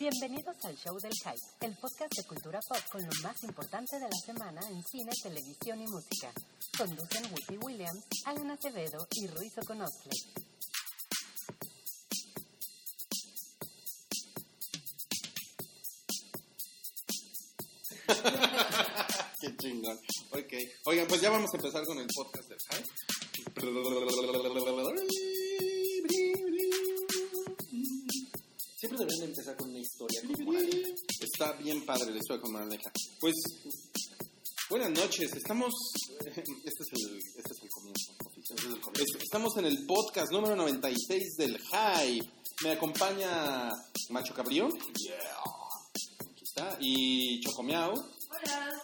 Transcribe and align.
Bienvenidos 0.00 0.56
al 0.64 0.74
Show 0.78 0.98
del 0.98 1.12
Hype, 1.12 1.44
el 1.60 1.76
podcast 1.76 2.16
de 2.16 2.24
cultura 2.24 2.58
pop 2.66 2.78
con 2.90 3.02
lo 3.02 3.10
más 3.22 3.44
importante 3.44 3.96
de 3.96 4.08
la 4.08 4.16
semana 4.16 4.62
en 4.70 4.82
cine, 4.82 5.10
televisión 5.22 5.78
y 5.78 5.86
música. 5.88 6.32
Conducen 6.78 7.22
Whoopi 7.26 7.58
Williams, 7.58 8.02
Alan 8.24 8.50
Acevedo 8.50 9.06
y 9.12 9.26
Ruiz 9.26 9.58
Oconostle. 9.58 10.10
Qué 19.42 19.56
chingón. 19.58 20.00
Oigan, 20.84 21.06
pues 21.08 21.20
ya 21.20 21.28
vamos 21.28 21.50
a 21.52 21.58
empezar 21.58 21.84
con 21.84 21.98
el 21.98 22.06
podcast 22.06 22.48
del 22.48 22.58
Hype. 22.70 22.88
Deberían 29.00 29.30
empezar 29.30 29.56
con 29.56 29.68
una 29.70 29.78
historia 29.80 30.20
como 30.36 30.52
la 30.52 30.60
de- 30.60 30.94
Está 31.20 31.52
bien 31.52 31.84
padre 31.84 32.10
la 32.12 32.18
historia 32.18 32.40
con 32.42 32.52
Moraleja. 32.52 32.90
Pues, 33.20 33.34
buenas 34.68 34.90
noches. 34.90 35.32
Estamos. 35.34 35.72
Este 36.26 36.40
es 36.40 36.92
el, 36.92 37.16
este 37.36 37.52
es 37.52 37.62
el 37.62 37.68
comienzo. 37.70 38.12
oficial. 38.24 38.80
Es- 38.94 39.22
Estamos 39.22 39.56
en 39.58 39.64
el 39.66 39.86
podcast 39.86 40.32
número 40.32 40.56
96 40.56 41.36
del 41.36 41.58
Hype. 41.58 42.28
Me 42.62 42.72
acompaña 42.72 43.70
Macho 44.10 44.34
Cabrío. 44.34 44.66
Aquí 44.68 46.42
está. 46.42 46.76
Y 46.80 47.40
Chocomiao. 47.40 47.92
Hola. 47.92 48.82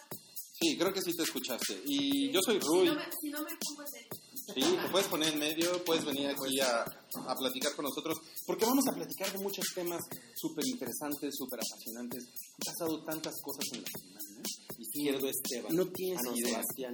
Sí, 0.59 0.77
creo 0.79 0.93
que 0.93 1.02
sí 1.02 1.15
te 1.15 1.23
escuchaste. 1.24 1.83
Y 1.87 2.30
yo 2.33 2.41
soy 2.43 2.55
Si 2.60 2.66
Rui. 2.66 2.87
no 2.87 2.95
me, 2.95 3.05
si 3.21 3.29
no 3.29 3.43
me 3.43 3.51
pongo 3.60 3.83
a 3.83 3.85
hacer. 3.85 4.05
Sí, 4.55 4.61
te 4.61 4.89
puedes 4.91 5.09
poner 5.09 5.33
en 5.33 5.39
medio, 5.39 5.85
puedes 5.85 6.05
venir 6.05 6.29
aquí 6.29 6.61
a, 6.61 6.83
a 6.83 7.35
platicar 7.37 7.75
con 7.75 7.85
nosotros, 7.85 8.17
porque 8.47 8.65
vamos 8.65 8.87
a 8.89 8.93
platicar 8.95 9.31
de 9.33 9.39
muchos 9.39 9.67
temas 9.75 10.01
súper 10.37 10.65
interesantes, 10.67 11.35
súper 11.37 11.59
apasionantes. 11.61 12.23
Han 12.25 12.65
pasado 12.73 13.05
tantas 13.05 13.35
cosas 13.43 13.65
en 13.73 13.83
la 13.83 13.89
semana. 13.99 14.43
Izquierdo 14.79 15.29
Esteban. 15.29 15.75
No 15.75 15.87
tienes 15.91 16.19
Ah, 16.21 16.23
no, 16.30 16.37
idea. 16.37 16.51
Sebastián. 16.51 16.93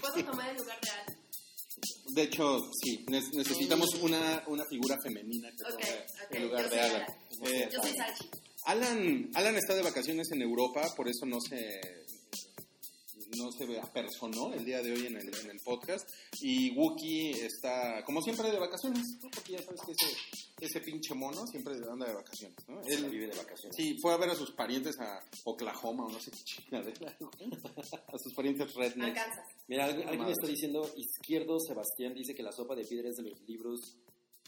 ¿Puedo 0.00 0.24
tomar 0.30 0.50
el 0.50 0.56
lugar 0.56 0.78
de 0.80 0.90
Ana? 0.90 1.18
De 2.14 2.22
hecho, 2.22 2.60
sí, 2.82 3.04
ne- 3.08 3.30
necesitamos 3.32 3.88
una, 4.02 4.44
una 4.48 4.64
figura 4.66 4.96
femenina 5.02 5.50
que 5.50 5.64
tome 5.64 5.74
ok. 5.74 6.30
el 6.32 6.42
lugar 6.44 6.64
yo 6.64 6.70
de 6.70 6.80
Alan. 6.80 7.02
Eh, 7.42 7.68
Yo 7.72 7.82
soy 7.82 7.96
Salchi. 7.96 8.28
Alan. 8.66 9.30
Alan 9.34 9.56
está 9.56 9.74
de 9.74 9.82
vacaciones 9.82 10.30
en 10.32 10.42
Europa, 10.42 10.82
por 10.96 11.08
eso 11.08 11.24
no 11.26 11.38
se 11.40 11.56
no 13.36 13.50
se 13.52 13.80
apersonó 13.80 14.52
el 14.52 14.64
día 14.64 14.82
de 14.82 14.92
hoy 14.92 15.06
en 15.06 15.16
el, 15.16 15.34
en 15.34 15.50
el 15.50 15.60
podcast. 15.60 16.08
Y 16.40 16.70
Wookie 16.76 17.32
está, 17.32 18.02
como 18.04 18.20
siempre, 18.20 18.50
de 18.50 18.58
vacaciones, 18.58 19.02
¿no? 19.22 19.30
porque 19.30 19.52
ya 19.52 19.62
sabes 19.62 19.80
que 19.86 19.92
ese, 19.92 20.16
ese 20.60 20.80
pinche 20.80 21.14
mono 21.14 21.46
siempre 21.46 21.74
anda 21.90 22.06
de 22.06 22.14
vacaciones. 22.14 22.56
¿no? 22.68 22.80
Él 22.86 23.10
vive 23.10 23.28
de 23.28 23.36
vacaciones. 23.36 23.76
sí, 23.76 23.96
fue 24.00 24.12
a 24.12 24.16
ver 24.16 24.30
a 24.30 24.34
sus 24.34 24.52
parientes 24.52 24.98
a 25.00 25.20
Oklahoma 25.44 26.06
o 26.06 26.10
no 26.10 26.20
sé 26.20 26.30
qué 26.30 26.38
chingadera. 26.44 27.16
a 28.08 28.18
sus 28.18 28.34
parientes 28.34 28.74
rednecks. 28.74 29.18
Arkansas. 29.18 29.46
Mira, 29.66 29.86
alguien, 29.86 30.08
alguien 30.08 30.28
está 30.28 30.46
diciendo, 30.46 30.88
Izquierdo 30.96 31.58
Sebastián 31.60 32.14
dice 32.14 32.34
que 32.34 32.42
la 32.42 32.52
sopa 32.52 32.74
de 32.74 32.84
piedra 32.84 33.08
es 33.08 33.16
de 33.16 33.30
los 33.30 33.40
libros 33.48 33.96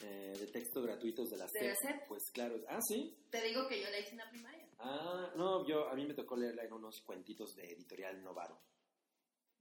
eh, 0.03 0.35
de 0.39 0.47
texto 0.49 0.83
gratuitos 0.83 1.31
de 1.31 1.39
la 1.39 1.47
¿De 1.47 1.51
SEP. 1.53 1.75
SEP? 1.81 2.09
Pues 2.09 2.23
claro. 2.33 2.57
Ah, 2.69 2.81
sí. 2.87 3.17
Te 3.31 3.43
digo 3.43 3.67
que 3.67 3.81
yo 3.81 3.89
la 3.89 3.99
hice 3.99 4.11
en 4.11 4.19
la 4.19 4.31
primaria. 4.31 4.69
Ah, 4.79 5.33
no, 5.37 5.67
yo, 5.67 5.89
a 5.89 5.95
mí 5.95 6.07
me 6.07 6.13
tocó 6.13 6.37
leerla 6.37 6.65
en 6.65 6.73
unos 6.75 7.01
cuentitos 7.01 7.55
de 7.57 7.65
editorial 7.65 8.23
Novaro. 8.23 8.59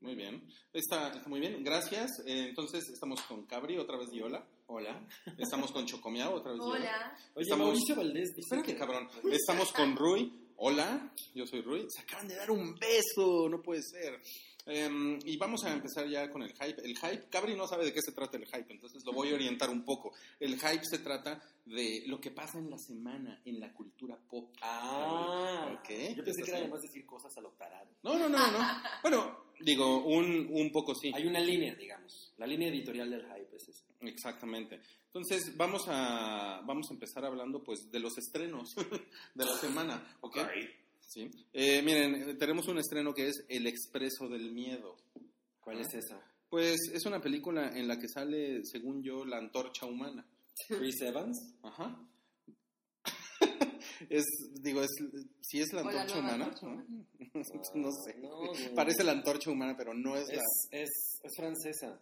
Muy 0.02 0.16
bien. 0.16 0.44
Está, 0.74 1.14
está 1.14 1.28
muy 1.30 1.40
bien. 1.40 1.64
Gracias. 1.64 2.12
Eh, 2.28 2.48
entonces, 2.50 2.84
estamos 2.90 3.22
con 3.24 3.46
Cabri, 3.46 3.78
otra 3.78 3.98
vez 3.98 4.10
Diola. 4.12 4.46
Hola. 4.68 5.00
Estamos 5.38 5.72
con 5.72 5.86
Chocomiao, 5.86 6.34
otra 6.36 6.52
vez 6.52 6.60
Diola. 6.62 6.76
Hola. 6.80 7.18
Oye, 7.36 7.44
Estamos- 7.44 7.68
Mauricio 7.68 7.96
Valdés 7.96 8.30
Espérate, 8.38 8.73
que- 8.73 8.78
cabrón. 8.80 9.10
Estamos 9.32 9.72
con 9.72 9.96
Rui. 9.96 10.32
Hola, 10.58 11.12
yo 11.34 11.46
soy 11.46 11.62
Rui. 11.62 11.86
Se 11.90 12.02
acaban 12.02 12.28
de 12.28 12.36
dar 12.36 12.50
un 12.52 12.76
beso, 12.76 13.50
no 13.50 13.62
puede 13.62 13.82
ser. 13.84 14.22
Em, 14.67 15.19
y 15.25 15.38
vamos 15.38 15.63
a 15.63 15.71
empezar 15.71 16.08
ya 16.08 16.30
con 16.31 16.41
el 16.41 16.52
hype. 16.53 16.81
El 16.83 16.97
hype, 16.97 17.30
Cabri 17.30 17.55
no 17.55 17.67
sabe 17.67 17.86
de 17.86 17.93
qué 17.93 18.02
se 18.02 18.11
trata 18.11 18.37
el 18.37 18.45
hype, 18.45 18.73
entonces 18.73 19.05
lo 19.05 19.14
voy 19.14 19.31
a 19.31 19.36
orientar 19.36 19.70
un 19.70 19.86
poco. 19.86 20.14
El 20.39 20.55
hype 20.59 20.83
se 20.83 20.99
trata 20.99 21.39
de 21.65 22.03
lo 22.08 22.20
que 22.20 22.31
pasa 22.31 22.58
en 22.58 22.70
la 22.71 22.77
semana 22.80 23.42
en 23.45 23.59
la 23.59 23.71
cultura 23.73 24.17
pop. 24.17 24.49
Ah, 24.61 25.70
Ok, 25.80 25.89
Yo 26.15 26.23
pensé 26.23 26.23
que 26.23 26.30
¿estás 26.30 26.49
era 26.49 26.58
además 26.59 26.81
decir 26.81 27.05
cosas 27.05 27.37
a 27.37 27.42
lo 27.42 27.49
tarado. 27.52 27.87
No, 28.04 28.17
no, 28.17 28.27
no, 28.27 28.52
no. 28.52 28.59
Bueno, 29.04 29.45
digo, 29.59 30.04
un, 30.05 30.48
un 30.52 30.71
poco 30.71 30.95
sí. 30.95 31.11
Hay 31.14 31.27
una 31.27 31.39
línea, 31.39 31.75
digamos. 31.75 32.33
La 32.37 32.48
línea 32.48 32.70
editorial 32.70 33.09
del 33.09 33.21
hype 33.21 33.55
es 33.55 33.70
esa. 33.70 33.86
Exactamente. 34.02 34.81
Entonces, 35.08 35.55
vamos 35.55 35.86
a, 35.87 36.61
vamos 36.65 36.89
a 36.89 36.93
empezar 36.93 37.23
hablando 37.23 37.64
pues 37.64 37.92
de 37.92 37.99
los 37.99 38.17
estrenos 38.17 38.75
de 39.36 39.45
la 39.45 39.55
semana, 39.58 40.17
¿ok? 40.21 40.37
Sí. 41.05 41.30
Eh, 41.54 41.82
miren, 41.82 42.38
tenemos 42.38 42.67
un 42.67 42.77
estreno 42.80 43.14
que 43.14 43.27
es 43.30 43.45
El 43.48 43.67
Expreso 43.67 44.27
del 44.27 44.52
Miedo. 44.52 44.98
¿Cuál 45.60 45.77
Ah. 45.77 45.82
es 45.82 45.93
esa? 45.93 46.20
Pues 46.49 46.77
es 46.93 47.05
una 47.05 47.21
película 47.21 47.70
en 47.77 47.88
la 47.88 47.98
que 47.99 48.08
sale, 48.08 48.64
según 48.66 49.02
yo, 49.04 49.26
la 49.26 49.38
antorcha 49.38 49.86
humana. 49.86 50.26
Chris 50.67 51.02
Evans. 51.02 51.54
Ajá. 51.64 51.99
es, 54.10 54.23
digo, 54.61 54.82
es, 54.82 54.89
si 55.42 55.60
es 55.61 55.73
la 55.73 55.82
antorcha 55.82 56.20
humana, 56.20 56.45
antorcha. 56.45 56.66
¿no? 57.33 57.43
no 57.76 57.92
sé. 57.92 58.16
No, 58.20 58.45
no. 58.45 58.76
Parece 58.76 59.04
la 59.04 59.11
antorcha 59.14 59.49
humana, 59.52 59.76
pero 59.77 59.93
no 59.93 60.16
es, 60.16 60.27
la... 60.27 60.36
Es, 60.36 60.67
es, 60.72 61.20
es 61.23 61.36
francesa. 61.36 61.99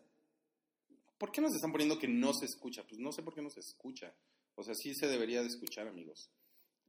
¿Por 1.17 1.31
qué 1.31 1.41
nos 1.41 1.55
están 1.55 1.71
poniendo 1.71 1.97
que 1.97 2.07
no 2.07 2.33
se 2.33 2.45
escucha? 2.45 2.83
Pues 2.83 2.99
no 2.99 3.11
sé 3.11 3.23
por 3.23 3.33
qué 3.33 3.41
no 3.41 3.49
se 3.49 3.59
escucha. 3.61 4.13
O 4.55 4.63
sea, 4.63 4.73
sí 4.75 4.93
se 4.93 5.07
debería 5.07 5.41
de 5.41 5.47
escuchar, 5.47 5.87
amigos. 5.87 6.29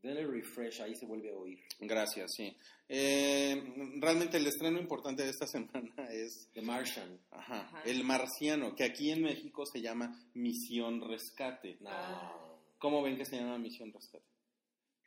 Denle 0.04 0.26
refresh, 0.26 0.82
ahí 0.82 0.94
se 0.94 1.06
vuelve 1.06 1.32
a 1.32 1.34
oír. 1.34 1.58
Gracias, 1.80 2.30
sí. 2.36 2.54
Eh, 2.86 3.74
realmente 3.96 4.36
el 4.36 4.46
estreno 4.46 4.78
importante 4.78 5.22
de 5.22 5.30
esta 5.30 5.46
semana 5.46 5.94
es 6.10 6.50
The 6.52 6.60
Martian. 6.60 7.18
ajá, 7.30 7.60
Ajá. 7.62 7.82
El 7.86 8.04
Marciano, 8.04 8.76
que 8.76 8.84
aquí 8.84 9.10
en 9.10 9.22
México 9.22 9.64
se 9.64 9.80
llama 9.80 10.14
Misión 10.34 11.00
Rescate. 11.00 11.78
No. 11.80 12.60
¿Cómo 12.78 13.02
ven 13.02 13.16
que 13.16 13.24
se 13.24 13.36
llama 13.36 13.56
Misión 13.56 13.90
Rescate? 13.94 14.26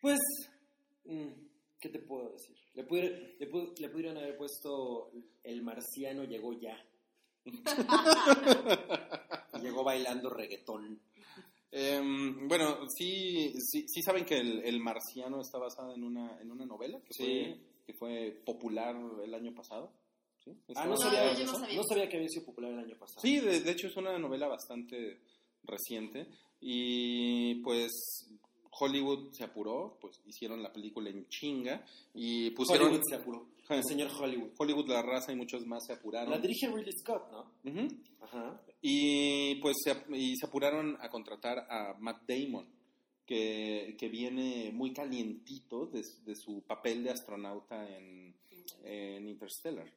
Pues, 0.02 0.18
mm, 1.06 1.28
¿qué 1.80 1.90
te 1.90 2.00
puedo 2.00 2.32
decir? 2.32 2.58
Le, 2.74 2.84
pudieron 2.84 4.18
haber 4.18 4.36
puesto 4.36 5.12
El 5.44 5.62
Marciano 5.62 6.24
llegó 6.24 6.54
ya. 6.54 6.76
Llegó 9.62 9.84
bailando 9.84 10.32
reggaetón. 10.32 11.00
Eh, 11.72 12.02
bueno, 12.48 12.78
sí, 12.98 13.54
sí, 13.60 13.86
sí 13.88 14.02
saben 14.02 14.26
que 14.26 14.38
el, 14.38 14.64
El 14.64 14.80
Marciano 14.80 15.42
está 15.42 15.58
basado 15.58 15.94
en 15.94 16.04
una, 16.04 16.40
en 16.42 16.52
una 16.52 16.66
novela 16.66 17.00
que, 17.02 17.14
Sí. 17.14 17.24
fue, 17.24 17.58
que 17.86 17.94
fue 17.94 18.42
popular 18.46 18.96
el 19.24 19.34
año 19.34 19.54
pasado. 19.54 19.92
¿Sí? 20.44 20.52
Ah, 20.52 20.64
Está 20.70 20.84
no, 20.86 20.92
No, 20.92 20.98
sabía, 20.98 21.20
basado 21.24 21.32
en 21.32 21.38
yo 21.40 21.44
no 21.46 21.52
eso. 21.52 21.60
sabía. 21.60 21.76
no 21.78 21.84
sabía 21.84 22.10
que 22.10 22.16
había 22.18 22.30
sido 22.30 22.46
popular 22.46 22.72
el 22.72 22.80
año 22.80 22.96
pasado. 22.98 23.20
Sí, 23.22 23.40
de, 23.40 23.60
de 23.62 23.72
hecho 23.72 23.88
es 23.88 23.98
una 23.98 24.18
novela 24.18 24.48
bastante 24.48 25.20
reciente 25.64 26.28
y 26.62 27.56
pues 27.56 27.92
Hollywood 28.80 29.32
se 29.34 29.44
apuró, 29.44 29.98
pues 30.00 30.22
hicieron 30.26 30.62
la 30.64 30.72
película 30.72 31.10
en 31.10 31.28
chinga 31.28 31.84
y 32.14 32.52
pusieron 32.52 32.88
Hollywood 32.88 33.04
se 33.10 33.16
apuró. 33.16 33.48
El 33.70 33.84
señor 33.84 34.10
Hollywood. 34.18 34.52
Hollywood, 34.58 34.88
la 34.90 35.02
raza 35.02 35.32
y 35.32 35.36
muchos 35.36 35.66
más 35.66 35.86
se 35.86 35.94
apuraron. 35.94 36.30
La 36.32 36.38
dirige 36.38 36.68
Ridley 36.68 36.94
Scott, 36.94 37.30
¿no? 37.32 37.52
Ujú. 37.64 37.88
Ajá. 38.22 38.62
Y 38.82 39.56
pues 39.56 39.78
se, 39.84 39.96
y 40.16 40.36
se 40.38 40.46
apuraron 40.46 40.98
a 41.02 41.10
contratar 41.10 41.60
a 41.70 41.96
Matt 42.00 42.24
Damon, 42.28 42.68
que, 43.26 43.96
que 44.00 44.08
viene 44.10 44.72
muy 44.74 44.94
calientito 44.94 45.86
de, 45.88 46.04
su- 46.04 46.24
de 46.24 46.36
su 46.36 46.62
papel 46.62 47.04
de 47.04 47.10
astronauta 47.12 47.88
en, 47.90 48.34
en 48.84 49.28
Interstellar. 49.28 49.92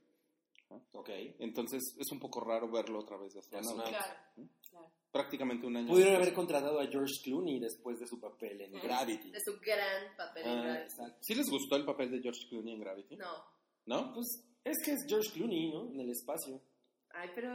Ok. 0.92 1.10
Entonces 1.40 1.82
es 1.98 2.10
un 2.12 2.18
poco 2.20 2.40
raro 2.40 2.70
verlo 2.70 3.00
otra 3.00 3.16
vez 3.16 3.32
de 3.34 3.40
astronauta. 3.40 3.88
Claro. 3.88 4.14
claro. 4.70 4.86
Prácticamente 5.10 5.66
un 5.66 5.76
año. 5.76 5.88
Pudieron 5.88 6.12
después. 6.12 6.26
haber 6.28 6.34
contratado 6.34 6.78
a 6.80 6.86
George 6.86 7.14
Clooney 7.24 7.58
después 7.58 7.98
de 7.98 8.06
su 8.06 8.20
papel 8.20 8.60
en 8.60 8.72
Gravity. 8.80 9.30
De 9.32 9.40
su 9.40 9.58
gran 9.60 10.16
papel 10.16 10.44
en 10.46 10.50
Ah, 10.58 10.62
Gravity. 10.62 10.82
exacto. 10.84 11.18
¿Sí 11.20 11.34
les 11.34 11.50
gustó 11.50 11.74
el 11.76 11.84
papel 11.84 12.10
de 12.12 12.20
George 12.20 12.46
Clooney 12.48 12.74
en 12.74 12.80
Gravity? 12.80 13.16
No. 13.16 13.59
¿No? 13.90 14.12
Pues 14.14 14.26
es 14.64 14.76
que 14.84 14.92
es 14.92 15.04
George 15.08 15.30
Clooney, 15.32 15.70
¿no? 15.72 15.90
En 15.92 16.00
el 16.00 16.10
espacio. 16.10 16.60
Ay, 17.10 17.28
pero 17.34 17.50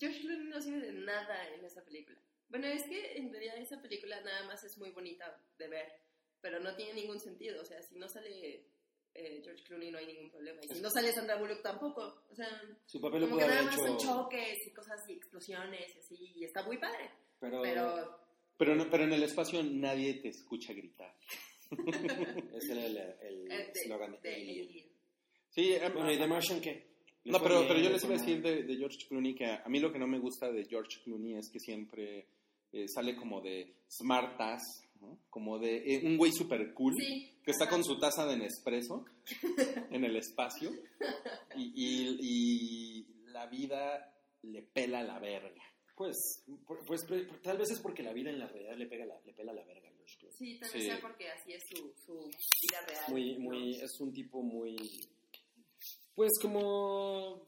George 0.00 0.20
Clooney 0.20 0.48
no 0.48 0.60
sirve 0.62 0.80
de 0.86 0.92
nada 0.92 1.48
en 1.54 1.62
esa 1.64 1.84
película. 1.84 2.18
Bueno, 2.48 2.66
es 2.66 2.82
que 2.84 3.16
en 3.16 3.30
realidad 3.30 3.58
esa 3.58 3.80
película 3.82 4.18
nada 4.22 4.46
más 4.46 4.64
es 4.64 4.78
muy 4.78 4.90
bonita 4.90 5.38
de 5.58 5.68
ver, 5.68 5.86
pero 6.40 6.60
no 6.60 6.74
tiene 6.76 6.94
ningún 6.94 7.20
sentido. 7.20 7.60
O 7.60 7.64
sea, 7.66 7.82
si 7.82 7.96
no 7.96 8.08
sale 8.08 8.64
eh, 9.14 9.40
George 9.44 9.64
Clooney 9.64 9.90
no 9.90 9.98
hay 9.98 10.06
ningún 10.06 10.30
problema. 10.30 10.60
Y 10.64 10.68
si 10.74 10.80
no 10.80 10.88
sale 10.88 11.12
Sandra 11.12 11.36
Bullock 11.36 11.62
tampoco. 11.62 12.22
O 12.30 12.34
sea, 12.34 12.48
Su 12.86 13.00
papel 13.02 13.20
lo 13.22 13.26
como 13.28 13.36
pudo 13.38 13.46
que 13.46 13.54
nada 13.54 13.60
haber 13.68 13.72
más 13.72 13.80
son 13.86 13.94
hecho. 13.96 14.06
choques 14.06 14.66
y 14.66 14.70
cosas 14.72 15.08
y 15.08 15.12
explosiones 15.12 15.94
y 15.94 15.98
así. 15.98 16.32
Y 16.36 16.44
está 16.44 16.62
muy 16.62 16.78
padre. 16.78 17.10
Pero, 17.38 17.60
Pero 17.60 18.18
Pero, 18.56 18.74
no- 18.76 18.88
pero 18.88 19.04
en 19.04 19.12
el 19.12 19.22
espacio 19.24 19.62
nadie 19.62 20.14
te 20.22 20.28
escucha 20.28 20.72
gritar. 20.72 21.14
ese 22.54 22.72
era 22.72 22.86
el 22.86 22.96
el 22.96 23.52
eh, 23.52 23.70
de- 23.74 23.80
eslogan 23.82 24.12
de, 24.12 24.18
de 24.28 24.34
Alien. 24.34 24.68
Alien. 24.68 24.93
Sí, 25.54 25.72
em, 25.72 25.92
Bueno, 25.92 26.12
¿y 26.12 26.18
The 26.18 26.26
Martian 26.26 26.60
qué? 26.60 26.94
¿Le 27.24 27.32
no, 27.32 27.40
pero, 27.42 27.62
pero 27.66 27.78
yo 27.78 27.86
¿Le 27.86 27.92
les 27.92 28.04
iba 28.04 28.14
a 28.14 28.18
decir 28.18 28.42
de, 28.42 28.64
de 28.64 28.76
George 28.76 28.98
Clooney 29.08 29.34
que 29.34 29.46
a, 29.46 29.64
mí 29.68 29.80
lo 29.80 29.90
que 29.92 29.98
no 29.98 30.06
me 30.06 30.18
gusta 30.18 30.50
de 30.52 30.64
George 30.66 31.00
Clooney 31.04 31.36
es 31.36 31.48
que 31.50 31.58
siempre 31.58 32.26
eh, 32.72 32.86
sale 32.88 33.16
como 33.16 33.40
de 33.40 33.72
smartass, 33.88 34.62
¿no? 35.00 35.18
Como 35.30 35.58
de 35.58 35.76
eh, 35.78 36.02
un 36.04 36.18
güey 36.18 36.32
super 36.32 36.74
cool 36.74 36.94
Sí. 36.98 37.30
que 37.42 37.50
está 37.52 37.68
con 37.68 37.82
su 37.82 37.98
taza 37.98 38.26
de 38.26 38.36
Nespresso 38.36 39.06
en 39.90 40.04
el 40.04 40.16
espacio 40.16 40.70
y, 41.56 41.72
y- 41.74 42.18
y 42.20 43.06
la 43.30 43.46
vida 43.46 44.12
le 44.42 44.62
pela 44.62 45.02
la 45.02 45.18
verga. 45.18 45.62
Pues, 45.96 46.16
pues 46.86 47.00
tal 47.42 47.56
vez 47.56 47.70
es 47.70 47.80
porque 47.80 48.02
la 48.02 48.12
vida 48.12 48.28
en 48.30 48.38
la 48.40 48.48
realidad 48.48 48.76
le, 48.76 48.86
pega 48.86 49.06
la, 49.06 49.18
le 49.24 49.32
pela 49.32 49.52
la 49.52 49.64
verga 49.64 49.88
a 49.88 49.92
George 49.92 50.16
Clooney. 50.18 50.36
Sí, 50.36 50.58
tal 50.58 50.70
vez 50.72 50.82
Sí. 50.82 50.88
sea 50.88 51.00
porque 51.00 51.30
así 51.30 51.52
es 51.52 51.62
su, 51.70 51.92
su 52.04 52.14
vida 52.18 52.80
real. 52.86 53.04
Muy, 53.08 53.38
muy, 53.38 53.74
es 53.76 53.98
un 54.00 54.12
tipo 54.12 54.42
muy, 54.42 54.76
pues 56.14 56.32
como 56.40 57.42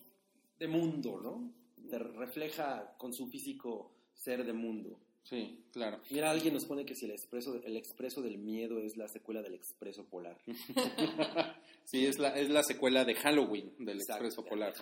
de 0.58 0.68
mundo, 0.68 1.20
¿no? 1.22 1.52
Te 1.88 1.98
refleja 1.98 2.94
con 2.98 3.12
su 3.12 3.26
físico 3.28 3.92
ser 4.12 4.44
de 4.44 4.52
mundo. 4.52 4.98
Sí, 5.22 5.64
claro. 5.72 6.00
Mira, 6.10 6.30
alguien 6.30 6.54
nos 6.54 6.66
pone 6.66 6.84
que 6.84 6.94
si 6.94 7.04
el 7.04 7.10
expreso, 7.10 7.60
el 7.64 7.76
expreso 7.76 8.22
del 8.22 8.38
miedo 8.38 8.78
es 8.78 8.96
la 8.96 9.08
secuela 9.08 9.42
del 9.42 9.54
expreso 9.54 10.04
polar. 10.04 10.38
Sí, 11.86 12.04
es 12.04 12.18
la, 12.18 12.30
es 12.30 12.50
la 12.50 12.64
secuela 12.64 13.04
de 13.04 13.14
Halloween 13.14 13.72
del 13.78 13.98
Exacto. 13.98 14.24
Expreso 14.24 14.48
Polar. 14.48 14.74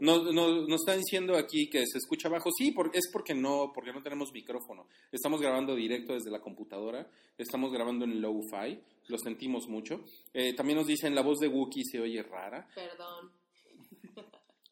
¿no? 0.00 0.24
No, 0.24 0.32
no, 0.32 0.66
nos 0.66 0.80
están 0.80 0.98
diciendo 0.98 1.36
aquí 1.36 1.70
que 1.70 1.84
se 1.86 1.98
escucha 1.98 2.28
bajo. 2.28 2.50
Sí, 2.50 2.72
porque, 2.72 2.98
es 2.98 3.08
porque 3.12 3.32
no, 3.32 3.70
porque 3.72 3.92
no 3.92 4.02
tenemos 4.02 4.32
micrófono. 4.32 4.88
Estamos 5.12 5.40
grabando 5.40 5.76
directo 5.76 6.14
desde 6.14 6.32
la 6.32 6.40
computadora. 6.40 7.08
Estamos 7.38 7.72
grabando 7.72 8.04
en 8.04 8.20
low-fi. 8.20 8.80
Lo 9.08 9.18
sentimos 9.18 9.66
mucho. 9.68 10.04
Eh, 10.34 10.54
también 10.54 10.78
nos 10.78 10.86
dicen 10.86 11.14
la 11.14 11.22
voz 11.22 11.38
de 11.38 11.48
Wookiee 11.48 11.84
se 11.84 12.00
oye 12.00 12.22
rara. 12.22 12.68
Perdón. 12.74 13.32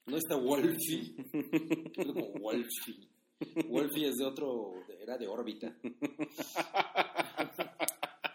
No 0.06 0.16
está 0.16 0.36
Wolfie. 0.36 1.14
Es 1.96 2.06
como 2.06 2.28
Wolfie. 2.38 3.08
Wolfie 3.68 4.08
es 4.08 4.16
de 4.16 4.24
otro, 4.24 4.72
era 5.00 5.18
de 5.18 5.26
órbita. 5.26 5.74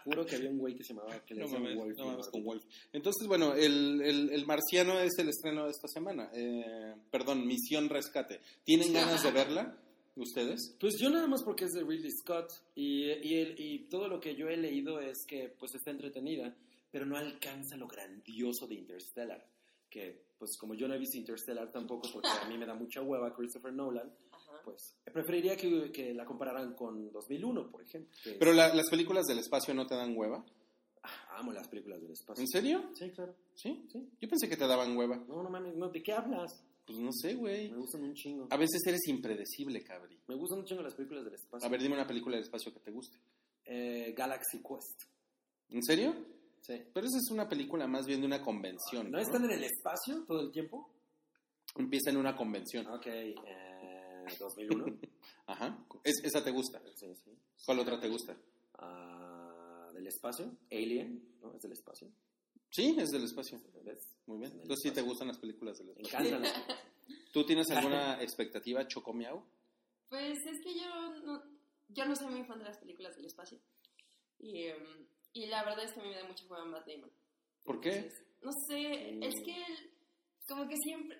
Juro 0.04 0.26
que 0.26 0.36
había 0.36 0.50
un 0.50 0.58
güey 0.58 0.74
que 0.74 0.82
se 0.84 0.94
llamaba, 0.94 1.24
que 1.24 1.34
le 1.34 1.40
No 1.40 1.46
decían 1.46 1.62
mames, 1.62 1.78
Wolfie. 1.78 1.96
no 2.04 2.10
mames, 2.10 2.26
en 2.26 2.32
con 2.32 2.40
órbita. 2.40 2.66
Wolf. 2.66 2.88
Entonces, 2.92 3.28
bueno, 3.28 3.54
el, 3.54 4.02
el, 4.02 4.30
el 4.30 4.46
Marciano 4.46 4.98
es 4.98 5.12
el 5.18 5.28
estreno 5.28 5.64
de 5.64 5.70
esta 5.70 5.86
semana. 5.88 6.28
Eh, 6.34 6.94
perdón, 7.10 7.46
Misión 7.46 7.88
Rescate. 7.88 8.40
¿Tienen 8.64 8.92
ganas 8.92 9.22
de 9.22 9.30
verla 9.30 9.78
ustedes? 10.16 10.76
Pues 10.80 10.94
yo 10.98 11.10
nada 11.10 11.26
más 11.26 11.42
porque 11.42 11.64
es 11.64 11.72
de 11.72 11.82
Ridley 11.82 12.10
Scott 12.10 12.50
y, 12.74 13.04
y, 13.06 13.38
el- 13.40 13.54
y 13.58 13.88
todo 13.88 14.08
lo 14.08 14.20
que 14.20 14.34
yo 14.34 14.48
he 14.48 14.56
leído 14.56 15.00
es 15.00 15.24
que 15.26 15.48
pues 15.58 15.74
está 15.74 15.90
entretenida, 15.90 16.54
pero 16.90 17.06
no 17.06 17.16
alcanza 17.16 17.76
lo 17.76 17.86
grandioso 17.88 18.66
de 18.66 18.74
Interstellar. 18.74 19.46
Que 19.88 20.24
pues 20.38 20.56
como 20.58 20.74
yo 20.74 20.88
no 20.88 20.94
he 20.94 20.98
visto 20.98 21.16
Interstellar 21.18 21.70
tampoco 21.70 22.08
porque 22.12 22.28
a 22.28 22.48
mí 22.48 22.56
me 22.58 22.66
da 22.66 22.74
mucha 22.74 23.00
hueva 23.02 23.34
Christopher 23.34 23.72
Nolan, 23.72 24.10
Ajá. 24.32 24.52
pues 24.64 24.96
preferiría 25.12 25.56
que, 25.56 25.90
que 25.92 26.12
la 26.14 26.24
compararan 26.24 26.74
con 26.74 27.10
2001, 27.12 27.70
por 27.70 27.82
ejemplo. 27.82 28.10
Pero 28.38 28.52
la- 28.52 28.74
las 28.74 28.88
películas 28.90 29.26
del 29.26 29.38
espacio 29.38 29.72
no 29.74 29.86
te 29.86 29.94
dan 29.94 30.16
hueva. 30.16 30.44
Ah, 31.04 31.38
amo 31.38 31.52
las 31.52 31.66
películas 31.68 32.00
del 32.00 32.12
espacio. 32.12 32.40
¿En 32.42 32.48
serio? 32.48 32.90
Sí, 32.94 33.10
claro. 33.10 33.34
¿Sí? 33.54 33.86
Sí. 33.90 34.08
Yo 34.20 34.28
pensé 34.28 34.48
que 34.48 34.56
te 34.56 34.66
daban 34.66 34.96
hueva. 34.96 35.16
No, 35.28 35.42
no 35.42 35.50
mames, 35.50 35.74
no, 35.74 35.88
¿de 35.88 36.00
qué 36.02 36.12
hablas? 36.12 36.64
Pues 36.86 36.98
no 36.98 37.10
sé, 37.12 37.34
güey. 37.34 37.70
Me 37.70 37.76
gustan 37.78 38.02
un 38.02 38.14
chingo. 38.14 38.48
A 38.50 38.56
veces 38.56 38.80
eres 38.86 39.06
impredecible, 39.08 39.82
cabri. 39.84 40.18
Me 40.26 40.34
gustan 40.34 40.58
un 40.60 40.64
chingo 40.64 40.82
las 40.82 40.94
películas 40.94 41.24
del 41.24 41.34
espacio. 41.34 41.66
A 41.66 41.70
ver, 41.70 41.80
dime 41.80 41.94
una 41.94 42.06
película 42.06 42.36
del 42.36 42.44
espacio 42.44 42.72
que 42.72 42.80
te 42.80 42.90
guste. 42.90 43.16
Eh, 43.64 44.12
Galaxy 44.16 44.58
Quest. 44.58 45.02
¿En 45.70 45.82
serio? 45.82 46.14
Sí. 46.60 46.74
Pero 46.92 47.06
esa 47.06 47.18
es 47.18 47.30
una 47.30 47.48
película 47.48 47.86
más 47.86 48.06
bien 48.06 48.20
de 48.20 48.26
una 48.26 48.42
convención. 48.42 49.10
¿No 49.10 49.18
están 49.18 49.44
en 49.44 49.52
el 49.52 49.64
espacio 49.64 50.24
todo 50.26 50.40
el 50.40 50.50
tiempo? 50.52 50.90
Empieza 51.76 52.10
en 52.10 52.16
una 52.18 52.36
convención. 52.36 52.86
Ok, 52.88 53.06
eh, 53.06 54.24
2001. 54.38 54.84
Ajá. 55.46 55.84
Es- 56.04 56.22
esa 56.24 56.42
te 56.44 56.50
gusta. 56.50 56.80
sí, 56.96 57.06
sí. 57.24 57.30
¿Cuál 57.64 57.78
otra 57.80 57.98
te 58.00 58.08
gusta? 58.08 58.36
Ah, 58.78 59.88
del 59.94 60.06
espacio, 60.06 60.56
Alien, 60.70 61.22
¿no? 61.40 61.54
Es 61.54 61.62
del 61.62 61.72
espacio. 61.72 62.08
Sí, 62.72 62.96
es 62.98 63.10
del 63.12 63.24
espacio. 63.24 63.60
¿Ves? 63.84 63.98
Muy 64.26 64.38
bien. 64.38 64.52
Entonces 64.52 64.80
sí 64.82 64.90
te 64.90 65.02
gustan 65.02 65.28
las 65.28 65.38
películas 65.38 65.78
del 65.78 65.88
Me 65.88 65.92
espacio. 66.02 66.18
encantan 66.18 66.42
las 66.42 66.52
películas. 66.52 66.78
¿Tú 67.32 67.44
tienes 67.46 67.70
alguna 67.70 68.22
expectativa, 68.22 68.86
Chocomiao? 68.88 69.44
Pues 70.08 70.38
es 70.38 70.60
que 70.64 70.74
yo 70.78 70.88
no, 71.24 71.42
yo 71.88 72.04
no 72.06 72.16
soy 72.16 72.28
muy 72.32 72.44
fan 72.44 72.58
de 72.58 72.64
las 72.64 72.78
películas 72.78 73.14
del 73.16 73.26
espacio. 73.26 73.58
Y, 74.38 74.66
em, 74.66 75.06
y 75.34 75.46
la 75.46 75.64
verdad 75.64 75.84
es 75.84 75.92
que 75.92 76.00
a 76.00 76.02
mí 76.02 76.08
me 76.10 76.16
da 76.16 76.24
mucha 76.26 76.44
juega 76.46 76.64
Matt 76.64 76.86
Damon. 76.86 77.10
¿Por 77.64 77.80
qué? 77.80 77.90
Entonces, 77.96 78.26
no 78.42 78.50
sé, 78.68 79.12
Mm. 79.12 79.22
es 79.22 79.34
que 79.44 79.56
él, 79.56 79.90
como 80.48 80.68
que 80.68 80.76
siempre, 80.76 81.18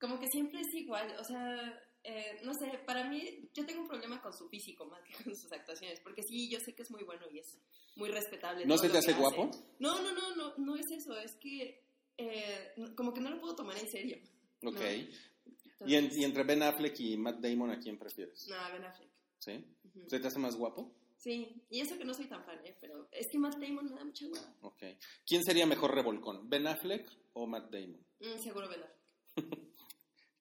como 0.00 0.18
que 0.20 0.26
siempre 0.28 0.60
es 0.60 0.74
igual, 0.74 1.16
o 1.18 1.24
sea, 1.24 1.82
eh, 2.10 2.40
no 2.42 2.54
sé, 2.54 2.78
para 2.86 3.04
mí, 3.04 3.50
yo 3.54 3.66
tengo 3.66 3.82
un 3.82 3.88
problema 3.88 4.20
con 4.22 4.32
su 4.32 4.48
físico 4.48 4.86
más 4.86 5.02
que 5.04 5.12
con 5.22 5.34
sus 5.36 5.52
actuaciones, 5.52 6.00
porque 6.00 6.22
sí, 6.22 6.48
yo 6.48 6.58
sé 6.60 6.74
que 6.74 6.82
es 6.82 6.90
muy 6.90 7.04
bueno 7.04 7.26
y 7.30 7.38
es 7.40 7.58
muy 7.96 8.08
respetable. 8.10 8.64
¿No 8.64 8.78
se 8.78 8.88
te 8.88 8.98
hace 8.98 9.12
guapo? 9.12 9.50
No, 9.78 10.00
no, 10.02 10.12
no, 10.12 10.34
no, 10.36 10.56
no 10.56 10.76
es 10.76 10.86
eso, 10.90 11.16
es 11.18 11.36
que 11.36 11.84
eh, 12.16 12.72
como 12.96 13.12
que 13.12 13.20
no 13.20 13.30
lo 13.30 13.40
puedo 13.40 13.54
tomar 13.56 13.76
en 13.78 13.88
serio. 13.90 14.18
Ok. 14.64 14.74
No. 14.74 15.86
¿Y, 15.86 15.94
en- 15.94 16.04
Entonces, 16.04 16.18
y 16.18 16.24
entre 16.24 16.42
Ben 16.42 16.62
Affleck 16.64 16.98
y 16.98 17.16
Matt 17.16 17.38
Damon, 17.38 17.70
¿a 17.70 17.78
quién 17.78 17.96
prefieres? 17.96 18.48
No, 18.48 18.56
Ben 18.72 18.82
Affleck. 18.84 19.08
¿Sí? 19.38 19.64
Ujú. 19.84 20.08
¿Se 20.10 20.18
te 20.18 20.26
hace 20.26 20.38
más 20.40 20.56
guapo? 20.56 20.92
Sí, 21.16 21.62
y 21.70 21.80
eso 21.80 21.96
que 21.96 22.04
no 22.04 22.12
soy 22.14 22.26
tan 22.26 22.44
fan, 22.44 22.58
¿eh? 22.66 22.76
pero 22.80 23.08
es 23.12 23.28
que 23.30 23.38
Matt 23.38 23.58
Damon 23.58 23.84
me 23.86 23.94
da 23.94 24.04
mucha 24.04 24.26
hueva. 24.26 24.56
Ok. 24.62 24.82
¿Quién 25.26 25.44
sería 25.44 25.66
mejor 25.66 25.94
revolcón? 25.94 26.48
¿Ben 26.50 26.66
Affleck 26.66 27.08
o 27.34 27.46
Matt 27.46 27.70
Damon? 27.72 28.04
Mm, 28.20 28.38
seguro 28.42 28.68
Ben 28.68 28.80
Affleck. 28.82 28.98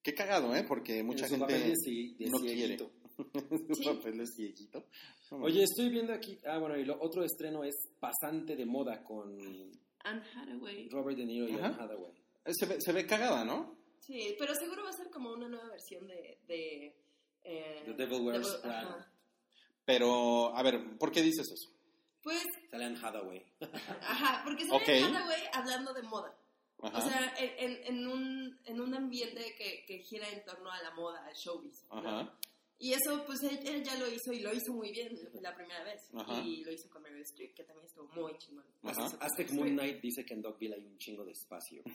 Qué 0.07 0.13
cagado, 0.15 0.55
¿eh? 0.55 0.63
Porque 0.65 1.03
mucha 1.03 1.25
En 1.25 1.31
su 1.31 1.35
gente 1.35 1.53
papel 1.53 1.73
de 1.73 2.29
no 2.29 2.39
quiere. 2.39 2.77
cieguito. 2.77 2.91
Su 3.67 3.75
Sí. 3.75 3.83
papel 3.83 4.17
de 4.19 4.25
cieguito. 4.25 4.85
No, 5.31 5.37
Oye, 5.43 5.63
estoy 5.63 5.89
viendo 5.89 6.13
aquí. 6.13 6.39
Ah, 6.45 6.59
bueno, 6.59 6.77
y 6.77 6.85
lo 6.85 6.97
otro 7.01 7.25
estreno 7.25 7.65
es 7.65 7.75
Pasante 7.99 8.55
de 8.55 8.65
Moda 8.65 9.03
con 9.03 9.37
Anne 10.05 10.21
Hathaway. 10.33 10.87
Robert 10.87 11.17
De 11.17 11.25
Niro 11.25 11.49
y 11.49 11.55
Ajá. 11.55 11.65
Anne 11.65 11.75
Hathaway. 11.83 12.13
Eh, 12.45 12.53
se, 12.57 12.65
ve, 12.67 12.79
se 12.79 12.93
ve 12.93 13.05
cagada, 13.05 13.43
¿no? 13.43 13.75
Sí, 13.99 14.33
pero 14.39 14.55
seguro 14.55 14.81
va 14.85 14.91
a 14.91 14.93
ser 14.93 15.09
como 15.09 15.33
una 15.33 15.49
nueva 15.49 15.67
versión 15.71 16.07
de... 16.07 16.37
de 16.47 16.95
eh, 17.43 17.81
The 17.85 17.93
Devil 17.95 18.21
Wears 18.21 18.47
Devil- 18.47 18.61
Prada. 18.61 19.11
Pero, 19.83 20.55
a 20.55 20.63
ver, 20.63 20.97
¿por 20.97 21.11
qué 21.11 21.21
dices 21.21 21.47
eso? 21.51 21.69
Pues, 22.23 22.43
Sale 22.71 22.85
Anne 22.85 22.97
Hathaway. 23.01 23.43
ajá, 24.01 24.41
porque 24.45 24.65
sale 24.65 24.77
Ok. 24.77 24.87
Anne 24.87 25.17
Hathaway 25.17 25.41
hablando 25.51 25.93
de 25.93 26.01
moda. 26.03 26.33
Ajá. 26.81 26.97
O 26.97 27.01
sea, 27.01 27.33
en, 27.39 27.79
en, 27.85 28.07
un, 28.07 28.59
en 28.65 28.81
un 28.81 28.93
ambiente 28.93 29.55
que, 29.57 29.83
que 29.85 29.99
gira 29.99 30.29
en 30.29 30.43
torno 30.45 30.71
a 30.71 30.81
la 30.81 30.91
moda, 30.91 31.25
al 31.25 31.33
showbiz. 31.33 31.85
¿no? 31.89 31.97
Ajá. 31.97 32.37
Y 32.79 32.93
eso, 32.93 33.23
pues 33.25 33.41
él, 33.41 33.59
él 33.65 33.83
ya 33.83 33.95
lo 33.95 34.07
hizo 34.07 34.31
y 34.31 34.39
lo 34.39 34.53
hizo 34.53 34.71
muy 34.71 34.91
bien 34.91 35.09
la 35.41 35.55
primera 35.55 35.83
vez. 35.83 36.01
Ajá. 36.13 36.43
Y 36.43 36.63
lo 36.63 36.71
hizo 36.71 36.87
con 36.89 37.01
Meryl 37.01 37.21
Streep, 37.23 37.55
que 37.55 37.63
también 37.63 37.87
estuvo 37.87 38.07
muy 38.09 38.37
chingón. 38.37 38.65
Con 38.81 38.91
Aztec 38.91 39.51
Moon. 39.51 39.69
Knight 39.69 39.99
dice 39.99 40.23
que 40.23 40.35
en 40.35 40.43
Dogville 40.43 40.75
hay 40.75 40.85
un 40.85 40.97
chingo 40.99 41.25
de 41.25 41.31
espacio. 41.31 41.81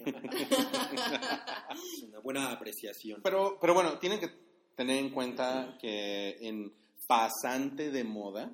Es 1.73 2.03
una 2.03 2.19
buena 2.19 2.51
apreciación. 2.51 3.21
Pero, 3.23 3.59
pero 3.61 3.75
bueno, 3.75 3.99
tienen 4.01 4.19
que 4.19 4.29
tener 4.75 4.97
en 4.97 5.11
cuenta 5.11 5.77
que 5.81 6.37
en 6.41 6.75
pasante 7.07 7.91
de 7.93 8.03
moda, 8.03 8.51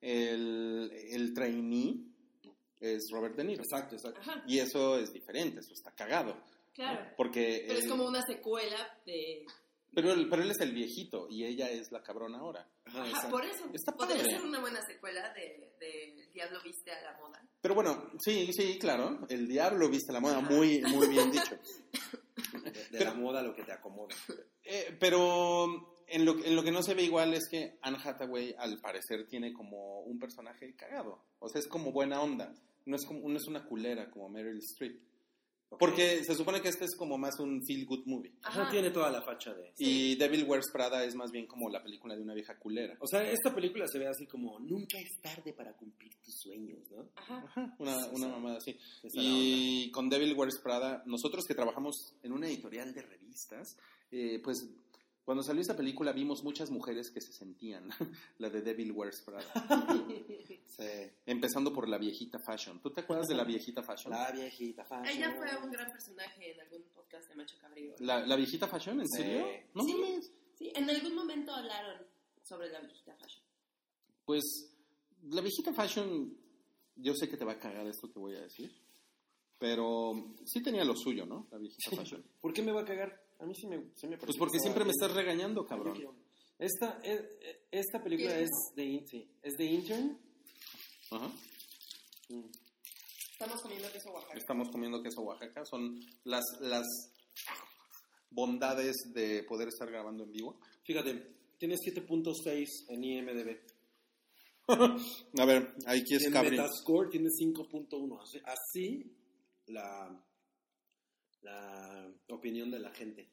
el, 0.00 0.90
el 1.10 1.34
trainee 1.34 2.13
es 2.94 3.08
Robert 3.10 3.36
De 3.36 3.44
Niro. 3.44 3.62
Exacto, 3.62 3.94
exacto. 3.96 4.20
Ajá, 4.20 4.42
Y 4.46 4.58
eso 4.58 4.98
es 4.98 5.12
diferente, 5.12 5.60
eso 5.60 5.72
está 5.72 5.90
cagado. 5.92 6.36
claro. 6.74 7.06
Porque 7.16 7.64
Pero 7.66 7.78
es 7.80 7.88
como 7.88 8.06
una 8.06 8.22
secuela 8.22 8.76
de... 9.06 9.46
pero, 9.94 10.12
él, 10.12 10.28
pero 10.28 10.42
él 10.42 10.50
es 10.50 10.60
el 10.60 10.72
viejito 10.72 11.26
y 11.30 11.44
ella 11.44 11.70
es 11.70 11.90
la 11.92 12.02
cabrona 12.02 12.38
ahora. 12.38 12.68
Ajá, 12.86 13.28
por 13.30 13.44
eso. 13.44 13.64
Está 13.72 13.92
Podría 13.92 14.16
padre. 14.18 14.30
ser 14.30 14.42
una 14.42 14.60
buena 14.60 14.80
secuela 14.86 15.32
de, 15.32 15.72
de 15.80 16.20
El 16.20 16.32
Diablo 16.32 16.58
Viste 16.62 16.92
a 16.92 17.00
la 17.02 17.18
Moda. 17.18 17.40
Pero 17.60 17.74
bueno, 17.74 18.10
sí, 18.22 18.50
sí, 18.52 18.78
claro. 18.78 19.20
El 19.30 19.48
diablo 19.48 19.88
viste 19.88 20.12
la 20.12 20.20
moda, 20.20 20.38
Ajá. 20.38 20.50
muy, 20.50 20.80
muy 20.82 21.08
bien 21.08 21.30
dicho. 21.30 21.56
De, 22.62 22.98
de 22.98 23.04
la 23.04 23.14
moda 23.14 23.40
lo 23.42 23.54
que 23.54 23.62
te 23.62 23.72
acomoda. 23.72 24.14
Eh, 24.64 24.96
pero 25.00 25.66
en 26.08 26.24
lo, 26.26 26.44
en 26.44 26.54
lo 26.56 26.62
que 26.62 26.70
no 26.72 26.82
se 26.82 26.92
ve 26.94 27.02
igual 27.04 27.32
es 27.32 27.48
que 27.50 27.78
Anne 27.80 27.98
Hathaway 28.04 28.54
al 28.58 28.78
parecer 28.80 29.26
tiene 29.28 29.52
como 29.54 30.00
un 30.00 30.18
personaje 30.18 30.74
cagado. 30.76 31.24
O 31.38 31.48
sea, 31.48 31.60
es 31.60 31.66
como 31.68 31.92
buena 31.92 32.20
onda. 32.20 32.52
No 32.86 32.96
es, 32.96 33.04
como, 33.06 33.28
no 33.28 33.36
es 33.36 33.46
una 33.46 33.64
culera 33.64 34.10
como 34.10 34.28
Meryl 34.28 34.58
Streep. 34.58 35.00
Porque 35.78 36.22
se 36.22 36.34
supone 36.36 36.60
que 36.60 36.68
este 36.68 36.84
es 36.84 36.94
como 36.94 37.18
más 37.18 37.40
un 37.40 37.64
feel 37.66 37.84
good 37.84 38.04
movie. 38.06 38.32
Ajá, 38.42 38.70
tiene 38.70 38.90
toda 38.90 39.10
la 39.10 39.22
facha 39.22 39.52
de... 39.54 39.72
Y 39.78 40.14
Devil 40.14 40.44
Wears 40.44 40.70
Prada 40.72 41.04
es 41.04 41.16
más 41.16 41.32
bien 41.32 41.46
como 41.46 41.68
la 41.68 41.82
película 41.82 42.14
de 42.14 42.22
una 42.22 42.32
vieja 42.34 42.56
culera. 42.58 42.96
O 43.00 43.08
sea, 43.08 43.28
esta 43.28 43.52
película 43.52 43.88
se 43.88 43.98
ve 43.98 44.06
así 44.06 44.26
como 44.26 44.60
nunca 44.60 44.98
es 45.00 45.20
tarde 45.20 45.52
para 45.52 45.72
cumplir 45.72 46.14
tus 46.22 46.34
sueños, 46.38 46.88
¿no? 46.92 47.08
Ajá. 47.16 47.42
Ajá, 47.46 47.74
una, 47.78 48.00
Sí, 48.04 48.08
una 48.12 48.26
sí. 48.26 48.32
mamada 48.32 48.56
así. 48.58 48.78
Y 49.14 49.90
con 49.90 50.08
Devil 50.08 50.34
Wears 50.34 50.60
Prada, 50.62 51.02
nosotros 51.06 51.44
que 51.44 51.54
trabajamos 51.54 52.14
en 52.22 52.32
una 52.32 52.46
editorial 52.46 52.94
de 52.94 53.02
revistas, 53.02 53.76
eh, 54.12 54.40
pues 54.44 54.68
cuando 55.24 55.42
salió 55.42 55.62
esta 55.62 55.76
película 55.76 56.12
vimos 56.12 56.44
muchas 56.44 56.70
mujeres 56.70 57.10
que 57.10 57.20
se 57.20 57.32
sentían, 57.32 57.88
la 58.38 58.50
de 58.50 58.60
Devil 58.62 58.92
Wears 58.92 59.22
Prada. 59.22 59.44
Sí. 60.76 60.84
Empezando 61.26 61.72
por 61.72 61.88
la 61.88 61.98
viejita 61.98 62.38
fashion. 62.38 62.80
¿Tú 62.80 62.90
te 62.92 63.02
acuerdas 63.02 63.26
de 63.28 63.34
la 63.36 63.44
viejita 63.44 63.82
fashion? 63.82 64.12
La 64.12 64.30
viejita 64.32 64.84
fashion. 64.84 65.06
Ella 65.16 65.32
fue 65.36 65.46
un 65.64 65.70
gran 65.70 65.90
personaje 65.92 66.52
en 66.52 66.60
algún 66.60 66.82
podcast 66.94 67.28
de 67.28 67.34
Macho 67.36 67.56
Cabrío. 67.60 67.94
¿La, 68.00 68.26
la 68.26 68.34
viejita 68.36 68.66
fashion? 68.66 69.00
¿En 69.00 69.08
Sí. 69.08 69.22
serio? 69.22 69.46
No 69.74 69.84
Sí. 69.84 69.94
mames. 69.94 70.32
Sí, 70.58 70.72
en 70.74 70.88
algún 70.90 71.14
momento 71.14 71.52
hablaron 71.52 72.06
sobre 72.42 72.70
la 72.70 72.80
viejita 72.80 73.14
fashion. 73.16 73.44
Pues 74.24 74.42
La 75.26 75.40
viejita 75.40 75.72
fashion, 75.72 76.36
yo 76.96 77.14
sé 77.14 77.28
que 77.30 77.36
te 77.38 77.44
va 77.46 77.52
a 77.52 77.58
cagar 77.58 77.86
esto 77.86 78.12
que 78.12 78.18
voy 78.18 78.34
a 78.36 78.42
decir, 78.42 78.70
pero 79.58 80.34
sí 80.44 80.62
tenía 80.62 80.84
lo 80.84 80.94
suyo, 80.96 81.24
¿no? 81.24 81.46
La 81.50 81.56
viejita 81.58 81.96
fashion. 81.96 82.22
¿Por 82.40 82.52
qué 82.52 82.62
me 82.62 82.72
va 82.72 82.82
a 82.82 82.84
cagar? 82.84 83.24
A 83.38 83.46
mí 83.46 83.54
sí 83.54 83.66
me, 83.66 83.90
sí 83.94 84.06
me 84.06 84.18
Pues 84.18 84.36
porque 84.36 84.58
siempre 84.60 84.84
me 84.84 84.90
estás 84.90 85.12
regañando, 85.12 85.64
cabrón. 85.66 85.98
Esta, 86.58 87.00
eh, 87.02 87.66
esta 87.70 88.02
película 88.02 88.30
¿Quieres 88.30 88.50
es 88.50 88.74
de, 88.76 89.04
sí, 89.08 89.30
es 89.42 89.54
de 89.54 89.64
Intern. 89.64 90.18
Ajá. 91.14 91.30
Mm. 92.30 92.50
Estamos 93.32 93.62
comiendo 93.62 93.92
queso 93.92 94.10
Oaxaca. 94.10 94.38
Estamos 94.38 94.68
comiendo 94.70 95.02
queso 95.02 95.20
Oaxaca. 95.22 95.64
Son 95.64 96.00
las, 96.24 96.44
las 96.60 96.86
bondades 98.30 98.96
de 99.12 99.44
poder 99.44 99.68
estar 99.68 99.88
grabando 99.88 100.24
en 100.24 100.32
vivo. 100.32 100.58
Fíjate, 100.82 101.34
tiene 101.58 101.76
7.6 101.76 102.66
en 102.88 103.04
IMDb. 103.04 103.60
A 105.38 105.44
ver, 105.44 105.74
aquí 105.86 106.14
es 106.14 106.24
en 106.24 106.32
Cabri. 106.32 106.56
Metascore 106.56 107.10
tiene 107.10 107.28
5.1. 107.28 108.20
Así, 108.20 108.40
así 108.44 109.16
la, 109.66 110.20
la 111.42 112.12
opinión 112.30 112.70
de 112.70 112.78
la 112.80 112.90
gente. 112.90 113.28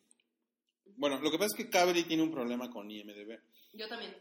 Bueno, 0.98 1.20
lo 1.20 1.32
que 1.32 1.38
pasa 1.38 1.56
es 1.58 1.64
que 1.64 1.70
Cabri 1.70 2.04
tiene 2.04 2.22
un 2.22 2.32
problema 2.32 2.70
con 2.70 2.92
IMDB. 2.92 3.40
Yo 3.74 3.88
también. 3.88 4.16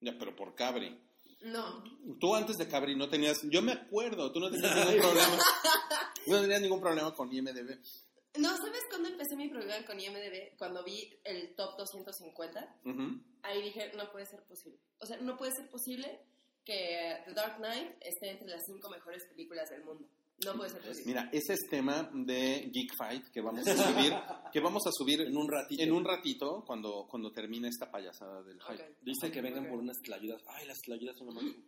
Ya, 0.00 0.16
pero 0.18 0.34
por 0.34 0.54
Cabri. 0.54 0.98
No. 1.42 1.82
Tú 2.20 2.34
antes 2.34 2.58
de 2.58 2.68
Cabri 2.68 2.96
no 2.96 3.08
tenías, 3.08 3.42
yo 3.42 3.62
me 3.62 3.72
acuerdo, 3.72 4.32
tú 4.32 4.40
no 4.40 4.50
tenías 4.50 4.74
ningún 4.86 5.00
problema. 5.00 5.38
No 6.26 6.40
tenías 6.40 6.60
ningún 6.60 6.80
problema 6.80 7.14
con 7.14 7.32
IMDB. 7.32 7.78
No, 8.38 8.56
¿sabes 8.56 8.82
cuándo 8.88 9.08
empecé 9.08 9.36
mi 9.36 9.48
problema 9.48 9.84
con 9.84 10.00
IMDb? 10.00 10.56
Cuando 10.56 10.82
vi 10.84 11.20
el 11.24 11.54
top 11.54 11.76
250. 11.76 12.76
Ujú. 12.84 13.20
Ahí 13.42 13.62
dije, 13.62 13.92
no 13.96 14.10
puede 14.10 14.24
ser 14.26 14.42
posible. 14.44 14.78
O 15.00 15.06
sea, 15.06 15.18
no 15.18 15.36
puede 15.36 15.52
ser 15.52 15.68
posible 15.68 16.20
que 16.64 17.18
The 17.26 17.34
Dark 17.34 17.56
Knight 17.56 17.96
esté 18.00 18.30
entre 18.30 18.48
las 18.48 18.64
cinco 18.64 18.88
mejores 18.88 19.24
películas 19.26 19.68
del 19.68 19.84
mundo. 19.84 20.08
No 20.44 20.54
puede 20.54 20.70
ser 20.70 20.80
posible. 20.82 21.04
Mira, 21.06 21.30
ese 21.32 21.52
es 21.52 21.60
tema 21.70 22.10
de 22.12 22.68
Geek 22.72 22.96
Fight 22.96 23.26
que 23.32 23.40
vamos 23.40 23.66
a 23.66 23.76
subir, 23.76 24.12
que 24.52 24.60
vamos 24.60 24.86
a 24.86 24.90
subir 24.92 25.20
En 25.20 25.36
un 25.36 25.48
ratito. 25.48 25.82
en 25.82 25.92
un 25.92 26.04
ratito 26.04 26.64
cuando, 26.66 27.06
cuando 27.08 27.30
termine 27.32 27.68
esta 27.68 27.90
payasada 27.90 28.42
del 28.42 28.60
hype. 28.60 28.82
Ok. 28.82 28.90
Dice 29.02 29.30
que 29.30 29.40
vengan 29.40 29.64
Ok. 29.64 29.70
por 29.70 29.78
unas 29.78 29.98
tlayudas. 30.02 30.42
Ay, 30.48 30.66
las 30.66 30.80
tlayudas 30.80 31.16
son 31.16 31.28
lo 31.28 31.32
máximo. 31.34 31.64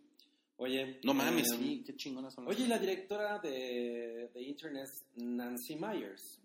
Oye. 0.57 0.99
No 1.03 1.13
mames, 1.13 1.51
eh, 1.53 1.57
sí, 1.57 1.83
qué 1.85 1.95
chingonas 1.95 2.33
son. 2.33 2.45
las- 2.45 2.55
Oye, 2.55 2.67
la 2.67 2.79
directora 2.79 3.39
de, 3.39 4.29
de 4.33 4.43
Internet 4.43 4.83
es 4.85 5.05
Nancy 5.15 5.75
Myers. 5.77 6.41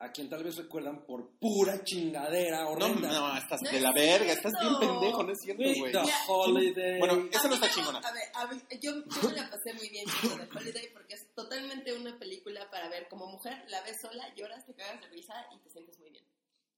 A 0.00 0.10
quien 0.10 0.28
tal 0.28 0.42
vez 0.42 0.56
recuerdan 0.56 1.06
por 1.06 1.38
pura 1.38 1.82
chingadera 1.84 2.64
no, 2.64 2.70
horrenda. 2.70 3.08
no, 3.12 3.38
estás 3.38 3.62
No 3.62 3.70
de 3.70 3.76
es 3.76 3.82
la 3.82 3.92
verga, 3.92 4.32
estás 4.32 4.52
bien 4.60 4.74
cierto. 4.76 5.00
pendejo, 5.00 5.22
no 5.22 5.32
es 5.32 5.38
cierto, 5.40 5.62
Güey. 5.62 5.92
The 5.92 5.98
Holiday. 6.28 6.98
Bueno, 6.98 7.28
esa 7.32 7.48
no 7.48 7.54
está 7.54 7.70
chingona. 7.70 7.98
A 8.00 8.12
ver, 8.12 8.22
a 8.34 8.46
mí- 8.52 8.60
yo, 8.82 8.90
yo 8.92 9.28
me 9.30 9.36
la 9.36 9.48
pasé 9.48 9.72
muy 9.72 9.88
bien 9.88 10.04
con 10.20 10.36
The 10.36 10.58
Holiday 10.58 10.88
porque 10.92 11.13
totalmente 11.54 11.94
una 11.94 12.18
película 12.18 12.68
para 12.70 12.88
ver 12.88 13.08
como 13.08 13.26
mujer. 13.26 13.64
La 13.68 13.82
ves 13.82 13.96
sola, 14.00 14.24
lloras, 14.34 14.64
te 14.66 14.74
cagas 14.74 15.00
de 15.00 15.08
risa 15.08 15.34
y 15.54 15.58
te 15.60 15.70
sientes 15.70 15.98
muy 15.98 16.10
bien. 16.10 16.24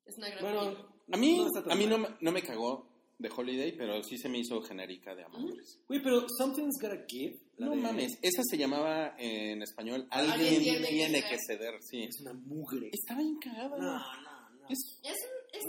Es 0.05 0.17
una 0.19 0.29
gran 0.29 0.41
película. 0.45 0.71
bueno, 0.71 0.97
A 1.13 1.17
mí, 1.17 1.37
no 1.37 1.73
a 1.73 1.75
mí 1.75 1.87
no, 1.87 2.17
no 2.21 2.33
me 2.33 2.43
cagó 2.43 2.89
de 3.19 3.31
Holiday, 3.35 3.73
pero 3.77 4.03
sí 4.03 4.19
se 4.19 4.29
me 4.29 4.39
hizo 4.39 4.61
genérica 4.63 5.15
de 5.15 5.25
amores. 5.25 5.81
Güey, 5.89 6.03
pero 6.03 6.27
Something's 6.39 6.77
Gotta 6.81 7.05
Give. 7.09 7.35
la 7.57 7.67
No 7.67 7.73
de- 7.73 7.79
mames, 7.79 8.19
esa 8.21 8.43
se 8.45 8.59
llamaba 8.59 9.15
en 9.19 9.63
español 9.63 10.07
Alguien, 10.11 10.33
Alguien 10.33 10.63
tiene, 10.63 10.87
tiene 10.89 11.23
que, 11.23 11.29
que 11.31 11.39
ceder, 11.47 11.75
sí. 11.83 12.03
Es 12.05 12.21
una 12.21 12.35
mugre. 12.35 12.91
Estaba 12.93 13.21
bien 13.23 13.39
cagada. 13.39 13.77
No, 13.79 14.23
no, 14.23 14.51
no. 14.51 14.69
Es- 14.69 15.01
Es, 15.03 15.17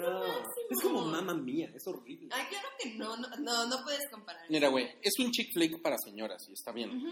es 0.04 0.10
No, 0.10 0.10
lo 0.20 0.28
máximo. 0.28 0.68
es 0.70 0.82
como 0.82 1.06
mamá 1.06 1.34
mía, 1.34 1.72
es 1.76 1.88
horrible. 1.88 2.30
Ay, 2.32 2.46
claro 2.50 2.68
que 2.82 2.96
no, 2.96 3.18
no, 3.18 3.28
no, 3.38 3.66
no 3.68 3.84
puedes 3.84 4.10
comparar. 4.12 4.44
Mira, 4.50 4.70
güey, 4.70 4.88
es 5.02 5.14
un 5.20 5.32
chick 5.32 5.52
flick 5.54 5.82
para 5.82 5.98
señoras 5.98 6.48
y 6.50 6.54
está 6.54 6.72
bien. 6.72 7.12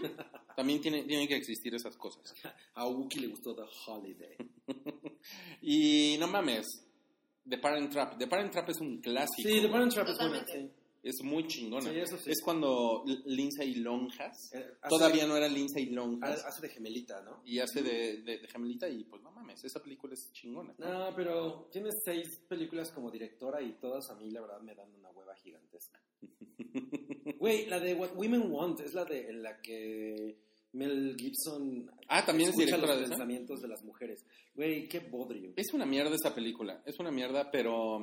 También 0.56 0.80
tiene, 0.80 1.02
tienen 1.04 1.26
que 1.28 1.36
existir 1.36 1.74
esas 1.74 1.96
cosas. 1.96 2.34
A 2.74 2.86
Wookie 2.86 3.20
le 3.20 3.28
gustó 3.28 3.54
The 3.54 3.62
Holiday. 3.86 4.36
Y 5.62 6.16
no 6.18 6.28
mames, 6.28 6.66
The 7.48 7.58
Parent 7.58 7.90
Trap. 7.92 8.18
The 8.18 8.26
Parent 8.26 8.52
Trap 8.52 8.68
es 8.70 8.80
un 8.80 9.00
clásico. 9.00 9.48
Sí, 9.48 9.60
The 9.60 9.68
Parent 9.68 9.92
Trap 9.92 10.08
es 10.08 10.12
Totalmente. 10.12 10.52
sí. 10.52 10.70
Es 11.08 11.22
muy 11.22 11.46
chingona. 11.46 11.90
Sí, 11.92 11.98
eso 11.98 12.16
sí. 12.18 12.30
Es 12.30 12.40
cuando 12.42 13.04
Lindsay 13.26 13.76
Lonjas, 13.76 14.52
Eh, 14.52 14.66
todavía 14.88 15.22
de- 15.22 15.28
no 15.28 15.36
era 15.36 15.46
Lindsay 15.48 15.86
Lonjas, 15.86 16.44
Hace 16.44 16.62
de 16.62 16.68
gemelita, 16.68 17.22
¿no? 17.22 17.42
y 17.44 17.60
hace 17.60 17.82
de, 17.82 18.22
de, 18.22 18.38
de 18.38 18.48
gemelita 18.48 18.88
y 18.88 19.04
pues 19.04 19.22
no 19.22 19.30
mames, 19.30 19.62
esa 19.64 19.80
película 19.80 20.14
es 20.14 20.32
chingona. 20.32 20.74
No, 20.78 21.12
pero 21.14 21.68
tiene 21.70 21.90
seis 22.04 22.40
películas 22.48 22.90
como 22.90 23.10
directora 23.10 23.62
y 23.62 23.74
todas 23.74 24.10
a 24.10 24.14
mí, 24.16 24.30
la 24.30 24.40
verdad, 24.40 24.60
me 24.62 24.74
dan 24.74 24.92
una 24.94 25.10
hueva 25.10 25.34
gigantesca. 25.36 26.00
Güey, 27.38 27.66
la 27.66 27.78
de 27.80 27.94
What 27.94 28.14
Women 28.16 28.50
Want 28.50 28.80
es 28.80 28.94
la 28.94 29.04
de 29.04 29.28
en 29.28 29.42
la 29.42 29.60
que 29.60 30.36
Mel 30.72 31.14
Gibson 31.18 31.90
Ah, 32.08 32.24
también 32.24 32.50
es 32.50 32.56
directora 32.56 32.86
los 32.92 32.96
de 32.98 33.02
esa. 33.04 33.10
pensamientos 33.10 33.60
de 33.60 33.68
las 33.68 33.82
mujeres. 33.82 34.24
Güey, 34.54 34.88
qué 34.88 35.00
bodrio. 35.00 35.52
Es 35.56 35.72
una 35.72 35.86
mierda 35.86 36.14
esa 36.14 36.34
película, 36.34 36.82
es 36.84 36.98
una 36.98 37.10
mierda, 37.10 37.50
pero 37.50 37.98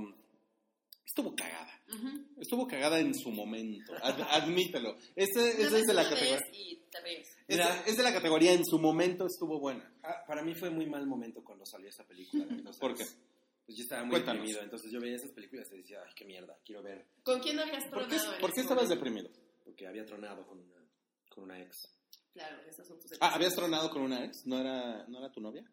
estuvo 1.06 1.36
cagada. 1.36 1.72
Ujú. 1.94 2.26
Estuvo 2.42 2.68
cagada 2.68 3.00
en 3.00 3.14
su 3.14 3.30
momento, 3.32 3.94
ad- 4.02 4.22
admítelo. 4.30 4.96
Este, 5.16 5.62
este 5.62 5.80
es 5.80 5.86
de 5.86 5.94
la 5.94 6.04
categoría. 6.04 6.40
Y 6.54 6.82
este 7.48 7.64
Mira. 7.64 7.84
es 7.86 7.98
de 7.98 8.04
la 8.04 8.14
categoría 8.14 8.54
en 8.54 8.66
su 8.66 8.80
momento 8.80 9.26
estuvo 9.26 9.60
buena. 9.60 9.92
Ah, 10.04 10.24
para 10.28 10.42
mí 10.44 10.56
fue 10.56 10.70
muy 10.70 10.86
mal 10.86 11.06
momento 11.08 11.44
cuando 11.44 11.66
salió 11.66 11.90
esa 11.90 12.06
película. 12.06 12.46
¿Por 12.80 12.96
qué? 12.96 13.06
Pues 13.66 13.78
yo 13.78 13.84
estaba 13.84 14.04
muy 14.04 14.12
Cuéntanos. 14.12 14.42
deprimido, 14.42 14.62
entonces 14.64 14.92
yo 14.92 15.00
veía 15.00 15.16
esas 15.16 15.32
películas 15.32 15.68
y 15.72 15.78
decía, 15.78 16.00
ay, 16.06 16.14
qué 16.16 16.26
mierda, 16.26 16.58
quiero 16.66 16.84
ver. 16.84 17.06
¿Con 17.24 17.40
quién 17.40 17.58
habías 17.60 17.84
¿Por 17.86 18.08
tronado 18.08 18.10
qué, 18.10 18.36
en 18.36 18.42
por 18.42 18.54
qué 18.54 18.62
estabas 18.62 18.84
momento? 18.90 18.96
deprimido? 19.06 19.30
Porque 19.64 19.88
había 19.88 20.06
tronado 20.06 20.46
con 20.46 20.60
una, 20.60 20.86
con 21.30 21.44
una 21.46 21.62
ex. 21.62 21.78
Claro, 22.34 22.62
esas 22.68 22.86
son 22.88 23.00
tus 23.00 23.12
Ah, 23.22 23.36
¿habías 23.36 23.54
tronado 23.56 23.90
con 23.90 24.02
una 24.02 24.26
ex? 24.26 24.46
¿No 24.46 24.60
era, 24.60 25.06
¿no 25.08 25.20
era 25.20 25.32
tu 25.32 25.40
novia? 25.40 25.64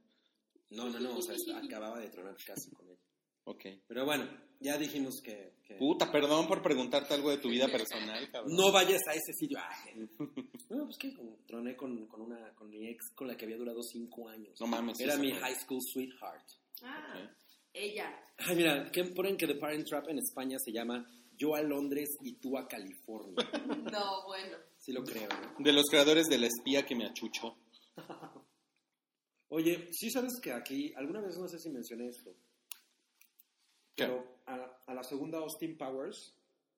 No, 0.70 0.88
no, 0.88 1.00
no, 1.00 1.16
o 1.16 1.22
sea, 1.22 1.34
acababa 1.64 1.98
de 1.98 2.10
tronar 2.10 2.36
casi 2.46 2.70
con 2.70 2.88
ella. 2.88 3.00
Ok. 3.50 3.64
Pero 3.88 4.04
bueno, 4.04 4.28
ya 4.60 4.76
dijimos 4.78 5.20
que... 5.22 5.54
que- 5.66 5.74
Puta, 5.76 6.10
perdón 6.10 6.46
por 6.48 6.62
preguntarte 6.62 7.14
algo 7.14 7.30
de 7.30 7.38
tu 7.38 7.48
vida 7.48 7.66
personal, 7.68 8.30
cabrón. 8.30 8.54
No 8.56 8.70
vayas 8.72 9.00
a 9.08 9.14
ese 9.14 9.32
sitio. 9.32 9.58
Ay. 9.60 10.08
Bueno, 10.68 10.84
pues 10.84 10.98
que 10.98 11.12
troné 11.46 11.76
con, 11.76 12.06
con, 12.06 12.20
una, 12.22 12.54
con 12.54 12.68
mi 12.70 12.86
ex 12.88 13.10
con 13.14 13.26
la 13.28 13.36
que 13.36 13.44
había 13.44 13.56
durado 13.56 13.82
cinco 13.82 14.28
años. 14.28 14.60
No 14.60 14.66
mames. 14.66 14.98
Era 15.00 15.16
mi 15.16 15.32
high 15.32 15.54
school 15.56 15.80
sweetheart. 15.82 16.44
Ah, 16.82 17.30
ella. 17.72 18.16
Ay, 18.38 18.56
mira, 18.56 18.90
que 18.90 19.04
ponen 19.04 19.36
que 19.36 19.46
The 19.46 19.56
Parent 19.56 19.86
Trap 19.86 20.08
en 20.08 20.18
España 20.18 20.58
se 20.58 20.72
llama 20.72 21.04
Yo 21.36 21.54
a 21.54 21.62
Londres 21.62 22.08
y 22.22 22.34
tú 22.34 22.56
a 22.58 22.66
California. 22.68 23.34
No, 23.92 24.24
bueno. 24.26 24.56
Sí 24.78 24.92
lo 24.92 25.02
creo, 25.04 25.28
¿no? 25.28 25.64
De 25.64 25.72
los 25.72 25.86
creadores 25.90 26.26
de 26.28 26.38
La 26.38 26.46
espía 26.46 26.84
que 26.86 26.94
me 26.94 27.06
achuchó. 27.06 27.56
Oye, 29.48 29.88
sí 29.92 30.10
sabes 30.10 30.38
que 30.40 30.52
aquí, 30.52 30.92
alguna 30.96 31.20
vez 31.20 31.36
no 31.36 31.48
sé 31.48 31.58
si 31.58 31.70
mencioné 31.70 32.08
esto, 32.08 32.30
Pero 33.96 34.42
a, 34.46 34.82
a 34.86 34.94
la 34.94 35.02
segunda 35.02 35.38
Austin 35.38 35.76
Powers, 35.76 36.34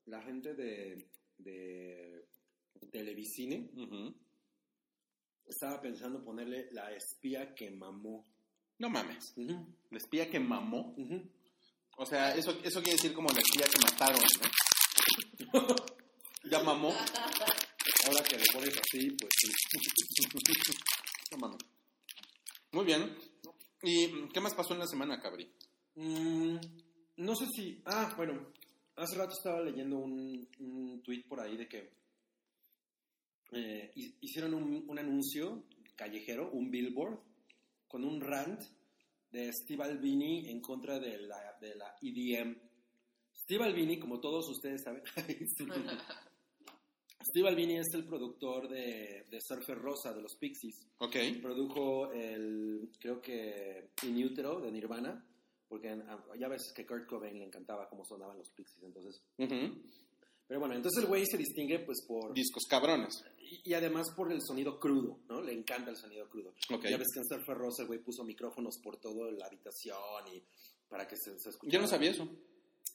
la 0.07 0.21
gente 0.23 0.55
de, 0.55 1.07
de 1.39 2.27
Televisine 2.91 3.71
estaba 5.47 5.81
pensando 5.81 6.23
ponerle 6.23 6.69
la 6.73 6.93
espía 6.93 7.55
que 7.55 7.71
mamó. 7.71 8.27
No 8.79 8.91
mames. 8.91 9.35
La 9.37 9.99
espía 9.99 10.31
que 10.31 10.41
mamó. 10.41 10.95
O 11.97 12.07
sea, 12.07 12.35
eso, 12.35 12.59
eso 12.63 12.81
quiere 12.83 12.97
decir 12.97 13.13
como 13.13 13.29
la 13.31 13.41
espía 13.41 13.67
que 13.67 13.79
mataron, 13.81 14.21
¿no? 15.53 15.77
ya 16.51 16.63
mamó. 16.63 16.89
Ahora 16.89 18.23
que 18.29 18.39
le 18.39 18.45
pones 18.53 18.77
así, 18.79 19.11
pues 19.13 19.33
sí. 19.41 19.53
No 21.31 21.39
mames. 21.39 21.59
Muy 22.73 22.85
bien. 22.85 23.17
¿Y 23.83 24.29
qué 24.29 24.41
más 24.41 24.55
pasó 24.55 24.75
en 24.75 24.81
la 24.81 24.87
semana, 24.87 25.21
Cabri? 25.21 25.53
Mm, 25.95 26.57
no 27.17 27.35
sé 27.37 27.47
si... 27.55 27.81
Ah, 27.87 28.13
bueno, 28.17 28.49
hace 28.97 29.17
rato 29.17 29.33
estaba 29.33 29.61
leyendo 29.63 29.99
un, 29.99 30.49
un 30.61 31.03
tweet 31.03 31.25
por 31.29 31.41
ahí 31.41 31.57
de 31.57 31.69
que 31.69 31.91
eh, 33.53 33.91
hi- 33.95 34.17
hicieron 34.21 34.55
un, 34.55 34.85
un 34.89 34.99
anuncio 34.99 35.65
callejero, 35.97 36.51
un 36.53 36.71
billboard, 36.71 37.19
con 37.87 38.05
un 38.05 38.21
rant 38.21 38.61
de 39.31 39.53
Steve 39.53 39.85
Albini 39.85 40.49
en 40.51 40.61
contra 40.61 40.99
de 40.99 41.19
la, 41.21 41.57
de 41.61 41.75
la 41.75 41.95
EDM. 42.01 42.57
Steve 43.35 43.65
Albini, 43.65 43.99
como 43.99 44.21
todos 44.21 44.49
ustedes 44.49 44.83
saben, 44.83 45.03
Steve 47.25 47.49
Albini 47.49 47.79
es 47.79 47.93
el 47.95 48.05
productor 48.05 48.69
de, 48.69 49.25
de 49.31 49.41
Surfer 49.41 49.79
Rosa 49.79 50.13
de 50.13 50.23
los 50.23 50.37
Pixies. 50.37 50.87
Ok. 50.99 51.17
Produjo 51.41 52.11
el, 52.13 52.91
creo 52.99 53.21
que, 53.21 53.91
In 54.03 54.23
Utero 54.25 54.61
de 54.61 54.73
Nirvana, 54.73 55.25
porque 55.73 55.89
ah, 55.89 56.23
ya 56.39 56.49
ves 56.49 56.71
que 56.77 56.85
Kurt 56.85 57.07
Cobain 57.07 57.39
le 57.39 57.47
encantaba 57.47 57.89
cómo 57.89 58.05
sonaban 58.05 58.37
los 58.37 58.51
Pixies, 58.51 58.83
entonces... 58.83 59.23
Ujú. 59.39 59.81
Pero 60.47 60.61
bueno, 60.61 60.75
entonces 60.75 61.03
el 61.03 61.09
güey 61.09 61.25
se 61.25 61.39
distingue 61.39 61.79
pues 61.79 62.05
por... 62.07 62.35
Discos 62.35 62.65
cabrones. 62.69 63.25
Y, 63.41 63.71
y 63.71 63.73
además 63.73 64.09
por 64.15 64.31
el 64.31 64.43
sonido 64.43 64.79
crudo, 64.79 65.21
¿no? 65.31 65.41
Le 65.41 65.55
encanta 65.55 65.89
el 65.89 65.97
sonido 65.97 66.29
crudo. 66.29 66.53
Ok. 66.71 66.85
Ya 66.91 66.99
ves 66.99 67.09
que 67.15 67.21
en 67.21 67.27
Surfer 67.27 67.57
Rosa 67.57 67.83
el 67.85 67.89
güey 67.89 68.01
puso 68.01 68.23
micrófonos 68.23 68.79
por 68.85 68.99
toda 68.99 69.33
la 69.33 69.47
habitación 69.47 69.97
y 70.35 70.43
para 70.91 71.09
que 71.09 71.17
se, 71.17 71.39
se 71.39 71.49
escuchara. 71.49 71.73
Yo 71.73 71.81
no 71.81 71.89
sabía 71.89 72.11
eso. 72.11 72.29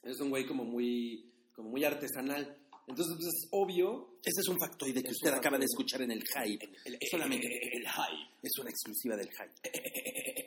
Es 0.03 0.19
un 0.19 0.29
güey 0.29 0.45
como 0.45 0.63
muy, 0.63 1.33
como 1.55 1.69
muy 1.69 1.83
artesanal. 1.83 2.59
Entonces, 2.85 3.15
pues, 3.17 3.27
es 3.27 3.47
obvio. 3.53 4.19
Ese 4.23 4.41
es 4.41 4.47
un 4.49 4.59
factoide 4.59 5.01
que 5.01 5.13
usted 5.13 5.33
acaba 5.33 5.57
de 5.57 5.65
escuchar 5.65 6.03
en 6.03 6.11
el 6.11 6.21
hype. 6.21 6.69
Solamente 7.09 7.47
el 7.47 7.87
hype. 7.87 8.37
Es 8.43 8.51
una 8.59 8.69
exclusiva 8.69 9.17
del 9.17 9.29
hype. 9.31 10.46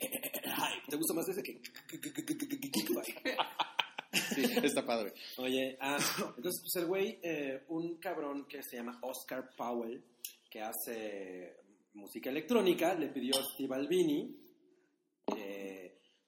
¿Te 0.89 0.95
gusta 0.95 1.13
más 1.13 1.27
ese 1.29 1.41
que.? 1.43 1.61
Sí, 4.35 4.43
está 4.63 4.85
padre. 4.85 5.13
Oye, 5.37 5.77
ah, 5.79 5.97
entonces, 6.35 6.61
pues 6.61 6.75
el 6.83 6.85
güey, 6.87 7.19
eh, 7.23 7.63
un 7.69 7.95
cabrón 7.97 8.45
que 8.45 8.61
se 8.61 8.75
llama 8.77 8.99
Oscar 9.01 9.49
Powell, 9.55 10.03
que 10.49 10.61
hace 10.61 11.55
música 11.93 12.29
electrónica, 12.29 12.93
le 12.93 13.07
pidió 13.07 13.33
a 13.39 13.43
Steve 13.53 13.73
Albini 13.75 14.37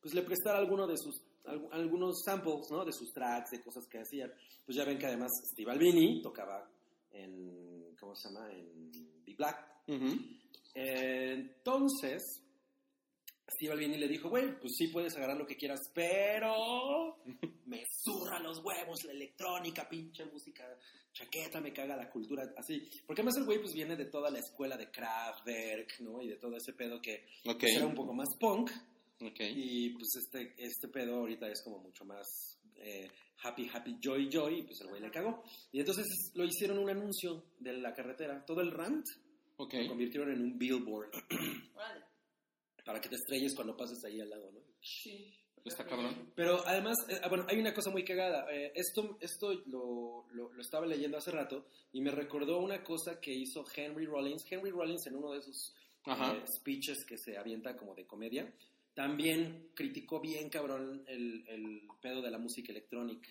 pues 0.02 0.14
le 0.14 0.22
prestara 0.24 0.58
alguno 0.60 0.86
de 0.86 0.98
sus 0.98 1.22
al- 1.46 1.68
algunos 1.72 2.22
samples, 2.26 2.68
¿no? 2.72 2.84
De 2.84 2.92
sus 2.92 3.12
tracks, 3.14 3.52
de 3.52 3.62
cosas 3.62 3.86
que 3.90 4.00
hacían. 4.00 4.32
Pues 4.66 4.76
ya 4.78 4.84
ven 4.84 4.98
que 4.98 5.06
además 5.06 5.32
Steve 5.54 5.72
Albini 5.72 6.22
tocaba 6.22 6.70
en 7.12 7.96
¿cómo 8.00 8.14
se 8.16 8.28
llama? 8.30 8.52
En 8.52 8.92
The 9.26 9.34
Black. 9.36 9.66
Eh, 10.76 11.32
entonces, 11.34 12.22
Steve 13.50 13.74
Albini 13.74 13.98
le 13.98 14.08
dijo, 14.08 14.30
güey, 14.30 14.58
pues 14.60 14.74
sí 14.78 14.88
puedes 14.88 15.16
agarrar 15.16 15.38
lo 15.38 15.46
que 15.46 15.58
quieras, 15.58 15.80
pero 15.94 17.18
me 17.66 17.84
zurra 18.04 18.40
los 18.40 18.64
huevos 18.64 19.04
la 19.04 19.12
electrónica, 19.12 19.88
pinche 19.88 20.26
música, 20.26 20.66
chaqueta, 21.12 21.60
me 21.62 21.74
caga 21.74 21.96
la 21.96 22.10
cultura, 22.10 22.44
así. 22.58 22.90
Porque 23.06 23.22
además 23.22 23.38
el 23.38 23.46
güey 23.46 23.60
pues 23.60 23.74
viene 23.74 23.96
de 23.96 24.06
toda 24.06 24.32
la 24.32 24.40
escuela 24.40 24.78
de 24.78 24.90
Kraftwerk, 24.90 26.00
¿no? 26.00 26.22
Y 26.22 26.30
de 26.30 26.38
todo 26.38 26.56
ese 26.56 26.74
pedo 26.74 27.02
que 27.02 27.26
pues, 27.44 27.58
era 27.76 27.86
un 27.86 27.96
poco 27.96 28.14
más 28.14 28.30
punk. 28.40 28.72
Ok. 29.22 29.40
Y 29.40 29.90
pues 29.92 30.10
este, 30.16 30.54
este 30.58 30.88
pedo 30.88 31.16
ahorita 31.16 31.48
es 31.50 31.62
como 31.64 31.80
mucho 31.80 32.06
más 32.06 32.60
eh, 32.76 33.10
happy, 33.44 33.70
happy, 33.74 33.98
joy, 34.02 34.30
joy, 34.32 34.60
y 34.60 34.64
pues 34.64 34.80
el 34.82 34.88
güey 34.88 35.02
le 35.02 35.12
cagó. 35.12 35.44
Y 35.72 35.80
entonces 35.80 36.06
lo 36.34 36.46
hicieron 36.46 36.80
un 36.80 36.90
anuncio 36.90 37.44
de 37.60 37.74
la 37.74 37.94
carretera, 37.94 38.44
todo 38.46 38.62
el 38.62 38.72
rant 38.72 39.06
Ok. 39.58 39.74
lo 39.74 39.90
convirtieron 39.90 40.32
en 40.32 40.42
un 40.42 40.58
billboard. 40.58 41.12
para 42.84 43.00
que 43.02 43.10
te 43.10 43.16
estrelles 43.16 43.56
cuando 43.56 43.76
pases 43.78 44.04
ahí 44.06 44.20
al 44.22 44.30
lado, 44.30 44.52
¿no? 44.52 44.60
Sí. 44.82 45.34
Está 45.66 45.86
cabrón. 45.86 46.34
Pero 46.36 46.62
además, 46.68 46.98
eh, 47.08 47.20
ah, 47.24 47.30
bueno, 47.30 47.46
hay 47.48 47.58
una 47.58 47.74
cosa 47.74 47.90
muy 47.90 48.04
cagada. 48.04 48.46
Eh, 48.54 48.74
esto 48.76 49.18
esto 49.22 49.54
lo, 49.68 50.26
lo- 50.34 50.52
lo 50.52 50.62
estaba 50.62 50.86
leyendo 50.86 51.18
hace 51.18 51.32
rato 51.32 51.66
y 51.94 52.02
me 52.02 52.12
recordó 52.12 52.60
una 52.60 52.84
cosa 52.84 53.22
que 53.22 53.32
hizo 53.34 53.64
Henry 53.74 54.06
Rollins. 54.06 54.44
Henry 54.52 54.72
Rollins 54.72 55.08
en 55.08 55.16
uno 55.16 55.32
de 55.32 55.42
sus 55.42 55.74
eh, 56.06 56.44
speeches 56.60 57.06
que 57.06 57.18
se 57.18 57.38
avienta 57.38 57.78
como 57.78 57.96
de 57.96 58.06
comedia, 58.06 58.54
también 58.94 59.70
criticó 59.74 60.20
bien 60.20 60.50
cabrón 60.50 61.06
el, 61.08 61.46
el 61.48 61.88
pedo 62.02 62.22
de 62.22 62.30
la 62.32 62.38
música 62.38 62.74
electrónica. 62.74 63.30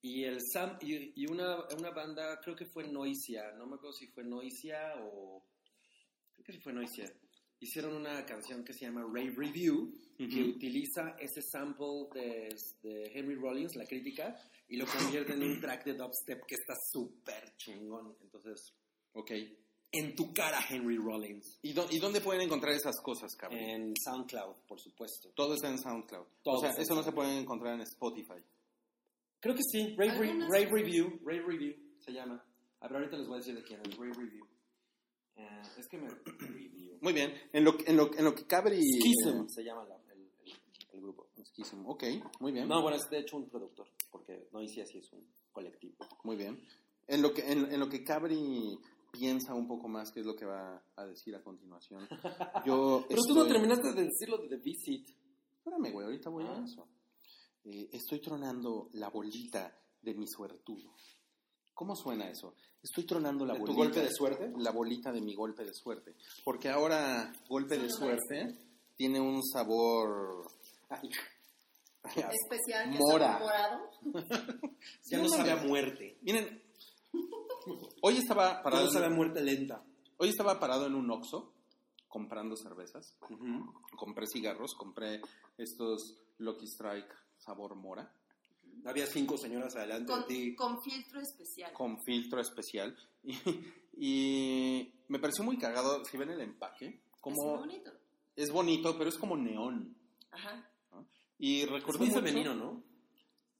Y, 0.00 0.22
el 0.22 0.38
Sam, 0.52 0.78
y, 0.80 1.12
y 1.20 1.26
una, 1.26 1.56
una 1.76 1.90
banda, 1.90 2.38
creo 2.40 2.54
que 2.54 2.66
fue 2.66 2.86
Noisia, 2.86 3.50
no 3.58 3.66
me 3.66 3.74
acuerdo 3.74 3.94
si 3.96 4.06
fue 4.06 4.22
Noisia 4.22 4.94
o... 5.02 5.42
Creo 6.34 6.44
que 6.44 6.52
sí 6.52 6.60
fue 6.60 6.72
Noisia. 6.72 7.10
Hicieron 7.64 7.96
una 7.96 8.24
canción 8.26 8.62
que 8.62 8.74
se 8.74 8.84
llama 8.84 9.00
Rave 9.02 9.32
Review, 9.36 9.90
que 10.18 10.24
Ujú. 10.26 10.50
utiliza 10.56 11.16
ese 11.18 11.40
sample 11.40 12.08
de, 12.12 12.48
de 12.82 13.10
Henry 13.14 13.36
Rollins, 13.36 13.74
la 13.74 13.86
crítica, 13.86 14.36
y 14.68 14.76
lo 14.76 14.84
convierte 14.86 15.32
en 15.32 15.42
un 15.42 15.58
track 15.60 15.82
de 15.86 15.94
dubstep 15.94 16.44
que 16.46 16.56
está 16.56 16.74
súper 16.92 17.56
chingón. 17.56 18.14
Entonces, 18.20 18.74
Ok. 19.14 19.30
en 19.92 20.14
tu 20.14 20.34
cara, 20.34 20.58
Henry 20.68 20.98
Rollins. 20.98 21.58
¿Y, 21.62 21.72
dó- 21.72 21.88
y 21.90 21.98
dónde 22.00 22.20
pueden 22.20 22.42
encontrar 22.42 22.74
esas 22.74 23.00
cosas, 23.00 23.34
cabrón? 23.34 23.60
En 23.60 23.94
SoundCloud, 23.96 24.56
por 24.68 24.78
supuesto. 24.78 25.30
Todo 25.34 25.54
está 25.54 25.70
en 25.70 25.78
SoundCloud. 25.78 26.26
Todo 26.42 26.56
o 26.56 26.60
sea, 26.60 26.70
eso 26.72 26.94
no 26.94 27.02
se 27.02 27.12
puede 27.12 27.38
encontrar 27.38 27.74
en 27.74 27.80
Spotify. 27.80 28.42
Creo 29.40 29.54
que 29.54 29.62
sí, 29.62 29.94
Rave, 29.96 30.18
Re- 30.18 30.38
Rave. 30.48 30.66
Review, 30.70 31.18
Rave 31.24 31.42
Review 31.46 31.74
se 31.98 32.12
llama. 32.12 32.44
A 32.80 32.88
ver, 32.88 32.98
ahorita 32.98 33.16
les 33.16 33.26
voy 33.26 33.36
a 33.36 33.38
decir 33.38 33.54
de 33.54 33.62
quién 33.62 33.80
es, 33.80 33.96
Rave 33.96 34.12
Review. 34.18 34.46
Eh, 35.36 35.62
es 35.78 35.88
que 35.88 35.98
me... 35.98 36.08
Muy 37.04 37.12
bien. 37.12 37.32
En 37.52 37.62
lo, 37.64 37.76
que- 37.76 37.84
en 37.90 37.96
lo, 37.96 38.10
en 38.16 38.24
lo 38.24 38.34
que 38.34 38.46
Cabri... 38.46 38.80
Schism 38.82 39.46
se 39.48 39.62
llama 39.62 39.84
la- 39.84 39.96
el, 40.12 40.22
el- 40.46 40.52
el 40.94 41.00
grupo. 41.00 41.28
Schism. 41.44 41.86
Ok, 41.86 42.02
muy 42.40 42.50
bien. 42.52 42.66
No, 42.66 42.82
bueno, 42.82 42.96
es 42.96 43.08
de 43.10 43.18
hecho 43.20 43.36
un 43.36 43.48
productor, 43.48 43.86
porque 44.10 44.48
no 44.52 44.60
hice 44.62 44.82
así, 44.82 44.98
es 44.98 45.12
un 45.12 45.24
colectivo. 45.52 45.94
Muy 46.24 46.36
bien. 46.36 46.60
En 47.06 47.20
lo 47.22 47.32
que, 47.34 47.42
en, 47.52 47.70
en 47.72 47.78
lo 47.78 47.88
que 47.88 48.02
Cabri 48.02 48.78
piensa 49.12 49.54
un 49.54 49.68
poco 49.68 49.86
más 49.86 50.10
qué 50.10 50.20
es 50.20 50.26
lo 50.26 50.34
que 50.34 50.46
va 50.46 50.82
a 50.96 51.04
decir 51.06 51.34
a 51.36 51.42
continuación. 51.42 52.08
Yo 52.66 53.04
Pero 53.08 53.20
tú 53.22 53.34
no 53.34 53.42
estoy- 53.42 53.52
terminaste 53.52 53.92
de 53.92 54.02
decirlo 54.04 54.38
de 54.38 54.48
The 54.48 54.56
Visit. 54.56 55.08
Espérame, 55.58 55.92
güey, 55.92 56.06
ahorita 56.06 56.30
voy 56.30 56.44
a 56.44 56.52
Ah. 56.52 56.64
eso. 56.64 56.88
Eh, 57.64 57.88
estoy 57.92 58.20
tronando 58.20 58.88
la 58.94 59.08
bolita 59.10 59.78
de 60.02 60.14
mi 60.14 60.26
suertudo. 60.26 60.94
¿Cómo 61.74 61.96
suena 61.96 62.28
eso? 62.30 62.54
Estoy 62.82 63.04
tronando 63.04 63.44
la 63.44 63.54
¿De 63.54 63.60
tu 63.60 63.66
bolita. 63.66 63.82
golpe 63.84 64.00
de 64.02 64.10
suerte? 64.12 64.52
La 64.58 64.70
bolita 64.70 65.10
de 65.12 65.20
mi 65.20 65.34
golpe 65.34 65.64
de 65.64 65.74
suerte. 65.74 66.14
Porque 66.44 66.68
ahora 66.68 67.32
golpe 67.48 67.78
de 67.78 67.90
suerte 67.90 68.56
tiene 68.96 69.20
un 69.20 69.42
sabor... 69.42 70.46
Especial 72.04 72.90
Mora. 72.98 73.40
Ya 75.10 75.18
no 75.18 75.28
sabe 75.28 75.50
a 75.52 75.56
muerte. 75.56 76.18
Miren, 76.22 76.62
hoy 78.02 78.18
estaba 78.18 78.56
Ya 78.56 78.62
parado, 78.62 78.84
no 78.86 78.92
sabe 78.92 79.06
a 79.06 79.10
muerte 79.10 79.40
lenta. 79.42 79.82
hoy 80.18 80.28
estaba 80.28 80.60
parado 80.60 80.86
en 80.86 80.94
un 80.94 81.10
Oxxo 81.10 81.52
comprando 82.08 82.56
cervezas. 82.56 83.16
Compré 83.96 84.26
cigarros, 84.26 84.74
compré 84.74 85.20
estos 85.56 86.18
Lucky 86.38 86.66
Strike 86.66 87.10
sabor 87.38 87.74
mora. 87.74 88.12
Había 88.84 89.06
cinco 89.06 89.36
señoras 89.38 89.74
adelante 89.76 90.10
Con, 90.12 90.20
de 90.22 90.26
ti. 90.26 90.54
con 90.54 90.82
filtro 90.82 91.20
especial. 91.20 91.72
con 91.72 92.02
filtro 92.02 92.40
especial. 92.40 92.96
Y, 93.96 94.10
y 94.76 94.92
me 95.08 95.18
pareció 95.20 95.44
muy 95.44 95.56
cagado, 95.56 96.04
si 96.04 96.16
ven 96.16 96.30
el 96.30 96.40
empaque, 96.40 96.86
Es 96.86 97.20
como 97.20 97.58
bonito. 97.58 97.92
es 98.34 98.50
bonito, 98.50 98.98
pero 98.98 99.08
es 99.08 99.16
como 99.16 99.36
neón. 99.36 99.96
Ajá. 100.32 100.68
Y 101.38 101.60
Es 101.62 101.70
recuerdo 101.70 102.00
muy 102.00 102.08
mucho- 102.08 102.20
femenino, 102.20 102.54
¿no? 102.54 102.82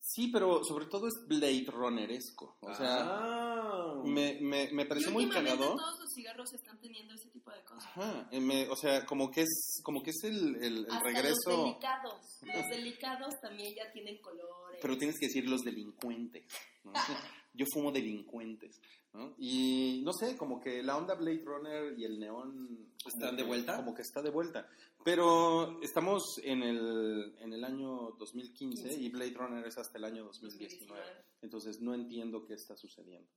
Sí, 0.07 0.29
pero 0.29 0.63
sobre 0.63 0.85
todo 0.87 1.09
es 1.09 1.15
Blade 1.27 1.65
Runneresco. 1.67 2.59
O 2.61 2.75
sea, 2.75 2.99
Ah. 3.01 4.03
me, 4.05 4.39
me, 4.41 4.71
me 4.71 4.85
pareció 4.85 5.09
Y 5.11 5.15
muy 5.15 5.29
cagado. 5.31 5.75
todos 5.75 5.99
los 5.99 6.13
cigarros 6.15 6.53
están 6.53 6.79
teniendo 6.79 7.15
ese 7.15 7.31
tipo 7.31 7.51
de 7.51 7.65
cosas. 7.65 7.87
Ajá, 7.87 8.29
eh, 8.31 8.39
me- 8.39 8.69
o 8.69 8.77
sea, 8.77 9.07
como 9.07 9.31
que 9.31 9.43
es 9.43 9.81
como 9.83 10.03
que 10.03 10.11
es 10.11 10.23
el, 10.25 10.57
el- 10.57 10.79
el 10.85 10.91
Hasta 10.91 11.05
regreso, 11.05 11.51
los 11.51 11.65
delicados. 11.65 12.39
Los 12.43 12.69
delicados 12.69 13.35
también 13.41 13.75
ya 13.75 13.91
tienen 13.93 14.19
colores. 14.21 14.79
pero 14.83 14.99
tienes 14.99 15.19
que 15.19 15.27
decir 15.27 15.49
los 15.49 15.63
delincuentes. 15.63 16.45
¿no? 16.85 16.93
Yo 17.55 17.65
fumo 17.73 17.91
delincuentes. 17.93 18.81
¿no? 19.13 19.33
Y 19.39 20.03
no 20.05 20.13
sé, 20.13 20.37
como 20.37 20.61
que 20.61 20.83
la 20.83 20.97
onda 20.97 21.15
Blade 21.15 21.43
Runner 21.45 21.97
y 21.99 22.05
el 22.05 22.19
neón 22.19 22.93
¿Están 23.07 23.37
de 23.37 23.45
vuelta? 23.45 23.77
Como 23.77 23.95
que 23.95 24.03
está 24.03 24.21
de 24.23 24.31
vuelta. 24.31 24.69
Pero 25.05 25.81
estamos 25.83 26.39
en 26.43 26.63
el, 26.63 27.37
en 27.39 27.53
el 27.53 27.63
año 27.65 28.11
2015 28.19 28.95
y 28.95 29.09
Blade 29.11 29.35
Runner 29.35 29.65
es 29.67 29.79
hasta 29.79 29.99
el 29.99 30.05
año 30.05 30.25
2019. 30.25 30.69
2019. 31.01 31.25
Entonces 31.43 31.81
no 31.81 31.95
entiendo 31.95 32.45
qué 32.45 32.55
está 32.55 32.77
sucediendo. 32.77 33.29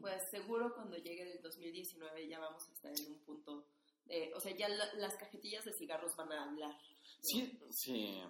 Pues 0.00 0.20
seguro 0.30 0.74
cuando 0.74 0.96
llegue 0.98 1.32
el 1.32 1.40
2019 1.42 2.28
ya 2.28 2.38
vamos 2.40 2.62
a 2.68 2.72
estar 2.72 2.92
en 2.98 3.12
un 3.12 3.18
punto 3.20 3.66
de, 4.06 4.32
o 4.34 4.40
sea, 4.40 4.54
ya 4.56 4.68
la- 4.68 4.92
las 4.94 5.14
cajetillas 5.16 5.64
de 5.64 5.72
cigarros 5.78 6.14
van 6.16 6.32
a 6.32 6.44
hablar. 6.44 6.76
Sí, 7.20 7.58
sí. 7.70 8.20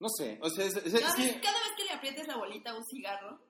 No 0.00 0.08
sé, 0.08 0.38
o 0.40 0.48
sea, 0.48 0.64
es, 0.64 0.76
es- 0.76 0.92
Cada, 0.94 1.08
es 1.08 1.16
vez, 1.18 1.34
que- 1.34 1.40
cada 1.40 1.58
vez 1.58 1.72
que 1.76 1.84
le 1.84 1.90
aprietes 1.90 2.26
la 2.28 2.36
bolita 2.36 2.70
a 2.70 2.76
un 2.78 2.84
cigarro, 2.84 3.40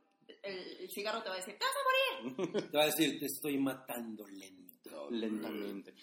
el, 0.43 0.59
el 0.81 0.91
cigarro 0.91 1.23
te 1.23 1.29
va 1.29 1.35
a 1.35 1.39
decir, 1.39 1.55
¡te 1.59 1.65
vas 1.65 1.75
a 1.75 1.85
morir! 1.85 2.69
Te 2.71 2.77
va 2.77 2.83
a 2.85 2.87
decir, 2.87 3.19
te 3.19 3.27
estoy 3.27 3.59
matando 3.59 4.27
lento. 4.27 5.09
lentamente. 5.11 5.95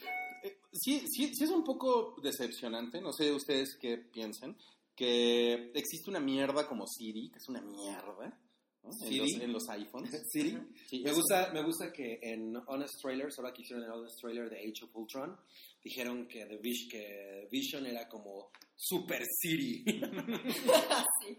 Eh, 0.43 0.57
Sí, 0.71 0.99
sí, 1.11 1.31
sí 1.33 1.43
es 1.45 1.49
un 1.49 1.63
poco 1.63 2.15
decepcionante, 2.21 2.99
no 3.01 3.11
sé 3.13 3.31
ustedes 3.31 3.77
qué 3.79 3.97
piensen, 3.97 4.57
que 4.95 5.71
existe 5.73 6.09
una 6.09 6.19
mierda 6.19 6.67
como 6.67 6.85
Siri, 6.85 7.29
que 7.29 7.37
es 7.39 7.47
una 7.49 7.61
mierda, 7.61 8.37
¿no? 8.83 8.89
En, 8.91 9.07
¿Siri? 9.07 9.17
los, 9.19 9.41
en 9.41 9.53
los 9.53 9.69
iPhones. 9.69 10.21
Siri. 10.31 10.57
Sí, 10.87 11.01
Me 11.01 11.11
gusta, 11.13 11.51
me 11.53 11.63
gusta 11.63 11.91
que 11.91 12.19
en 12.21 12.55
Honest 12.67 12.93
Trailers, 13.01 13.37
ahora 13.39 13.53
que 13.53 13.61
hicieron 13.63 13.83
el 13.85 13.91
Honest 13.91 14.19
Trailer 14.21 14.49
de 14.49 14.57
Age 14.59 14.83
of 14.83 14.95
Ultron, 14.95 15.35
dijeron 15.83 16.27
que 16.27 16.45
The 16.45 16.59
que 16.89 17.47
Vision 17.49 17.85
era 17.87 18.07
como 18.07 18.51
Super 18.75 19.23
Siri. 19.25 19.83
sí. 21.21 21.37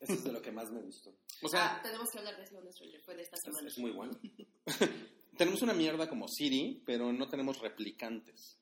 Eso 0.00 0.12
es 0.12 0.24
de 0.24 0.32
lo 0.32 0.42
que 0.42 0.52
más 0.52 0.70
me 0.70 0.80
gustó. 0.82 1.14
O 1.42 1.48
sea, 1.48 1.76
Ah, 1.76 1.82
tenemos 1.82 2.08
que 2.10 2.18
hablar 2.18 2.36
de 2.36 2.44
ese 2.44 2.54
bonus 2.54 2.74
trailer, 2.76 3.00
fue 3.02 3.14
de 3.16 3.22
esta 3.22 3.36
Es, 3.36 3.42
semana. 3.42 3.68
es 3.68 3.78
muy 3.78 3.90
bueno. 3.92 4.18
tenemos 5.36 5.62
una 5.62 5.74
mierda 5.74 6.08
como 6.08 6.26
Siri, 6.28 6.82
pero 6.84 7.12
no 7.12 7.28
tenemos 7.28 7.58
replicantes. 7.60 8.58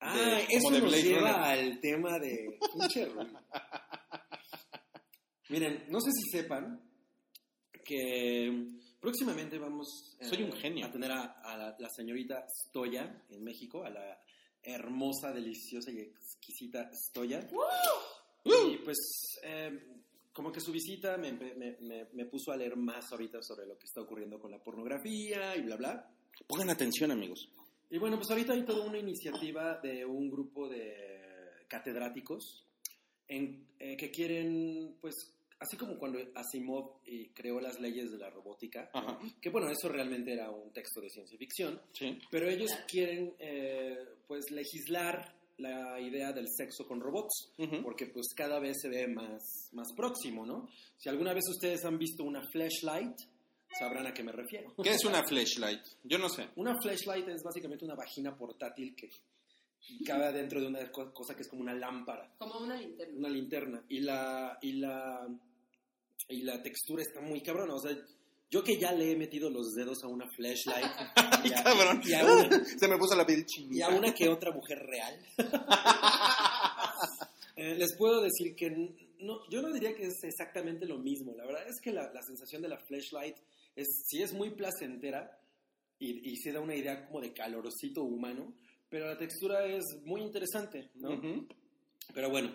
Ah, 0.00 0.16
De- 0.16 0.46
eso 0.56 0.70
nos 0.70 1.02
lleva 1.02 1.32
Runner. 1.32 1.58
al 1.68 1.80
tema 1.80 2.18
de... 2.18 2.58
Miren, 5.48 5.84
no 5.88 6.00
sé 6.00 6.10
si 6.12 6.30
sepan 6.38 6.80
que 7.84 8.68
próximamente 9.00 9.58
vamos 9.58 10.16
eh, 10.20 10.26
Soy 10.26 10.42
un 10.44 10.52
genio. 10.52 10.86
a 10.86 10.90
tener 10.92 11.10
a, 11.10 11.40
a 11.42 11.56
la, 11.56 11.76
la 11.78 11.88
señorita 11.88 12.44
Stoya 12.68 13.24
en 13.30 13.42
México, 13.42 13.84
a 13.84 13.90
la 13.90 14.20
hermosa, 14.62 15.32
deliciosa 15.32 15.90
y 15.90 15.98
exquisita 16.00 16.88
Stoya. 16.92 17.48
Y 18.44 18.76
pues, 18.78 18.98
eh, 19.42 20.02
como 20.40 20.52
que 20.52 20.60
su 20.62 20.72
visita 20.72 21.18
me, 21.18 21.32
me- 21.34 21.76
me- 21.80 22.06
me 22.14 22.24
puso 22.24 22.50
a 22.50 22.56
leer 22.56 22.74
más 22.74 23.12
ahorita 23.12 23.42
sobre 23.42 23.66
lo 23.66 23.76
que 23.76 23.84
está 23.84 24.00
ocurriendo 24.00 24.38
con 24.40 24.50
la 24.50 24.58
pornografía 24.58 25.54
y 25.54 25.60
bla, 25.60 25.76
bla. 25.76 26.10
Pongan 26.46 26.70
atención, 26.70 27.10
amigos. 27.10 27.50
Y 27.90 27.98
bueno, 27.98 28.16
pues 28.16 28.30
ahorita 28.30 28.54
hay 28.54 28.64
toda 28.64 28.86
una 28.86 28.96
iniciativa 28.98 29.78
de 29.82 30.06
un 30.06 30.30
grupo 30.30 30.66
de 30.66 31.66
catedráticos 31.68 32.64
en, 33.28 33.66
eh, 33.78 33.98
que 33.98 34.10
quieren, 34.10 34.96
pues, 35.02 35.14
así 35.58 35.76
como 35.76 35.98
cuando 35.98 36.18
Asimov 36.34 37.00
eh, 37.04 37.30
creó 37.34 37.60
las 37.60 37.78
leyes 37.78 38.10
de 38.10 38.16
la 38.16 38.30
robótica, 38.30 38.90
que 39.42 39.50
bueno, 39.50 39.68
eso 39.68 39.90
realmente 39.90 40.32
era 40.32 40.50
un 40.50 40.72
texto 40.72 41.02
de 41.02 41.10
ciencia 41.10 41.36
ficción, 41.36 41.78
Sí. 41.92 42.18
pero 42.30 42.48
ellos 42.48 42.70
quieren, 42.88 43.34
eh, 43.38 43.98
pues, 44.26 44.50
legislar 44.50 45.34
la 45.60 46.00
idea 46.00 46.32
del 46.32 46.46
sexo 46.48 46.86
con 46.86 47.00
robots, 47.00 47.52
Ujú. 47.58 47.82
porque 47.82 48.06
pues 48.06 48.28
cada 48.34 48.58
vez 48.58 48.76
se 48.80 48.88
ve 48.88 49.06
más, 49.08 49.42
más 49.72 49.92
próximo, 49.96 50.44
¿no? 50.46 50.68
Si 50.98 51.08
alguna 51.08 51.32
vez 51.34 51.44
ustedes 51.48 51.84
han 51.84 51.98
visto 51.98 52.24
una 52.24 52.42
flashlight, 52.50 53.16
sabrán 53.78 54.06
a 54.06 54.12
qué 54.12 54.22
me 54.24 54.32
refiero. 54.32 54.74
¿Qué 54.82 54.90
es 54.90 55.04
una 55.04 55.22
flashlight? 55.22 55.80
Yo 56.04 56.18
no 56.18 56.28
sé. 56.28 56.48
Una 56.56 56.76
flashlight 56.80 57.28
es 57.28 57.42
básicamente 57.42 57.84
una 57.84 57.94
vagina 57.94 58.36
portátil 58.36 58.94
que 58.96 59.08
cabe 60.04 60.32
dentro 60.32 60.60
de 60.60 60.66
una 60.66 60.90
co- 60.90 61.12
cosa 61.12 61.34
que 61.34 61.42
es 61.42 61.48
como 61.48 61.62
una 61.62 61.74
lámpara, 61.74 62.30
Como 62.38 62.58
una 62.60 62.76
linterna. 62.76 63.16
una 63.18 63.28
linterna. 63.28 63.84
Y 63.88 64.00
la, 64.00 64.58
y 64.60 64.72
la, 64.72 65.26
y 66.28 66.42
la 66.42 66.62
textura 66.62 67.02
está 67.02 67.20
muy 67.20 67.40
cabrona. 67.42 67.74
O 67.74 67.80
sea, 67.80 67.96
yo 68.50 68.62
que 68.64 68.78
ya 68.78 68.92
le 68.92 69.12
he 69.12 69.16
metido 69.16 69.48
los 69.50 69.72
dedos 69.74 70.02
a 70.02 70.08
una 70.08 70.26
flashlight 70.36 70.86
y 71.44 71.52
a, 71.52 71.62
Cabrón. 71.62 72.00
y 72.04 72.12
a 72.14 72.24
una, 72.24 72.64
Se 72.78 72.88
me 72.88 72.98
puso 72.98 73.14
la 73.16 73.24
piel 73.26 73.40
y 73.40 73.44
chinita. 73.46 73.86
a 73.86 73.88
una 73.90 74.12
que 74.12 74.28
otra 74.28 74.50
mujer 74.52 74.78
real. 74.78 75.18
Eh, 77.56 77.74
les 77.74 77.94
puedo 77.98 78.22
decir 78.22 78.54
que 78.56 78.70
no, 79.18 79.40
yo 79.50 79.60
no 79.60 79.70
diría 79.70 79.94
que 79.94 80.04
es 80.06 80.22
exactamente 80.24 80.86
lo 80.86 80.96
mismo. 80.96 81.34
La 81.36 81.44
verdad 81.44 81.68
es 81.68 81.78
que 81.82 81.92
la, 81.92 82.10
la 82.12 82.22
sensación 82.22 82.62
de 82.62 82.68
la 82.68 82.78
flashlight 82.78 83.36
es, 83.76 83.86
sí 84.06 84.22
es 84.22 84.32
muy 84.32 84.50
placentera 84.50 85.38
y, 85.98 86.30
y 86.30 86.36
se 86.36 86.52
da 86.52 86.60
una 86.60 86.74
idea 86.74 87.04
como 87.06 87.20
de 87.20 87.34
calorcito 87.34 88.02
humano, 88.02 88.54
pero 88.88 89.06
la 89.08 89.18
textura 89.18 89.66
es 89.66 89.84
muy 90.04 90.22
interesante, 90.22 90.88
¿no? 90.94 91.10
Ujú. 91.12 91.46
Pero 92.14 92.30
bueno, 92.30 92.50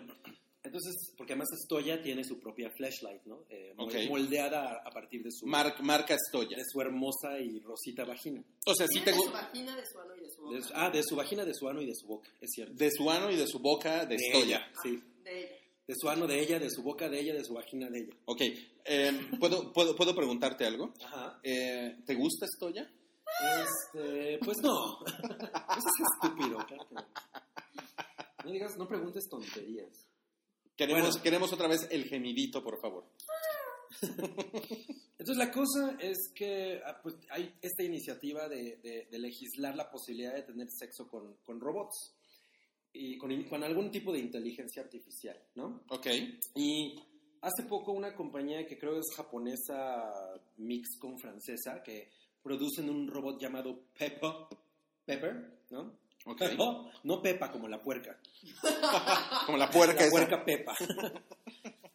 entonces, 0.76 1.12
porque 1.16 1.32
además 1.32 1.48
Stoya 1.64 2.02
tiene 2.02 2.22
su 2.24 2.38
propia 2.38 2.70
flashlight, 2.70 3.24
¿no? 3.24 3.44
Eh. 3.48 3.74
Moldeada 4.08 4.70
a, 4.70 4.88
a 4.88 4.90
partir 4.90 5.22
de 5.22 5.30
su, 5.30 5.46
Mar- 5.46 5.74
marca 5.82 6.14
Estoya. 6.14 6.56
de 6.56 6.64
su 6.70 6.80
hermosa 6.80 7.38
y 7.40 7.60
rosita 7.60 8.04
vagina. 8.04 8.42
O 8.66 8.74
sea, 8.74 8.86
sí 8.86 9.00
Tiene 9.00 9.04
te 9.12 9.12
de 9.12 9.22
su 9.24 9.32
vagina, 9.32 9.76
de 9.76 9.82
su 9.86 9.98
ano 10.00 10.14
y 10.16 10.20
de 10.20 10.30
su 10.30 10.42
boca. 10.42 10.56
De 10.56 10.62
su- 10.62 10.72
ah, 10.74 10.90
de 10.90 11.02
su 11.02 11.16
vagina, 11.16 11.44
de 11.44 11.54
su 11.54 11.68
ano 11.68 11.82
y 11.82 11.86
de 11.86 11.94
su 11.94 12.06
boca, 12.06 12.28
es 12.40 12.50
cierto. 12.52 12.74
de 12.74 12.90
su 12.90 13.10
ano 13.10 13.30
y 13.30 13.36
de 13.36 13.46
su 13.46 13.58
boca 13.58 14.06
de 14.06 14.16
ella, 14.34 14.70
sí. 14.82 15.02
De 15.24 15.38
ella. 15.40 15.56
De 15.86 15.94
su 15.96 16.08
ano 16.08 16.26
de 16.26 16.40
ella, 16.40 16.58
de 16.58 16.68
su 16.70 16.82
boca 16.82 17.08
de 17.08 17.20
ella, 17.20 17.32
de 17.34 17.44
su 17.44 17.54
vagina 17.54 17.88
de 17.88 17.98
ella. 18.00 18.14
Ok. 18.26 18.40
eh, 18.84 19.12
¿puedo, 19.38 19.72
puedo, 19.72 19.94
¿Puedo 19.94 20.14
preguntarte 20.16 20.64
algo? 20.66 20.92
Ajá. 21.04 21.38
Eh, 21.44 21.96
¿Te 22.04 22.14
gusta 22.16 22.44
Estoya? 22.46 22.90
Este, 23.62 24.38
pues 24.44 24.56
no. 24.62 24.98
Eso 25.06 25.88
es 25.88 26.24
estúpido, 26.24 26.56
claro 26.66 26.88
que 26.88 26.94
no. 26.94 27.06
No 28.44 28.50
digas, 28.52 28.76
no 28.78 28.86
preguntes 28.88 29.28
tonterías. 29.28 30.05
Queremos, 30.76 31.02
Bueno. 31.08 31.22
queremos 31.22 31.52
otra 31.52 31.68
vez 31.68 31.88
el 31.90 32.04
gemidito, 32.04 32.62
por 32.62 32.80
favor. 32.80 33.04
Entonces 35.18 35.36
la 35.36 35.50
cosa 35.50 35.96
es 36.00 36.16
que 36.34 36.80
ah, 36.84 37.00
pues, 37.02 37.16
hay 37.30 37.54
esta 37.62 37.82
iniciativa 37.82 38.48
de, 38.48 38.76
de- 38.76 39.06
de 39.10 39.18
legislar 39.18 39.74
la 39.74 39.90
posibilidad 39.90 40.34
de 40.34 40.42
tener 40.42 40.68
sexo 40.70 41.08
con, 41.08 41.34
con 41.44 41.60
robots 41.60 42.14
y 42.92 43.16
con, 43.18 43.42
con 43.44 43.64
algún 43.64 43.90
tipo 43.90 44.12
de 44.12 44.18
inteligencia 44.20 44.82
artificial, 44.82 45.38
¿no? 45.54 45.82
Ok. 45.88 46.06
Y 46.54 46.94
hace 47.40 47.64
poco 47.68 47.92
una 47.92 48.14
compañía 48.14 48.66
que 48.66 48.78
creo 48.78 48.98
es 48.98 49.06
japonesa 49.16 50.12
mix 50.58 50.98
con 50.98 51.18
francesa 51.18 51.82
que 51.82 52.10
producen 52.42 52.88
un 52.90 53.08
robot 53.08 53.40
llamado 53.40 53.80
Pepper, 53.98 54.30
Pepper, 55.04 55.58
¿no? 55.70 55.98
Pepper, 56.34 56.56
no 57.04 57.22
Pepa 57.22 57.52
como 57.52 57.68
la 57.68 57.80
puerca, 57.82 58.18
Como 59.46 59.58
la 59.58 59.70
puerca 59.70 59.94
la 60.00 60.06
esa. 60.06 60.10
puerca 60.10 60.44
Pepa. 60.44 60.74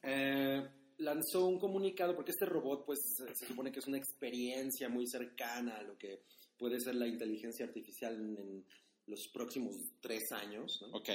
Eh, 0.04 0.68
lanzó 0.98 1.46
un 1.46 1.60
comunicado 1.60 2.16
porque 2.16 2.32
este 2.32 2.46
robot 2.48 2.86
pues 2.88 3.00
se- 3.18 3.36
se 3.36 3.46
supone 3.46 3.72
que 3.72 3.80
es 3.80 3.86
una 3.88 3.98
experiencia 4.00 4.90
muy 4.90 5.06
cercana 5.08 5.78
a 5.78 5.84
lo 5.84 5.96
que 5.96 6.24
puede 6.58 6.80
ser 6.80 6.96
la 6.96 7.06
inteligencia 7.08 7.66
artificial 7.66 8.16
en, 8.16 8.36
en 8.38 8.66
los 9.06 9.28
próximos 9.32 9.76
tres 10.00 10.32
años, 10.32 10.80
¿no? 10.82 10.98
Ok. 10.98 11.10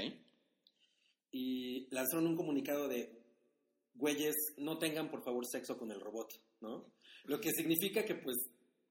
y 1.33 1.89
lanzaron 1.93 2.27
un 2.29 2.37
comunicado 2.37 2.87
de, 2.89 3.11
güeyes, 3.95 4.35
no 4.59 4.79
tengan 4.79 5.11
por 5.11 5.23
favor 5.23 5.45
sexo 5.47 5.77
con 5.77 5.91
el 5.91 6.01
robot, 6.01 6.33
¿no? 6.61 6.87
Lo 7.25 7.41
que 7.41 7.51
significa 7.51 8.05
que 8.05 8.15
pues 8.15 8.37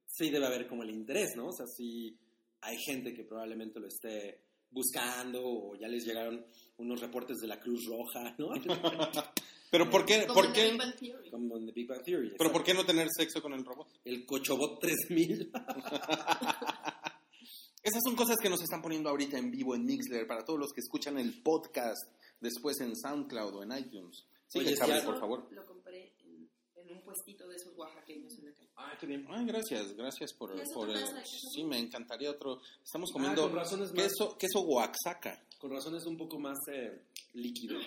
sí 0.07 0.29
debe 0.29 0.45
haber 0.45 0.67
como 0.67 0.83
el 0.83 0.89
interés, 0.91 1.35
¿no? 1.35 1.47
O 1.47 1.53
sea, 1.53 1.65
sí 1.67 2.17
hay 2.65 2.77
gente 2.79 3.13
que 3.13 3.23
probablemente 3.23 3.79
lo 3.79 3.87
esté 3.87 4.41
buscando 4.71 5.41
o 5.43 5.75
ya 5.75 5.87
les 5.87 6.03
llegaron 6.03 6.43
unos 6.77 6.99
reportes 6.99 7.37
de 7.37 7.47
la 7.47 7.59
Cruz 7.59 7.85
Roja, 7.85 8.35
¿no? 8.37 8.49
Pero 9.71 9.89
¿por 9.89 10.05
qué, 10.05 10.25
Como 10.25 10.35
por 10.35 10.45
en 10.45 10.53
qué, 10.53 10.61
The 10.61 10.69
Big 10.69 10.77
Bang 10.79 10.95
Theory. 10.95 11.29
Como 11.31 11.57
en 11.57 11.65
The 11.65 11.71
Big 11.71 11.87
Bang 11.87 12.03
Theory. 12.03 12.33
pero 12.37 12.51
por 12.51 12.63
qué 12.63 12.73
no 12.73 12.85
tener 12.85 13.07
sexo 13.09 13.41
con 13.41 13.53
el 13.53 13.65
robot? 13.65 13.87
El 14.05 14.25
Cochobot 14.25 14.79
3000. 14.79 15.51
Esas 17.83 18.01
son 18.03 18.15
cosas 18.15 18.37
que 18.41 18.49
nos 18.49 18.61
están 18.61 18.81
poniendo 18.81 19.09
ahorita 19.09 19.37
en 19.37 19.51
vivo 19.51 19.75
en 19.75 19.83
Mixler 19.83 20.25
para 20.27 20.45
todos 20.45 20.59
los 20.59 20.71
que 20.71 20.79
escuchan 20.79 21.17
el 21.17 21.41
podcast 21.41 22.09
después 22.39 22.79
en 22.79 22.95
SoundCloud 22.95 23.55
o 23.55 23.63
en 23.63 23.77
iTunes. 23.77 24.25
Sí, 24.47 24.59
Oye, 24.59 24.75
Chávez, 24.75 25.03
por 25.03 25.19
favor. 25.19 25.47
Lo 25.51 25.65
compré 25.65 26.13
en, 26.19 26.49
en 26.75 26.91
un 26.91 27.01
puestito 27.03 27.47
de 27.47 27.55
esos 27.57 27.75
oaxaqueños. 27.75 28.33
Ah, 28.77 28.93
qué 28.99 29.05
bien. 29.05 29.25
Ay, 29.29 29.45
gracias, 29.45 29.93
gracias 29.95 30.33
por, 30.33 30.55
¿Y 30.55 30.61
eso 30.61 30.73
por 30.73 30.89
el- 30.89 31.25
Sí, 31.25 31.63
me 31.63 31.79
encantaría 31.79 32.29
otro. 32.31 32.61
Estamos 32.83 33.09
Ah, 33.11 33.13
comiendo 33.13 33.43
con 33.43 33.55
razón 33.55 33.81
es 33.83 33.93
más, 33.93 34.03
queso, 34.03 34.37
queso 34.37 34.61
Oaxaca. 34.61 35.41
con 35.59 35.71
razón 35.71 35.95
es 35.95 36.05
un 36.05 36.17
poco 36.17 36.37
más 36.39 36.57
eh, 36.71 37.03
líquido. 37.33 37.79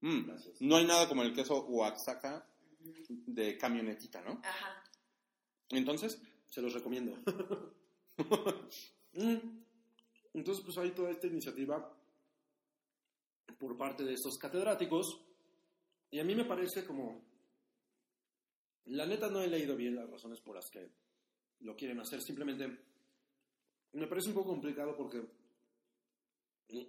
Mm, 0.00 0.26
Gracias. 0.28 0.60
No 0.60 0.76
hay 0.76 0.84
nada 0.84 1.08
como 1.08 1.22
el 1.24 1.34
queso 1.34 1.64
Oaxaca 1.66 2.46
de 3.26 3.58
camionetita, 3.58 4.20
¿no? 4.22 4.40
Ajá. 4.44 4.84
Entonces, 5.70 6.20
Se 6.50 6.62
los 6.62 6.72
recomiendo. 6.72 7.14
Mm. 9.14 9.62
Entonces, 10.34 10.64
pues 10.64 10.78
hay 10.78 10.90
toda 10.92 11.10
esta 11.10 11.26
iniciativa 11.26 11.92
por 13.58 13.76
parte 13.76 14.04
de 14.04 14.14
estos 14.14 14.38
catedráticos. 14.38 15.20
Y 16.10 16.20
a 16.20 16.24
mí 16.24 16.34
me 16.34 16.44
parece 16.44 16.84
como... 16.84 17.20
La 18.88 19.06
neta 19.06 19.28
no 19.28 19.40
he 19.42 19.48
leído 19.48 19.76
bien 19.76 19.94
las 19.96 20.08
razones 20.10 20.40
por 20.40 20.56
las 20.56 20.68
que 20.70 20.88
lo 21.60 21.76
quieren 21.76 22.00
hacer. 22.00 22.20
Simplemente 22.22 22.68
me 23.92 24.06
parece 24.06 24.28
un 24.28 24.34
poco 24.34 24.50
complicado 24.50 24.96
porque 24.96 25.22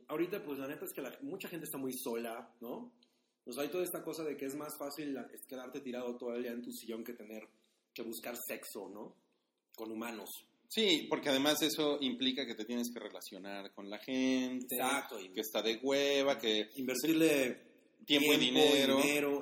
ahorita, 0.07 0.43
pues 0.43 0.59
la 0.59 0.67
neta 0.67 0.85
es 0.85 0.93
que 0.93 1.01
la- 1.01 1.17
mucha 1.21 1.47
gente 1.47 1.65
está 1.65 1.77
muy 1.77 1.93
sola, 1.93 2.53
¿no? 2.62 2.91
Pues 3.43 3.57
hay 3.57 3.69
toda 3.69 3.83
esta 3.83 4.03
cosa 4.03 4.23
de 4.23 4.35
que 4.38 4.45
es 4.45 4.55
más 4.55 4.77
fácil 4.77 5.17
quedarte 5.47 5.79
tirado 5.81 6.15
todo 6.17 6.35
el 6.35 6.43
día 6.43 6.51
en 6.51 6.62
tu 6.62 6.71
sillón 6.71 7.03
que 7.03 7.13
tener 7.13 7.47
que 7.93 8.03
buscar 8.03 8.35
sexo, 8.38 8.89
¿no? 8.89 9.15
Con 9.75 9.91
humanos. 9.91 10.29
sí, 10.67 11.07
porque 11.09 11.29
además 11.29 11.59
eso 11.63 11.97
implica 11.99 12.45
que 12.45 12.53
te 12.53 12.63
tienes 12.65 12.91
que 12.93 12.99
relacionar 12.99 13.73
con 13.73 13.89
la 13.89 13.97
gente, 13.97 14.75
Exacto, 14.75 15.19
y- 15.19 15.29
que 15.29 15.41
está 15.41 15.63
de 15.63 15.77
hueva, 15.81 16.38
que 16.38 16.69
Invertirle 16.75 17.59
tiempo, 18.05 18.33
y 18.33 18.38
dinero. 18.38 19.38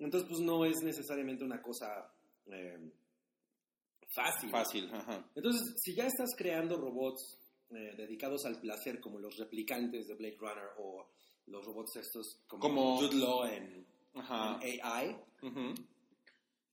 Entonces, 0.00 0.28
pues 0.28 0.40
no 0.40 0.64
es 0.64 0.82
necesariamente 0.82 1.44
una 1.44 1.60
cosa 1.62 2.12
eh, 2.46 2.90
fácil. 4.08 4.50
Fácil, 4.50 4.90
ajá. 4.92 5.24
Entonces, 5.34 5.74
si 5.82 5.94
ya 5.94 6.06
estás 6.06 6.30
creando 6.36 6.76
robots 6.78 7.38
eh, 7.70 7.94
dedicados 7.96 8.44
al 8.46 8.60
placer, 8.60 9.00
como 9.00 9.18
los 9.18 9.36
replicantes 9.36 10.08
de 10.08 10.14
Blade 10.14 10.36
Runner 10.38 10.68
o 10.78 11.06
los 11.46 11.64
robots 11.64 11.96
estos 11.96 12.40
como, 12.48 12.60
Como- 12.62 12.96
Jude 12.98 13.16
Law 13.16 13.44
en, 13.46 13.86
Ajá. 14.14 14.58
en 14.62 14.80
AI, 14.82 15.16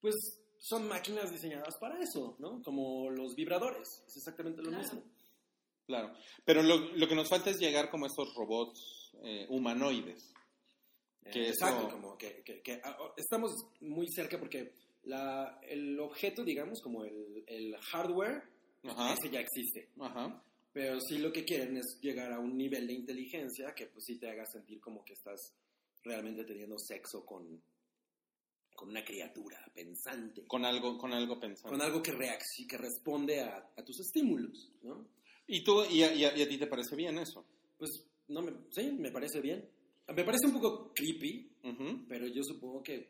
pues 0.02 0.16
son 0.60 0.88
máquinas 0.88 1.32
diseñadas 1.32 1.78
para 1.80 2.00
eso, 2.02 2.36
¿no? 2.40 2.62
Como 2.64 3.10
los 3.12 3.36
vibradores, 3.36 4.04
es 4.08 4.18
exactamente 4.18 4.62
lo 4.62 4.70
Claro. 4.70 4.84
mismo. 4.84 5.04
Claro. 5.86 6.14
Pero 6.46 6.64
lo, 6.64 6.78
lo 6.78 7.08
que 7.08 7.16
nos 7.16 7.30
falta 7.30 7.50
es 7.50 7.60
llegar 7.60 7.90
como 7.90 8.06
a 8.06 8.08
estos 8.08 8.34
robots 8.36 9.12
eh, 9.24 9.46
humanoides. 9.50 10.34
Que 11.32 11.48
Eh, 11.48 11.50
eso- 11.50 11.66
Exacto, 11.68 11.90
como 11.90 12.18
que, 12.18 12.42
que- 12.44 12.62
que, 12.62 12.82
ah, 12.84 12.98
oh, 13.00 13.14
estamos 13.18 13.52
muy 13.82 14.08
cerca 14.10 14.40
porque 14.40 14.74
la, 15.04 15.60
el 15.64 16.00
objeto, 16.00 16.44
digamos, 16.44 16.82
como 16.82 17.04
el, 17.06 17.44
el 17.48 17.76
hardware, 17.78 18.44
Ajá. 18.84 19.14
ese 19.14 19.30
ya 19.30 19.40
existe. 19.40 19.90
Ajá. 20.00 20.42
Pero 20.74 21.00
sí 21.02 21.18
lo 21.18 21.32
que 21.32 21.44
quieren 21.44 21.78
es 21.78 21.98
llegar 22.02 22.32
a 22.32 22.40
un 22.40 22.56
nivel 22.58 22.86
de 22.88 22.94
inteligencia 22.94 23.74
que 23.74 23.88
pues 23.88 24.06
sí 24.06 24.18
te 24.20 24.30
haga 24.30 24.46
sentir 24.46 24.80
como 24.80 25.04
que 25.04 25.14
estás 25.14 25.54
realmente 26.04 26.44
teniendo 26.44 26.78
sexo 26.78 27.26
con, 27.26 27.62
con 28.76 28.90
una 28.90 29.04
criatura 29.04 29.60
pensante. 29.74 30.46
Con 30.46 30.66
algo, 30.66 30.98
con 30.98 31.14
algo 31.14 31.40
pensando. 31.40 31.70
Con 31.70 31.82
algo 31.82 32.02
que, 32.04 32.12
que 32.68 32.78
responde 32.78 33.42
a, 33.42 33.70
a 33.76 33.84
tus 33.84 34.00
estímulos, 34.00 34.72
¿no? 34.84 35.08
¿Y 35.48 35.64
tú, 35.64 35.84
y 35.86 36.04
a, 36.04 36.14
y 36.14 36.26
a- 36.26 36.36
y 36.38 36.42
a 36.44 36.48
ti 36.48 36.58
te 36.58 36.68
parece 36.68 36.96
bien 36.96 37.18
eso? 37.18 37.44
Pues, 37.80 38.04
no 38.28 38.42
me, 38.42 38.54
sí, 38.70 38.92
me 38.92 39.12
parece 39.12 39.42
bien. 39.42 39.68
Me 40.16 40.24
parece 40.24 40.48
un 40.48 40.54
poco 40.54 40.94
creepy, 40.94 41.52
pero 42.08 42.28
yo 42.28 42.44
supongo 42.44 42.82
que 42.82 43.10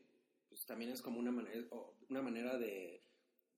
pues, 0.50 0.66
también 0.66 0.92
es 0.92 1.02
como 1.02 1.20
una 1.20 1.32
manera, 1.32 1.62
una 2.10 2.22
manera 2.22 2.58
de, 2.58 3.02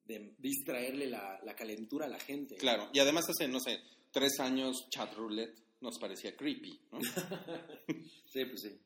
de 0.06 0.34
distraerle 0.38 1.08
la, 1.08 1.39
la 1.43 1.56
calentura 1.56 2.06
a 2.06 2.10
la 2.10 2.19
gente. 2.19 2.56
Claro, 2.56 2.89
y 2.93 2.99
además 2.99 3.30
hace, 3.30 3.47
no 3.47 3.60
sé, 3.60 3.80
tres 4.12 4.39
años 4.39 4.88
chat 4.89 5.13
roulette 5.15 5.58
nos 5.82 5.97
parecía 5.97 6.36
creepy, 6.36 6.80
¿no? 6.91 6.99
Sí, 8.25 8.45
pues 8.45 8.62
sí. 8.62 8.80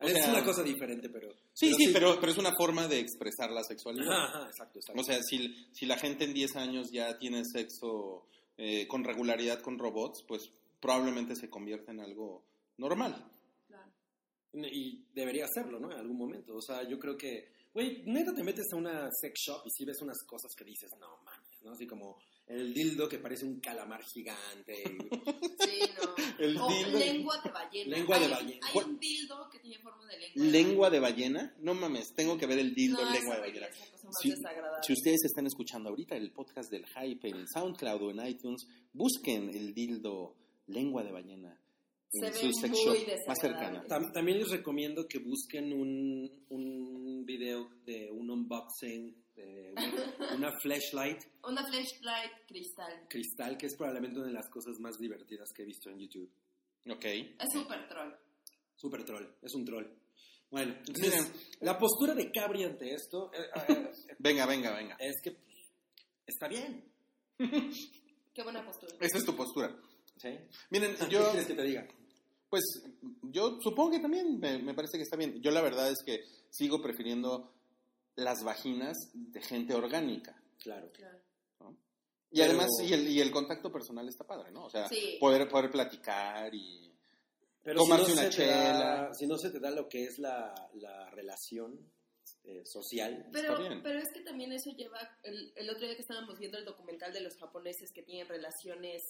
O 0.00 0.06
es 0.06 0.26
una 0.26 0.44
cosa 0.44 0.62
diferente, 0.62 1.08
pero... 1.08 1.34
Sí, 1.52 1.72
sí, 1.74 1.90
pero, 1.92 2.18
pero 2.20 2.32
es 2.32 2.38
una 2.38 2.52
forma 2.56 2.86
de 2.86 2.98
expresar 2.98 3.50
la 3.50 3.62
sexualidad. 3.62 4.12
Ajá, 4.12 4.38
ajá, 4.38 4.46
exacto, 4.46 4.78
exacto. 4.78 5.00
O 5.00 5.04
sea, 5.04 5.22
si, 5.22 5.68
si 5.72 5.86
la 5.86 5.98
gente 5.98 6.24
en 6.24 6.34
10 6.34 6.56
años 6.56 6.90
ya 6.92 7.18
tiene 7.18 7.42
sexo 7.44 8.26
eh, 8.58 8.86
con 8.86 9.04
regularidad 9.04 9.60
con 9.60 9.78
robots, 9.78 10.22
pues 10.28 10.50
probablemente 10.80 11.34
se 11.34 11.48
convierta 11.48 11.92
en 11.92 12.00
algo 12.00 12.44
normal. 12.76 13.30
Y 14.64 15.04
debería 15.14 15.44
hacerlo, 15.44 15.78
¿no? 15.78 15.90
En 15.92 15.98
algún 15.98 16.16
momento. 16.16 16.54
O 16.56 16.62
sea, 16.62 16.88
yo 16.88 16.98
creo 16.98 17.16
que, 17.16 17.48
güey, 17.74 18.02
neta 18.06 18.34
te 18.34 18.42
metes 18.42 18.64
a 18.72 18.76
una 18.76 19.08
sex 19.20 19.40
shop 19.46 19.62
y 19.66 19.70
si 19.70 19.84
ves 19.84 20.00
unas 20.02 20.22
cosas 20.24 20.52
que 20.56 20.64
dices, 20.64 20.90
no 20.98 21.08
mames, 21.24 21.62
¿no? 21.62 21.72
Así 21.72 21.86
como 21.86 22.18
el 22.46 22.72
dildo 22.72 23.08
que 23.08 23.18
parece 23.18 23.44
un 23.44 23.60
calamar 23.60 24.02
gigante. 24.04 24.74
y- 24.82 25.16
Sí, 25.66 25.80
no. 26.00 26.14
El 26.38 26.56
o 26.56 26.68
dildo- 26.68 26.98
lengua 26.98 27.40
de 27.42 27.50
ballena. 27.50 27.96
Lengua 27.96 28.18
de 28.18 28.24
Hay- 28.26 28.30
ballena. 28.30 28.66
Hay 28.68 28.80
un 28.84 28.98
dildo 29.00 29.50
que 29.50 29.58
tiene 29.58 29.78
forma 29.82 30.06
de 30.06 30.18
lengua. 30.18 30.44
¿Lengua 30.44 30.90
de 30.90 31.00
ballena? 31.00 31.54
No 31.60 31.74
mames, 31.74 32.14
tengo 32.14 32.38
que 32.38 32.46
ver 32.46 32.58
el 32.60 32.74
dildo 32.74 33.04
no, 33.04 33.10
lengua 33.12 33.34
de 33.36 33.40
ballena. 33.40 33.66
Si, 34.22 34.30
si 34.82 34.92
ustedes 34.92 35.24
están 35.24 35.46
escuchando 35.46 35.88
ahorita 35.90 36.14
el 36.16 36.30
podcast 36.30 36.70
del 36.70 36.86
Hype 36.86 37.28
en 37.28 37.48
SoundCloud 37.48 38.02
o 38.02 38.10
en 38.12 38.24
iTunes, 38.26 38.66
busquen 38.92 39.50
el 39.50 39.74
dildo 39.74 40.36
lengua 40.68 41.02
de 41.02 41.10
ballena 41.12 41.60
en 42.18 42.32
ve 42.32 42.38
su 42.38 42.52
sex 42.52 42.70
muy 42.70 42.80
shop 42.98 43.26
más 43.28 43.38
cercana. 43.40 43.84
Tam- 43.86 44.12
También 44.12 44.38
les 44.38 44.50
recomiendo 44.50 45.06
que 45.08 45.18
busquen 45.18 45.72
un, 45.72 46.30
un 46.50 47.24
video 47.26 47.68
de 47.84 48.10
un 48.10 48.30
unboxing 48.30 49.14
de 49.36 49.72
una, 49.76 50.34
una 50.36 50.52
flashlight 50.62 51.18
Una 51.44 51.62
flashlight 51.66 52.32
cristal. 52.46 53.06
cristal, 53.08 53.56
que 53.58 53.66
es 53.66 53.76
probablemente 53.76 54.18
una 54.18 54.28
de 54.28 54.32
las 54.34 54.48
cosas 54.48 54.78
más 54.80 54.96
divertidas 54.98 55.50
que 55.54 55.62
he 55.62 55.66
visto 55.66 55.90
en 55.90 55.98
YouTube. 56.00 56.30
Ok. 56.88 57.04
Es 57.04 57.52
súper 57.52 57.86
troll. 57.88 58.12
Super 58.76 59.04
troll, 59.04 59.26
es 59.42 59.54
un 59.54 59.64
troll. 59.64 59.86
Bueno, 60.50 60.74
entonces, 60.78 61.12
Miren. 61.12 61.32
la 61.60 61.76
postura 61.78 62.14
de 62.14 62.30
Cabri 62.30 62.62
ante 62.64 62.94
esto 62.94 63.30
eh, 63.34 63.46
eh, 63.68 63.90
Venga, 64.18 64.46
venga, 64.46 64.72
venga. 64.76 64.96
es 65.00 65.16
que 65.22 65.36
está 66.26 66.46
bien. 66.48 66.84
Qué 68.34 68.42
buena 68.42 68.64
postura. 68.64 68.94
Esa 69.00 69.18
es 69.18 69.24
tu 69.24 69.34
postura. 69.34 69.74
¿sí? 70.16 70.28
Miren, 70.70 70.94
¿Qué 70.98 71.08
yo, 71.10 71.30
quieres 71.30 71.46
que 71.46 71.54
te 71.54 71.62
diga? 71.64 71.86
Pues, 72.48 72.62
yo 73.22 73.58
supongo 73.60 73.92
que 73.92 74.00
también 74.00 74.38
me, 74.38 74.58
me 74.58 74.74
parece 74.74 74.96
que 74.98 75.02
está 75.02 75.16
bien. 75.16 75.40
Yo 75.42 75.50
la 75.50 75.60
verdad 75.62 75.90
es 75.90 76.02
que 76.04 76.24
sigo 76.50 76.80
prefiriendo 76.82 77.52
las 78.16 78.42
vaginas 78.44 78.96
de 79.14 79.40
gente 79.42 79.74
orgánica. 79.74 80.40
Claro. 80.58 80.90
Claro. 80.92 81.18
¿no? 81.60 81.76
Y 82.30 82.38
Pero- 82.38 82.50
además, 82.50 82.68
y 82.82 82.92
el, 82.92 83.08
y 83.08 83.20
el 83.20 83.30
contacto 83.30 83.70
personal 83.70 84.08
está 84.08 84.24
padre, 84.26 84.50
¿no? 84.52 84.64
O 84.64 84.70
sea, 84.70 84.88
Sí. 84.88 85.16
poder, 85.20 85.48
poder 85.48 85.70
platicar 85.70 86.54
y... 86.54 86.92
Pero 87.62 87.80
Tomarse 87.80 88.06
si 88.06 88.10
no 88.12 88.14
una 88.14 88.22
da- 88.22 88.30
chela. 88.30 89.10
si 89.12 89.26
no 89.26 89.36
se 89.38 89.50
te 89.50 89.58
da 89.58 89.70
lo 89.72 89.88
que 89.88 90.04
es 90.04 90.18
la, 90.20 90.54
la 90.74 91.10
relación 91.10 91.76
eh, 92.44 92.62
social, 92.64 93.28
Pero, 93.32 93.58
bien. 93.58 93.82
pero 93.82 93.98
es 93.98 94.08
que 94.14 94.20
también 94.20 94.52
eso 94.52 94.70
lleva, 94.70 95.00
el, 95.24 95.52
el 95.56 95.68
otro 95.70 95.84
día 95.84 95.96
que 95.96 96.02
estábamos 96.02 96.38
viendo 96.38 96.58
el 96.58 96.64
documental 96.64 97.12
de 97.12 97.22
los 97.22 97.36
japoneses 97.36 97.90
que 97.92 98.02
tienen 98.04 98.28
relaciones 98.28 99.02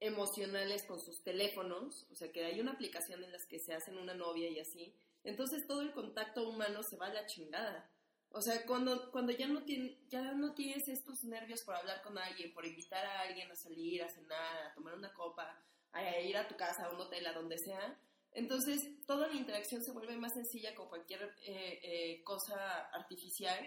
emocionales 0.00 0.84
con 0.86 0.98
sus 1.00 1.22
teléfonos, 1.22 2.06
o 2.10 2.14
sea 2.14 2.32
que 2.32 2.44
hay 2.44 2.60
una 2.60 2.72
aplicación 2.72 3.22
en 3.22 3.32
las 3.32 3.46
que 3.46 3.58
se 3.58 3.74
hacen 3.74 3.98
una 3.98 4.14
novia 4.14 4.48
y 4.48 4.58
así, 4.58 4.94
entonces 5.24 5.66
todo 5.66 5.82
el 5.82 5.92
contacto 5.92 6.48
humano 6.48 6.82
se 6.82 6.96
va 6.96 7.06
a 7.06 7.14
la 7.14 7.26
chingada. 7.26 7.90
O 8.32 8.40
sea, 8.40 8.64
cuando, 8.64 9.10
cuando 9.10 9.32
ya, 9.32 9.48
no 9.48 9.60
tien- 9.66 9.98
ya 10.08 10.22
no 10.32 10.54
tienes 10.54 10.86
estos 10.88 11.24
nervios 11.24 11.62
por 11.64 11.74
hablar 11.74 12.00
con 12.02 12.16
alguien, 12.16 12.52
por 12.54 12.64
invitar 12.64 13.04
a 13.04 13.20
alguien 13.22 13.50
a 13.50 13.56
salir, 13.56 14.02
a 14.04 14.08
cenar, 14.08 14.66
a 14.66 14.72
tomar 14.74 14.94
una 14.94 15.12
copa, 15.12 15.58
a 15.92 16.20
ir 16.20 16.36
a 16.36 16.46
tu 16.46 16.56
casa, 16.56 16.86
a 16.86 16.90
un 16.94 17.00
hotel, 17.00 17.26
a 17.26 17.32
donde 17.32 17.58
sea, 17.58 17.98
entonces 18.32 18.78
toda 19.06 19.26
la 19.26 19.34
interacción 19.34 19.82
se 19.82 19.90
vuelve 19.92 20.16
más 20.16 20.32
sencilla 20.32 20.74
con 20.76 20.88
cualquier 20.88 21.20
eh, 21.42 21.80
eh, 21.82 22.22
cosa 22.22 22.86
artificial 22.92 23.58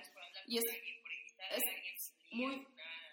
y 0.48 0.58
es, 0.58 0.64
es 1.52 1.64
muy, 2.32 2.66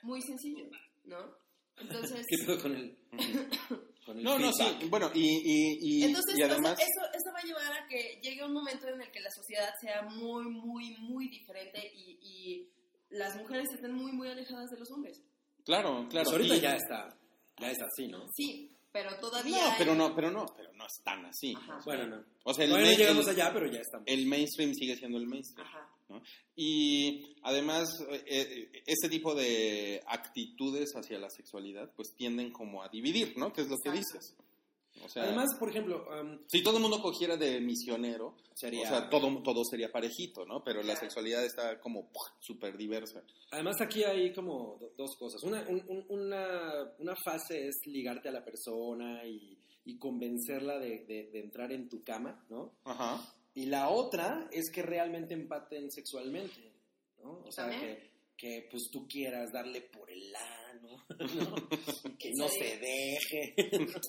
muy 0.02 0.22
sencillo, 0.22 0.70
¿no? 1.04 1.37
Entonces, 1.81 2.27
¿qué 2.29 2.37
pedo 2.45 2.61
con 2.62 2.75
el, 2.75 2.97
con 4.07 4.19
el 4.19 4.25
No, 4.25 4.38
no, 4.38 4.53
sí. 4.53 4.64
Bueno, 4.88 5.11
y, 5.14 5.21
y, 5.21 5.79
y, 5.81 6.05
entonces 6.05 6.38
y 6.38 6.43
o 6.43 6.47
sea, 6.47 6.55
además... 6.55 6.79
eso, 6.79 7.07
eso 7.12 7.33
va 7.35 7.38
a 7.40 7.45
llevar 7.45 7.73
a 7.83 7.87
que 7.88 8.21
llegue 8.23 8.45
un 8.45 8.53
momento 8.53 8.88
en 8.88 9.01
el 9.01 9.11
que 9.11 9.21
la 9.21 9.31
sociedad 9.31 9.71
sea 9.81 10.03
muy, 10.03 10.45
muy, 10.49 10.97
muy 10.99 11.29
diferente 11.29 11.93
y, 11.95 12.19
y 12.23 12.69
las 13.11 13.37
mujeres 13.37 13.66
estén 13.75 13.93
muy, 13.93 14.12
muy 14.12 14.29
alejadas 14.29 14.71
de 14.71 14.79
los 14.79 14.90
hombres. 14.90 15.21
Claro, 15.64 16.07
claro. 16.09 16.25
Pues 16.25 16.33
ahorita 16.33 16.57
y- 16.57 16.61
ya 16.61 16.77
está, 16.77 17.16
ya 17.59 17.71
es 17.71 17.79
así, 17.83 18.09
¿no? 18.09 18.27
Sí, 18.35 18.71
pero 18.93 19.14
todavía 19.21 19.57
No, 19.57 19.71
hay- 19.71 19.75
pero 19.79 19.95
no, 19.95 20.14
pero 20.14 20.31
no, 20.31 20.47
pero 20.57 20.73
no 20.73 20.85
es 20.87 21.03
tan 21.05 21.25
así. 21.27 21.55
Ajá. 21.57 21.79
Bueno, 21.85 22.07
no. 22.07 22.25
O 22.45 22.55
sea, 22.55 22.64
el, 22.64 22.71
Todavía 22.71 22.90
no 22.90 22.97
main- 22.97 22.99
llegamos 22.99 23.29
allá, 23.29 23.53
pero 23.53 23.66
ya 23.71 23.81
estamos. 23.81 24.07
el 24.09 24.27
mainstream 24.27 24.75
sigue 24.75 24.97
siendo 24.97 25.19
el 25.19 25.27
mainstream. 25.27 25.66
Ajá. 25.69 25.87
¿No? 26.11 26.23
Y 26.57 27.35
además, 27.42 27.88
eh, 28.11 28.23
eh, 28.27 28.83
este 28.87 29.09
tipo 29.09 29.35
de 29.35 30.03
actitudes 30.07 30.90
hacia 30.94 31.18
la 31.18 31.31
sexualidad, 31.31 31.90
pues 31.96 32.14
tienden 32.16 32.53
como 32.53 32.83
a 32.83 32.88
dividir, 32.88 33.38
¿no? 33.38 33.53
Que 33.53 33.62
es 33.62 33.68
lo 33.68 33.77
que 33.79 33.90
dices. 33.92 34.37
O 35.03 35.09
sea, 35.09 35.23
Además, 35.23 35.49
por 35.59 35.70
ejemplo, 35.70 36.05
um, 36.20 36.40
si 36.49 36.62
todo 36.62 36.77
el 36.77 36.83
mundo 36.83 37.01
cogiera 37.01 37.37
de 37.37 37.61
misionero, 37.61 38.35
Sería- 38.55 38.83
o 38.83 38.88
sea, 38.88 39.09
todo, 39.09 39.40
todo 39.42 39.62
sería 39.64 39.90
parejito, 39.90 40.44
¿no? 40.44 40.62
Pero 40.62 40.83
la 40.83 40.94
sexualidad 40.96 41.42
está 41.44 41.81
como 41.81 42.11
súper 42.40 42.77
diversa. 42.77 43.23
además 43.53 43.81
aquí 43.81 44.03
hay 44.05 44.33
como 44.35 44.77
do- 44.79 44.92
dos 44.99 45.16
cosas. 45.16 45.42
Una, 45.44 45.62
un- 45.68 45.85
un- 45.88 46.05
una, 46.09 46.92
una 46.99 47.14
fase 47.25 47.68
es 47.68 47.77
ligarte 47.87 48.29
a 48.29 48.33
la 48.33 48.44
persona 48.44 49.25
y, 49.27 49.57
y 49.87 49.96
convencerla 49.96 50.79
de, 50.79 51.05
de- 51.07 51.31
de 51.33 51.40
entrar 51.40 51.73
en 51.73 51.88
tu 51.88 52.03
cama, 52.03 52.44
¿no? 52.51 52.75
Ajá. 52.85 53.23
Y 53.55 53.67
la 53.67 53.91
otra 53.91 54.49
es 54.53 54.71
que 54.71 54.83
realmente 54.83 55.35
empaten 55.35 55.91
sexualmente, 55.91 56.73
¿no? 57.19 57.43
O 57.45 57.53
sea, 57.53 57.69
que, 57.69 58.11
que 58.37 58.69
pues 58.71 58.91
tú 58.91 59.07
quieras 59.09 59.53
darle 59.53 59.83
por 59.83 60.11
el 60.11 60.35
ano, 60.71 61.07
¿no? 61.35 61.69
que 62.19 62.33
no 62.35 62.49
se 62.49 62.79
deje. 62.79 63.55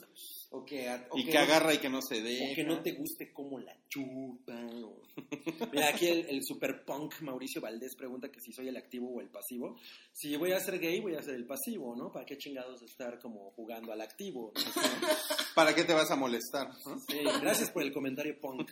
o 0.54 0.66
que, 0.66 0.86
o 1.10 1.18
Y 1.18 1.24
que 1.24 1.32
que 1.32 1.38
no- 1.38 1.44
agarra 1.44 1.74
y 1.74 1.78
que 1.78 1.90
no 1.90 2.02
se 2.02 2.22
deja. 2.22 2.52
O 2.52 2.56
que 2.56 2.64
no 2.66 2.82
te 2.82 2.92
guste 2.92 3.32
cómo 3.32 3.58
la 3.60 3.74
chupa. 3.88 4.54
o- 4.84 5.02
Mira, 5.72 5.88
aquí 5.90 6.08
el, 6.08 6.26
el 6.30 6.42
super 6.44 6.84
punk 6.84 7.22
Mauricio 7.22 7.62
Valdés 7.62 7.96
pregunta 7.96 8.30
que 8.30 8.42
si 8.42 8.52
soy 8.52 8.68
el 8.68 8.76
activo 8.76 9.10
o 9.14 9.22
el 9.22 9.30
pasivo. 9.30 9.78
Si 10.12 10.36
voy 10.36 10.52
a 10.52 10.60
ser 10.60 10.78
gay, 10.80 11.00
voy 11.00 11.16
a 11.16 11.22
ser 11.22 11.36
el 11.36 11.46
pasivo, 11.46 11.96
¿no? 11.96 12.12
¿Para 12.12 12.26
qué 12.26 12.38
chingados 12.38 12.82
estar 12.84 13.18
como 13.20 13.52
jugando 13.52 13.94
al 13.94 14.02
activo? 14.02 14.52
¿Para 15.56 15.74
qué 15.74 15.84
te 15.86 15.94
vas 15.94 16.12
a 16.12 16.16
molestar? 16.18 16.68
no? 16.86 17.00
Sí, 17.00 17.20
gracias 17.42 17.72
por 17.72 17.84
el 17.84 17.94
comentario 17.94 18.38
punk. 18.40 18.70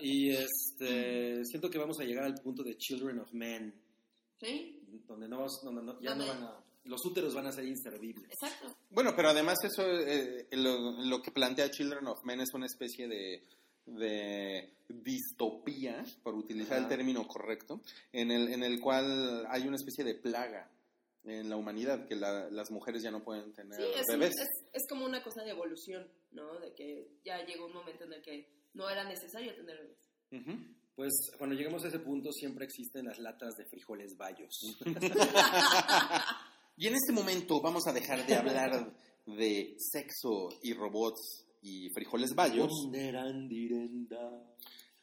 Y 0.00 0.30
este, 0.30 1.44
siento 1.44 1.68
que 1.68 1.78
vamos 1.78 1.98
a 2.00 2.04
llegar 2.04 2.24
al 2.24 2.34
punto 2.34 2.62
de 2.62 2.76
Children 2.76 3.18
of 3.20 3.32
Men, 3.32 3.74
¿Sí? 4.40 4.80
donde 5.08 5.28
no, 5.28 5.46
donde 5.62 5.82
no- 5.82 6.00
ya 6.00 6.14
no 6.14 6.26
van 6.26 6.42
a... 6.44 6.64
Los 6.84 7.04
úteros 7.06 7.32
van 7.34 7.46
a 7.46 7.52
ser 7.52 7.64
inservibles. 7.64 8.28
Exacto. 8.30 8.76
Bueno, 8.90 9.12
pero 9.14 9.28
además 9.30 9.56
eso, 9.62 9.82
eh, 9.86 10.48
lo, 10.52 10.92
lo 11.04 11.22
que 11.22 11.30
plantea 11.30 11.70
Children 11.70 12.06
of 12.08 12.24
Men 12.24 12.40
es 12.40 12.52
una 12.54 12.66
especie 12.66 13.06
de, 13.08 13.42
de 13.86 14.74
distopía, 14.88 16.04
por 16.22 16.34
utilizar 16.34 16.78
Ajá. 16.78 16.82
el 16.82 16.88
término 16.88 17.26
correcto, 17.26 17.80
en 18.12 18.30
el, 18.32 18.52
en 18.52 18.64
el 18.64 18.80
cual 18.80 19.46
hay 19.48 19.66
una 19.66 19.76
especie 19.76 20.04
de 20.04 20.14
plaga 20.16 20.68
en 21.24 21.48
la 21.48 21.56
humanidad, 21.56 22.08
que 22.08 22.16
la- 22.16 22.50
las 22.50 22.70
mujeres 22.72 23.00
ya 23.02 23.12
no 23.12 23.22
pueden 23.22 23.52
tener 23.54 23.80
Sí, 23.80 23.86
es, 23.96 24.06
bebés. 24.08 24.30
es, 24.40 24.48
es 24.72 24.82
como 24.88 25.04
una 25.04 25.22
cosa 25.22 25.44
de 25.44 25.50
evolución, 25.52 26.08
¿no? 26.32 26.58
De 26.58 26.74
que 26.74 27.06
ya 27.24 27.44
llegó 27.46 27.66
un 27.66 27.74
momento 27.74 28.02
en 28.04 28.12
el 28.14 28.22
que 28.22 28.48
no 28.74 28.90
era 28.90 29.04
necesario 29.04 29.54
tener 29.54 29.78
bebés. 30.30 30.58
Pues 30.96 31.12
cuando 31.38 31.54
lleguemos 31.54 31.84
a 31.84 31.88
ese 31.88 32.00
punto 32.00 32.32
siempre 32.32 32.64
existen 32.66 33.06
las 33.06 33.18
latas 33.20 33.54
de 33.54 33.64
frijoles 33.66 34.16
bayos. 34.16 34.50
Y 36.82 36.88
en 36.88 36.96
este 36.96 37.12
momento 37.12 37.60
vamos 37.60 37.86
a 37.86 37.92
dejar 37.92 38.26
de 38.26 38.34
hablar 38.34 38.92
de 39.24 39.76
sexo 39.78 40.48
y 40.64 40.74
robots 40.74 41.46
y 41.62 41.88
frijoles 41.90 42.34
bayos 42.34 42.72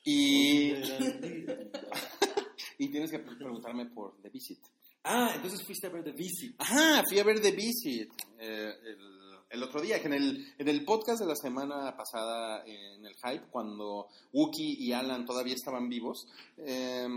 y, 0.04 0.74
y 2.80 2.92
tienes 2.92 3.10
que 3.10 3.20
preguntarme 3.20 3.86
por 3.86 4.22
The 4.22 4.28
Visit. 4.28 4.60
Ah, 5.06 5.32
entonces 5.34 5.64
fuiste 5.64 5.88
a 5.88 5.90
ver 5.90 6.04
The 6.04 6.12
Visit. 6.12 6.56
Ajá, 6.58 7.02
fui 7.08 7.18
a 7.18 7.24
ver 7.24 7.40
The 7.40 7.54
Visit 7.54 8.12
eh, 8.38 8.74
el, 8.86 9.38
el 9.50 9.64
otro 9.64 9.80
día, 9.80 10.02
que 10.02 10.08
en 10.08 10.16
el, 10.16 10.54
en 10.58 10.68
el 10.68 10.84
podcast 10.84 11.22
de 11.22 11.28
la 11.28 11.36
semana 11.38 11.96
pasada, 11.96 12.62
en 12.66 13.06
el 13.06 13.16
Hype, 13.16 13.46
cuando 13.50 14.10
Wookie 14.34 14.76
y 14.80 14.92
Alan 14.92 15.26
todavía 15.26 15.56
estaban 15.56 15.88
vivos, 15.88 16.28
eh, 16.58 17.08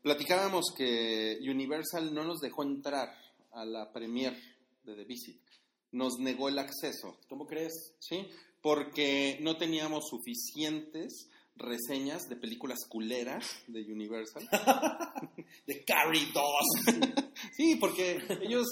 platicábamos 0.00 0.72
que 0.76 1.40
Universal 1.42 2.14
no 2.14 2.22
nos 2.22 2.40
dejó 2.40 2.62
entrar 2.62 3.20
a 3.52 3.64
la 3.64 3.92
premiere 3.92 4.36
de 4.84 4.94
The 4.94 5.04
Visit. 5.04 5.40
Nos 5.92 6.18
negó 6.18 6.48
el 6.48 6.58
acceso, 6.58 7.18
¿Cómo 7.28 7.46
crees? 7.46 7.94
¿sí? 7.98 8.26
Porque 8.60 9.38
no 9.40 9.56
teníamos 9.56 10.08
suficientes 10.08 11.28
reseñas 11.56 12.28
de 12.28 12.36
películas 12.36 12.78
culeras 12.88 13.46
de 13.66 13.82
Universal. 13.92 14.48
De 15.66 15.84
Carrie 15.84 16.28
2. 16.32 16.44
Sí, 17.56 17.76
porque 17.76 18.22
ellos, 18.40 18.66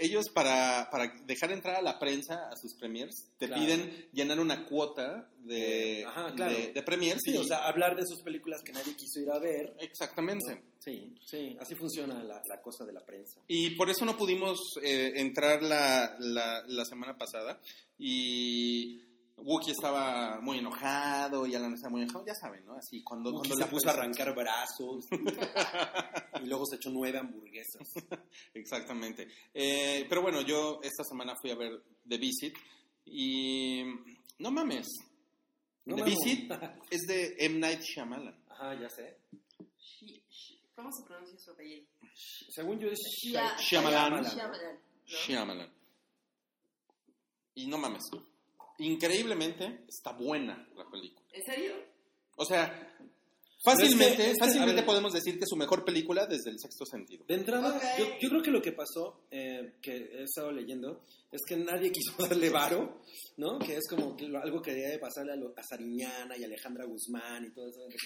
ellos 0.00 0.28
para, 0.30 0.88
para 0.90 1.12
dejar 1.26 1.52
entrar 1.52 1.76
a 1.76 1.82
la 1.82 1.98
prensa 1.98 2.48
a 2.50 2.56
sus 2.56 2.74
premiers, 2.74 3.28
te 3.38 3.46
Claro. 3.46 3.62
piden 3.62 4.08
llenar 4.12 4.40
una 4.40 4.66
cuota 4.66 5.28
de, 5.38 6.04
Ajá, 6.06 6.32
claro. 6.34 6.52
de, 6.56 6.72
de 6.72 6.82
premiers. 6.82 7.20
Sí, 7.24 7.32
y- 7.34 7.36
o 7.38 7.44
sea, 7.44 7.66
hablar 7.68 7.94
de 7.96 8.02
sus 8.06 8.22
películas 8.22 8.62
que 8.62 8.72
nadie 8.72 8.94
quiso 8.96 9.20
ir 9.20 9.30
a 9.30 9.38
ver. 9.38 9.74
Exactamente. 9.80 10.62
Sí, 10.78 11.14
sí, 11.24 11.56
así 11.60 11.74
funciona 11.74 12.22
la, 12.22 12.40
la 12.48 12.60
cosa 12.62 12.84
de 12.84 12.92
la 12.92 13.04
prensa. 13.04 13.40
Y 13.48 13.70
por 13.70 13.90
eso 13.90 14.04
no 14.04 14.16
pudimos 14.16 14.58
eh, 14.82 15.12
entrar 15.16 15.62
la, 15.62 16.16
la, 16.20 16.62
la 16.66 16.84
semana 16.84 17.16
pasada. 17.18 17.60
Y 17.98 19.00
Wookie 19.38 19.72
estaba 19.72 20.40
muy 20.40 20.58
enojado 20.58 21.46
y 21.46 21.54
Alan 21.54 21.74
estaba 21.74 21.90
muy 21.90 22.02
enojado. 22.02 22.24
Ya 22.26 22.34
saben, 22.34 22.64
¿no? 22.64 22.74
Así, 22.74 23.02
cuando, 23.02 23.30
Wookie 23.30 23.48
cuando 23.50 23.54
se 23.56 23.60
la 23.64 23.70
puso 23.70 23.88
a 23.88 23.92
arrancar 23.92 24.34
brazos 24.34 25.04
y 26.42 26.46
luego 26.46 26.64
se 26.66 26.76
echó 26.76 26.90
nueve 26.90 27.18
hamburguesas. 27.18 27.86
Exactamente. 28.54 29.28
Eh, 29.52 30.06
pero 30.08 30.22
bueno, 30.22 30.40
yo 30.40 30.80
esta 30.82 31.04
semana 31.04 31.34
fui 31.40 31.50
a 31.50 31.54
ver 31.54 31.82
The 32.08 32.18
Visit 32.18 32.56
y 33.04 33.84
no 34.38 34.50
mames. 34.50 34.86
No 35.84 35.96
The 35.96 36.02
mames. 36.02 36.18
Visit 36.24 36.52
es 36.90 37.02
de 37.02 37.36
M. 37.38 37.58
Night 37.58 37.82
Shyamalan. 37.82 38.42
Ajá, 38.48 38.74
ya 38.80 38.88
sé. 38.88 39.18
¿Cómo 40.74 40.90
se 40.92 41.04
pronuncia 41.06 41.38
su 41.38 41.50
apellido? 41.50 41.86
Según 42.48 42.78
yo 42.78 42.88
es 42.88 42.98
Shyamalan. 43.22 43.58
Shyamalan, 43.58 44.22
¿no? 44.22 44.80
Shyamalan. 45.06 45.72
Y 47.54 47.66
no 47.66 47.78
mames. 47.78 48.02
Increíblemente 48.78 49.84
está 49.88 50.12
buena 50.12 50.68
la 50.76 50.88
película. 50.90 51.26
¿En 51.32 51.42
serio? 51.44 51.72
O 52.36 52.44
sea, 52.44 52.94
fácilmente, 53.64 54.30
es 54.30 54.32
que- 54.34 54.38
fácilmente 54.44 54.76
ver. 54.76 54.84
podemos 54.86 55.12
decir 55.12 55.34
que 55.38 55.44
es 55.44 55.48
su 55.48 55.56
mejor 55.56 55.84
película 55.84 56.26
desde 56.26 56.50
el 56.50 56.58
sexto 56.60 56.84
sentido. 56.84 57.24
De 57.26 57.34
entrada, 57.34 57.74
Ok. 57.76 57.82
yo, 57.98 58.04
yo 58.20 58.28
creo 58.28 58.42
que 58.42 58.50
lo 58.50 58.62
que 58.62 58.72
pasó, 58.72 59.26
eh, 59.30 59.74
que 59.82 59.92
he 59.96 60.22
estado 60.24 60.52
leyendo, 60.52 61.02
es 61.32 61.40
que 61.46 61.56
nadie 61.56 61.90
quiso 61.92 62.14
darle 62.18 62.50
varo, 62.50 63.00
¿no? 63.38 63.58
Que 63.58 63.76
es 63.76 63.88
como 63.88 64.16
que 64.16 64.28
lo- 64.28 64.38
algo 64.42 64.60
que 64.62 64.72
debe 64.74 64.98
pasarle 64.98 65.32
a, 65.32 65.36
lo- 65.36 65.54
a 65.56 65.62
Sariñana 65.62 66.36
y 66.36 66.44
Alejandra 66.44 66.84
Guzmán 66.84 67.46
y 67.46 67.50
todo 67.52 67.68
eso, 67.68 67.80
que 67.88 67.96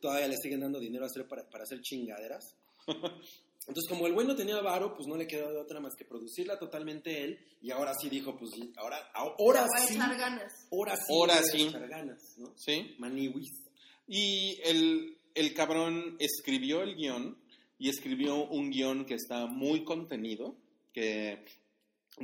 todavía 0.00 0.28
le 0.28 0.36
siguen 0.36 0.60
dando 0.60 0.80
dinero 0.80 1.04
a 1.04 1.08
hacer 1.08 1.26
para, 1.28 1.48
para 1.48 1.64
hacer 1.64 1.80
chingaderas. 1.82 2.56
Entonces, 3.68 3.88
como 3.88 4.06
el 4.06 4.12
güey 4.14 4.26
no 4.26 4.36
tenía 4.36 4.60
varo, 4.60 4.94
pues 4.94 5.08
no 5.08 5.16
le 5.16 5.26
quedó 5.26 5.50
de 5.50 5.58
otra 5.58 5.80
más 5.80 5.94
que 5.96 6.04
producirla 6.04 6.58
totalmente 6.58 7.24
él, 7.24 7.38
y 7.60 7.72
ahora 7.72 7.92
sí 8.00 8.08
dijo, 8.08 8.36
pues 8.36 8.52
ahora, 8.76 9.10
ahora 9.14 9.64
a 9.64 9.86
sí, 9.86 9.94
echar 9.94 10.16
ganas. 10.16 10.52
ahora 10.70 10.96
sí, 10.96 11.02
Ahora 11.12 11.34
a 11.38 11.42
sí. 11.42 11.62
echar 11.62 11.88
ganas, 11.88 12.22
¿no? 12.38 12.52
¿Sí? 12.56 12.94
Maniwis. 12.98 13.50
Y 14.06 14.60
el, 14.64 15.18
el 15.34 15.52
cabrón 15.52 16.16
escribió 16.20 16.82
el 16.82 16.94
guion 16.94 17.36
y 17.78 17.88
escribió 17.88 18.36
un 18.48 18.70
guion 18.70 19.04
que 19.04 19.14
está 19.14 19.46
muy 19.46 19.82
contenido, 19.84 20.56
que 20.92 21.44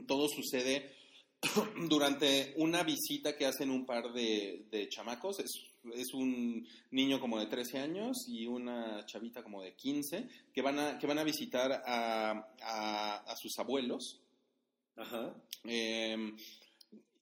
todo 0.07 0.29
sucede 0.29 0.95
durante 1.89 2.55
una 2.57 2.85
visita 2.85 3.37
que 3.37 3.47
hacen 3.47 3.71
un 3.71 3.85
par 3.85 4.13
de, 4.13 4.67
de 4.71 4.89
chamacos. 4.89 5.41
Es, 5.41 5.51
es 5.95 6.15
un 6.15 6.67
niño 6.91 7.19
como 7.21 7.39
de 7.39 7.47
13 7.47 7.79
años 7.79 8.17
y 8.29 8.47
una 8.47 9.05
chavita 9.07 9.43
como 9.43 9.63
de 9.63 9.75
15 9.75 10.29
que 10.53 10.63
van 10.63 10.79
a, 10.79 10.99
que 10.99 11.07
van 11.07 11.19
a 11.19 11.25
visitar 11.25 11.73
a, 11.73 12.31
a- 12.63 13.17
a 13.27 13.37
sus 13.37 13.59
abuelos. 13.59 14.21
Ajá. 14.97 15.35
Eh, 15.65 16.35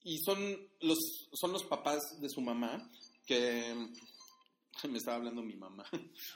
y 0.03 0.17
son 0.19 0.39
los, 0.81 0.97
son 1.33 1.51
los 1.53 1.63
papás 1.63 2.01
de 2.19 2.29
su 2.29 2.41
mamá 2.41 2.89
que... 3.25 3.73
Me 4.89 4.97
estaba 4.97 5.17
hablando 5.17 5.43
mi 5.43 5.55
mamá. 5.55 5.85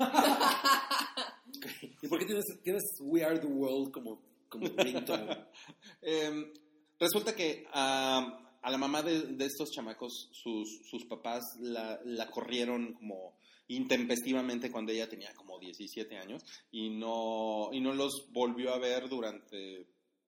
¿Y 2.01 2.07
por 2.07 2.19
qué 2.19 2.25
tienes, 2.25 2.43
tienes 2.63 2.83
We 2.99 3.23
Are 3.23 3.39
the 3.39 3.47
World 3.47 3.91
como, 3.91 4.21
como 4.49 4.67
ringtone? 4.67 5.45
Eh, 6.01 6.53
resulta 6.99 7.35
que 7.35 7.65
a, 7.73 8.44
a 8.65 8.71
la 8.71 8.79
mamá 8.79 9.03
de, 9.03 9.21
de 9.21 9.45
estos 9.45 9.69
chamacos, 9.71 10.27
sus, 10.31 10.81
sus 10.89 11.05
papás 11.05 11.43
la, 11.59 11.99
la 12.03 12.31
corrieron 12.31 12.93
como 12.93 13.37
intempestivamente 13.67 14.71
cuando 14.71 14.91
ella 14.91 15.07
tenía 15.07 15.31
como 15.35 15.59
17 15.59 16.17
años 16.17 16.41
y 16.71 16.89
no, 16.89 17.69
y 17.71 17.79
no 17.79 17.93
los 17.93 18.25
volvió 18.31 18.73
a 18.73 18.79
ver 18.79 19.07
durante, 19.07 19.85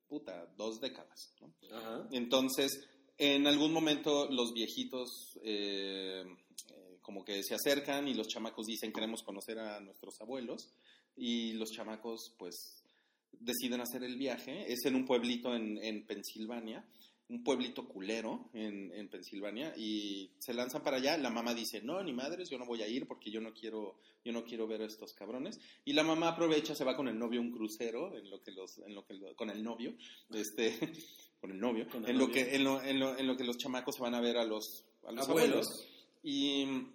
puta, 0.07 0.45
dos 0.55 0.79
décadas. 0.79 1.33
¿no? 1.41 1.51
Ajá. 1.75 2.07
Entonces, 2.11 2.87
en 3.17 3.47
algún 3.47 3.73
momento 3.73 4.29
los 4.29 4.53
viejitos 4.53 5.39
eh, 5.43 6.23
eh, 6.69 6.97
como 7.01 7.25
que 7.25 7.41
se 7.41 7.55
acercan 7.55 8.07
y 8.07 8.13
los 8.13 8.27
chamacos 8.27 8.67
dicen 8.67 8.93
queremos 8.93 9.23
conocer 9.23 9.57
a 9.57 9.79
nuestros 9.79 10.21
abuelos 10.21 10.69
y 11.15 11.53
los 11.53 11.71
chamacos 11.71 12.35
pues 12.37 12.83
deciden 13.31 13.81
hacer 13.81 14.03
el 14.03 14.15
viaje. 14.15 14.71
Es 14.71 14.85
en 14.85 14.95
un 14.95 15.05
pueblito 15.05 15.55
en, 15.55 15.83
en 15.83 16.05
Pensilvania, 16.05 16.85
un 17.29 17.43
pueblito 17.43 17.85
culero 17.87 18.49
en, 18.53 18.91
en 18.93 19.09
Pensilvania 19.09 19.73
y 19.75 20.31
se 20.39 20.53
lanzan 20.53 20.81
para 20.83 20.97
allá. 20.97 21.17
La 21.17 21.29
mamá 21.29 21.53
dice, 21.53 21.81
no, 21.81 22.01
ni 22.01 22.13
madres, 22.13 22.49
yo 22.49 22.57
no 22.57 22.65
voy 22.65 22.81
a 22.81 22.87
ir 22.87 23.05
porque 23.05 23.29
yo 23.31 23.41
no 23.41 23.53
quiero, 23.53 23.99
yo 24.23 24.31
no 24.31 24.45
quiero 24.45 24.65
ver 24.67 24.81
a 24.81 24.85
estos 24.85 25.13
cabrones. 25.13 25.59
Y 25.83 25.93
la 25.93 26.03
mamá 26.03 26.29
aprovecha, 26.29 26.73
se 26.73 26.85
va 26.85 26.95
con 26.95 27.07
el 27.09 27.19
novio 27.19 27.41
a 27.41 27.43
un 27.43 27.51
crucero, 27.51 28.15
en 28.15 28.29
lo 28.29 28.41
que 28.41 28.51
los, 28.51 28.77
en 28.79 28.95
lo 28.95 29.05
que 29.05 29.13
lo- 29.15 29.35
con 29.35 29.49
el 29.49 29.61
novio, 29.61 29.93
este, 30.29 30.77
con 31.41 31.51
el 31.51 31.59
novio, 31.59 31.87
Con 31.89 32.05
el 32.05 32.11
en 32.11 32.17
lo 32.17 32.29
que, 32.31 32.55
en 32.55 32.63
lo, 32.63 32.81
en 32.81 32.99
lo, 32.99 33.17
en 33.17 33.27
lo 33.27 33.35
que 33.35 33.43
los 33.43 33.57
chamacos 33.57 33.95
se 33.95 34.01
van 34.01 34.15
a 34.15 34.21
ver 34.21 34.37
a 34.37 34.45
los, 34.45 34.85
a 35.05 35.11
los 35.11 35.27
Abuelos. 35.27 35.67
abuelos. 35.67 35.87
Y 36.23 36.65
mm, 36.65 36.93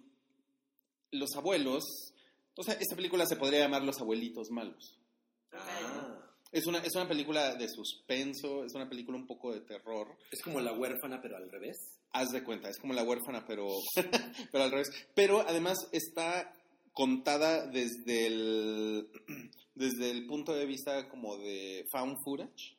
los 1.11 1.35
abuelos, 1.35 1.83
o 2.55 2.63
sea, 2.63 2.73
esta 2.73 2.95
película 2.95 3.25
se 3.27 3.35
podría 3.35 3.59
llamar 3.59 3.83
Los 3.83 3.99
abuelitos 4.01 4.49
malos. 4.49 4.99
Ah. 5.51 6.32
Es 6.53 6.67
una, 6.67 6.77
es 6.79 6.95
una 6.95 7.07
película 7.07 7.55
de 7.55 7.67
suspenso, 7.67 8.63
es 8.63 8.75
una 8.75 8.87
película 8.87 9.17
un 9.17 9.25
poco 9.25 9.51
de 9.51 9.61
terror. 9.61 10.15
Es 10.31 10.39
como 10.43 10.61
la 10.61 10.71
huérfana, 10.71 11.19
pero 11.19 11.35
al 11.35 11.49
revés. 11.49 11.77
Haz 12.11 12.29
de 12.31 12.43
cuenta, 12.43 12.69
es 12.69 12.77
como 12.77 12.93
la 12.93 13.03
huérfana, 13.03 13.43
pero, 13.47 13.67
pero 14.51 14.63
al 14.63 14.69
revés. 14.69 14.89
Pero 15.15 15.41
además 15.41 15.79
está 15.91 16.53
contada 16.93 17.65
desde 17.65 18.27
el, 18.27 19.09
desde 19.73 20.11
el 20.11 20.27
punto 20.27 20.53
de 20.53 20.67
vista 20.67 21.09
como 21.09 21.37
de 21.37 21.85
found 21.91 22.17
footage. 22.23 22.77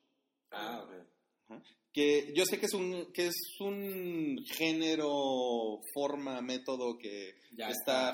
Ah, 0.52 0.84
ok. 0.84 1.58
Que 1.92 2.32
yo 2.34 2.44
sé 2.44 2.60
que 2.60 2.66
es 2.66 2.74
un, 2.74 3.12
que 3.12 3.26
es 3.26 3.36
un 3.58 4.38
género, 4.56 5.80
forma, 5.92 6.40
método 6.40 6.96
que 6.96 7.34
Ya 7.56 7.68
está 7.68 8.12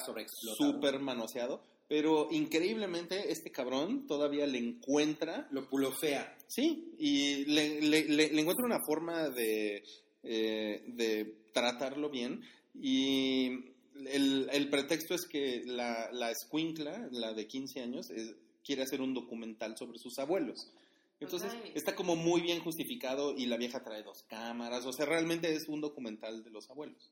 súper 0.57 1.01
manoseado. 1.01 1.63
Pero 1.91 2.29
increíblemente 2.31 3.33
este 3.33 3.51
cabrón 3.51 4.07
todavía 4.07 4.47
le 4.47 4.59
encuentra 4.59 5.49
Lo 5.51 5.69
pulofea. 5.69 6.39
Sí, 6.47 6.95
y 6.99 7.45
le, 7.47 7.81
le, 7.83 8.05
le- 8.09 8.33
le 8.33 8.41
encuentro 8.41 8.65
una 8.65 8.79
forma 8.87 9.29
de, 9.29 9.83
eh, 10.23 10.85
de 10.87 11.35
tratarlo 11.53 12.09
bien. 12.09 12.43
Y 12.81 13.73
el, 14.07 14.49
el 14.53 14.71
pretexto 14.71 15.15
es 15.17 15.27
que 15.27 15.63
la, 15.67 16.11
la 16.13 16.31
escuincla, 16.31 17.09
la 17.11 17.35
de 17.35 17.49
15 17.49 17.81
años, 17.81 18.09
es- 18.11 18.37
quiere 18.65 18.83
hacer 18.83 19.01
un 19.01 19.13
documental 19.13 19.77
sobre 19.77 19.99
sus 19.99 20.17
abuelos. 20.21 20.71
Entonces 21.19 21.53
está 21.75 21.97
como 21.97 22.15
muy 22.15 22.41
bien 22.41 22.61
justificado 22.61 23.35
y 23.37 23.47
la 23.47 23.57
vieja 23.57 23.83
trae 23.83 24.05
dos 24.05 24.23
cámaras. 24.29 24.87
O 24.87 24.93
sea, 24.93 25.07
realmente 25.07 25.53
es 25.53 25.67
un 25.69 25.81
documental 25.81 26.45
de 26.45 26.51
los 26.51 26.71
abuelos. 26.71 27.11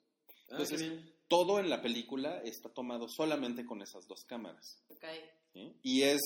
Ah, 0.51 0.53
Entonces. 0.53 0.81
Todo 1.29 1.59
en 1.61 1.69
la 1.71 1.81
película 1.83 2.41
está 2.43 2.69
tomado 2.71 3.09
solamente 3.09 3.65
con 3.67 3.83
esas 3.83 4.07
dos 4.09 4.25
cámaras. 4.25 4.83
Ok. 4.89 5.05
¿sí? 5.53 5.73
Y 5.83 6.03
es 6.03 6.21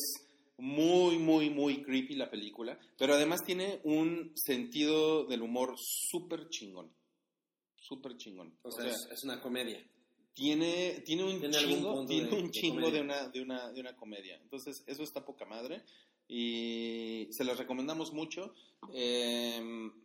muy, 0.59 1.19
muy, 1.19 1.51
muy 1.51 1.83
creepy 1.83 2.15
la 2.15 2.31
película, 2.31 2.79
pero 2.99 3.15
además 3.15 3.41
tiene 3.45 3.81
un 3.85 4.33
sentido 4.37 5.25
del 5.25 5.43
humor 5.43 5.75
súper 5.79 6.49
chingón. 6.51 6.93
Súper 7.77 8.17
chingón. 8.17 8.57
O 8.63 8.71
sea, 8.71 8.87
es, 8.89 9.09
es 9.11 9.25
una 9.25 9.41
comedia. 9.41 9.85
tiene, 10.35 11.03
tiene 11.05 11.25
un 11.25 11.41
Tiene 11.41 11.57
chingo, 11.59 12.07
tiene 12.07 12.29
de- 12.31 12.43
un 12.43 12.51
chingo 12.51 12.91
de 12.91 13.01
una, 13.01 13.29
de, 13.29 13.43
una, 13.43 13.73
de 13.73 13.81
una 13.81 13.97
comedia. 13.97 14.37
Entonces, 14.43 14.85
eso 14.87 15.03
está 15.03 15.25
poca 15.25 15.45
madre. 15.45 15.83
Y 16.29 17.27
se 17.33 17.45
las 17.45 17.59
recomendamos 17.59 18.13
mucho. 18.13 18.55
Eh, 18.95 19.61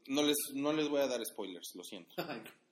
no, 0.07 0.23
les, 0.23 0.35
no 0.55 0.73
les 0.73 0.89
voy 0.89 1.01
a 1.01 1.07
dar 1.07 1.23
spoilers, 1.25 1.71
lo 1.75 1.83
siento. 1.83 2.15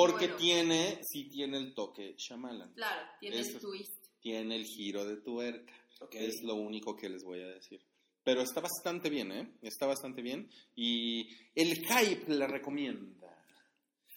Porque 0.00 0.26
Bueno. 0.26 0.36
tiene, 0.36 1.00
sí 1.02 1.28
tiene 1.28 1.58
el 1.58 1.74
toque 1.74 2.14
Shyamalan. 2.16 2.72
Claro, 2.74 3.08
tiene 3.18 3.40
Eso. 3.40 3.56
el 3.56 3.60
twist. 3.60 4.04
Tiene 4.20 4.54
el 4.56 4.64
giro 4.64 5.04
de 5.04 5.16
tuerca. 5.16 5.72
Ok. 6.00 6.14
Es 6.14 6.42
lo 6.44 6.54
único 6.54 6.94
que 6.96 7.08
les 7.08 7.24
voy 7.24 7.40
a 7.40 7.48
decir. 7.48 7.80
Pero 8.22 8.42
está 8.42 8.60
bastante 8.60 9.10
bien, 9.10 9.32
¿eh? 9.32 9.54
Está 9.62 9.86
bastante 9.86 10.22
bien. 10.22 10.48
Y 10.76 11.28
el 11.54 11.74
hype 11.84 12.32
la 12.32 12.46
recomienda. 12.46 13.34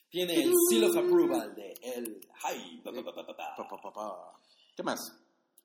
Tiene 0.10 0.36
el 0.36 0.52
seal 0.70 0.84
of 0.84 0.98
approval 0.98 1.56
de 1.56 1.74
el 1.82 2.20
hype. 2.44 2.84
¿Qué 4.76 4.84
más? 4.84 5.00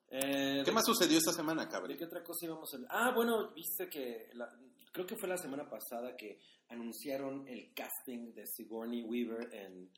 Eh, 0.09 0.61
¿Qué 0.63 0.71
más 0.71 0.85
sucedió 0.85 1.17
esta 1.17 1.33
semana, 1.33 1.65
¿De 1.65 1.71
cabrón? 1.71 1.97
qué 1.97 2.05
otra 2.05 2.23
cosa 2.23 2.45
íbamos 2.45 2.73
a 2.73 2.77
Ah, 2.89 3.11
bueno, 3.13 3.51
viste 3.53 3.89
que 3.89 4.29
la- 4.33 4.49
creo 4.93 5.05
que 5.05 5.17
fue 5.17 5.27
la 5.27 5.37
semana 5.37 5.69
pasada 5.69 6.15
que 6.15 6.39
anunciaron 6.69 7.45
el 7.47 7.73
casting 7.73 8.33
de 8.33 8.47
Sigourney 8.47 9.03
Weaver 9.03 9.53
en, 9.53 9.91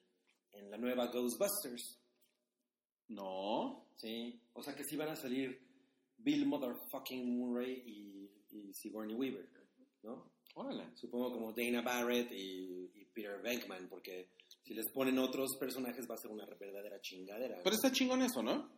en 0.54 0.70
la 0.72 0.78
nueva 0.78 1.08
Ghostbusters. 1.08 2.00
No. 3.10 3.86
Sí. 3.96 4.40
O 4.54 4.64
sea 4.64 4.76
que 4.76 4.84
sí 4.84 4.96
van 4.96 5.10
a 5.10 5.16
salir 5.16 5.60
Bill 6.18 6.46
Motherfucking 6.46 7.38
Murray 7.38 7.84
y, 7.86 8.32
y 8.56 8.74
Sigourney 8.74 9.16
Weaver, 9.16 9.48
¿no? 10.04 10.32
Órale. 10.56 10.96
Supongo 10.96 11.32
como 11.32 11.54
Dana 11.54 11.82
Barrett 11.82 12.32
y, 12.32 12.92
y 12.94 13.06
Peter 13.14 13.42
Venkman, 13.42 13.88
porque 13.88 14.30
si 14.64 14.74
les 14.74 14.92
ponen 14.92 15.18
otros 15.20 15.58
personajes 15.60 16.10
va 16.10 16.16
a 16.16 16.18
ser 16.18 16.32
una 16.32 16.46
verdadera 16.46 17.00
chingadera. 17.02 17.60
Pero 17.64 17.76
está 17.76 17.92
chingón 17.92 18.22
eso, 18.22 18.44
¿no? 18.44 18.70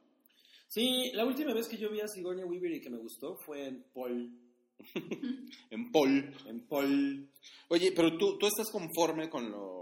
Sí, 0.68 1.12
la 1.14 1.26
última 1.26 1.54
vez 1.54 1.68
que 1.68 1.78
yo 1.78 1.90
vi 1.92 2.00
a 2.00 2.08
Sigourney 2.08 2.46
Weaver 2.46 2.72
y 2.72 2.82
que 2.82 2.90
me 2.90 2.98
gustó 2.98 3.36
fue 3.46 3.68
en 3.68 3.84
Paul. 3.94 4.32
En 5.70 5.92
Paul. 5.92 6.34
En 6.48 6.68
Paul. 6.68 7.30
Oye, 7.70 7.92
pero 7.96 8.18
tú, 8.18 8.38
tú 8.38 8.48
estás 8.48 8.72
conforme 8.72 9.30
con 9.30 9.52
lo, 9.52 9.81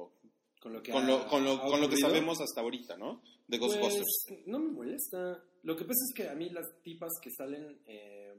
Con 0.60 0.74
lo 0.74 0.84
que, 0.84 0.91
con 0.91 1.03
ha- 1.05 1.07
lo, 1.07 1.28
con 1.28 1.43
lo, 1.45 1.51
ha 1.53 1.62
con 1.68 1.80
lo 1.82 1.89
que 1.89 1.97
sabemos 1.97 2.39
hasta 2.41 2.62
ahorita, 2.62 2.97
¿no? 2.97 3.22
De 3.47 3.57
Ghostbusters. 3.57 4.26
Pues, 4.28 4.47
no 4.47 4.60
me 4.60 4.72
molesta. 4.72 5.43
Lo 5.64 5.76
que 5.78 5.84
pasa 5.86 5.99
es 6.10 6.14
que 6.16 6.30
a 6.30 6.36
mí 6.36 6.49
las 6.49 6.66
tipas 6.84 7.12
que 7.22 7.32
salen, 7.32 7.80
eh, 7.88 8.34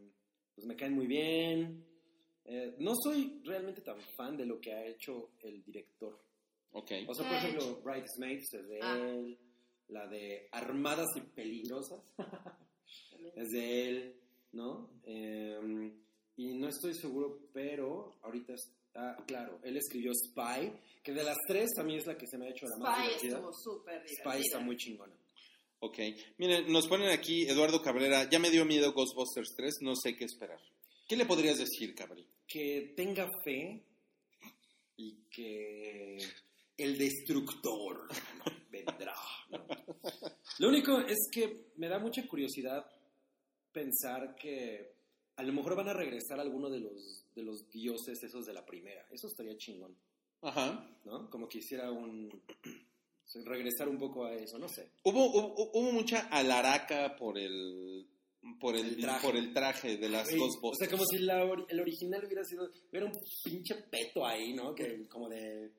pues 0.55 0.67
me 0.67 0.77
caen 0.77 0.95
muy 0.95 1.07
bien. 1.07 1.85
Eh, 2.45 2.75
no 2.79 2.93
soy 3.03 3.41
realmente 3.45 3.81
tan 3.81 4.01
fan 4.17 4.37
de 4.37 4.45
lo 4.47 4.61
que 4.61 4.73
ha 4.73 4.85
hecho 4.87 5.31
el 5.41 5.63
director. 5.65 6.19
Ok. 6.73 6.91
O 7.09 7.15
sea, 7.15 7.25
¿Qué 7.25 7.31
por 7.31 7.39
ha 7.39 7.39
ejemplo, 7.49 7.81
Bridesmaids 7.83 8.55
es 8.55 8.69
de 8.69 8.81
Ah. 8.83 8.97
él. 8.99 9.39
La 9.89 10.07
de 10.07 10.49
Armadas 10.53 11.09
y 11.17 11.21
Peligrosas 11.21 12.01
es 13.35 13.49
de 13.51 13.89
él, 13.89 14.21
¿no? 14.53 14.89
Eh, 15.05 15.93
y 16.37 16.55
no 16.55 16.69
estoy 16.69 16.95
seguro, 16.95 17.41
pero 17.53 18.15
ahorita 18.23 18.55
está 18.91 19.17
claro. 19.27 19.61
Él 19.63 19.77
escribió 19.77 20.13
Spy, 20.15 20.73
que 21.03 21.13
de 21.13 21.23
las 21.25 21.37
tres 21.47 21.71
a 21.79 21.83
mí 21.83 21.97
es 21.97 22.07
la 22.07 22.17
que 22.19 22.27
se 22.27 22.37
me 22.39 22.47
ha 22.47 22.51
hecho 22.51 22.67
la 22.67 22.77
más 22.79 22.97
Spy 22.97 23.07
divertida. 23.07 23.37
estuvo 23.37 23.53
súper 23.53 24.01
Spy 24.03 24.15
divertida. 24.17 24.39
está 24.45 24.59
muy 24.61 24.77
chingona. 24.77 25.15
Ok. 25.81 25.99
Miren, 26.39 26.71
nos 26.71 26.87
ponen 26.89 27.09
aquí 27.11 27.43
Eduardo 27.49 27.81
Cabrera. 27.83 28.29
Ya 28.29 28.39
me 28.39 28.51
dio 28.51 28.65
miedo 28.65 28.93
Ghostbusters 28.93 29.55
3, 29.57 29.75
no 29.83 29.95
sé 29.97 30.15
qué 30.17 30.25
esperar. 30.25 30.59
¿Qué 31.09 31.17
le 31.17 31.25
podrías 31.27 31.59
decir, 31.59 31.95
Cabri? 31.95 32.27
que 32.47 32.95
tenga 32.97 33.29
fe 33.45 33.81
y 34.97 35.15
que 35.31 36.19
el 36.77 36.99
destructor 36.99 38.09
vendrá. 38.73 39.15
¿no? 39.51 39.65
Lo 40.59 40.69
único 40.69 40.99
es 40.99 41.17
que 41.31 41.67
me 41.77 41.87
da 41.89 42.01
mucha 42.01 42.27
curiosidad 42.27 42.85
pensar 43.73 44.35
que 44.35 44.95
a 45.41 45.43
lo 45.43 45.53
mejor 45.53 45.75
van 45.77 45.89
a 45.89 45.93
regresar 45.95 46.39
alguno 46.39 46.69
de 46.71 46.81
los, 46.81 47.25
de 47.35 47.43
los 47.43 47.69
dioses 47.71 48.23
esos 48.23 48.45
de 48.47 48.53
la 48.53 48.65
primera. 48.65 49.05
Eso 49.11 49.27
estaría 49.27 49.57
chingón, 49.57 49.97
Ajá. 50.43 50.87
¿no? 51.05 51.29
Como 51.31 51.49
que 51.49 51.59
hiciera 51.59 51.91
un... 51.91 52.31
regresar 53.45 53.89
un 53.89 53.99
poco 53.99 54.25
a 54.27 54.35
eso, 54.35 54.59
no 54.59 54.69
sé. 54.69 54.91
Hubo, 55.05 55.27
hubo, 55.27 55.71
hubo 55.73 55.93
mucha 55.93 56.29
alaraca 56.29 57.17
por 57.17 57.39
el 57.39 58.07
por 58.59 58.75
el, 58.75 58.97
por 59.23 59.37
el 59.37 59.53
traje 59.53 59.99
de 59.99 60.09
las 60.09 60.29
Güey, 60.29 60.41
O 60.41 60.45
Ghostbusters. 60.47 60.79
sea, 60.79 60.91
como 60.99 61.05
si 61.07 61.19
la 61.19 61.43
el 61.69 61.81
original 61.81 62.25
hubiera 62.25 62.43
sido... 62.45 62.71
Hubiera 62.91 63.07
un 63.07 63.13
pinche 63.45 63.75
peto 63.91 64.25
ahí, 64.27 64.55
¿no? 64.55 64.75
Que 64.75 65.07
como 65.09 65.29
de... 65.29 65.71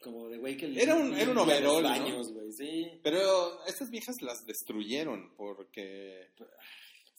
Como 0.00 0.28
de 0.28 0.36
güey 0.36 0.58
que... 0.58 0.66
Era 0.80 0.94
un- 0.94 1.14
era 1.14 1.30
un 1.30 1.36
los 1.36 1.46
¿no? 1.46 2.52
sí. 2.52 3.00
Pero 3.02 3.64
estas 3.66 3.88
viejas 3.90 4.16
las 4.20 4.44
destruyeron 4.46 5.34
porque 5.36 6.28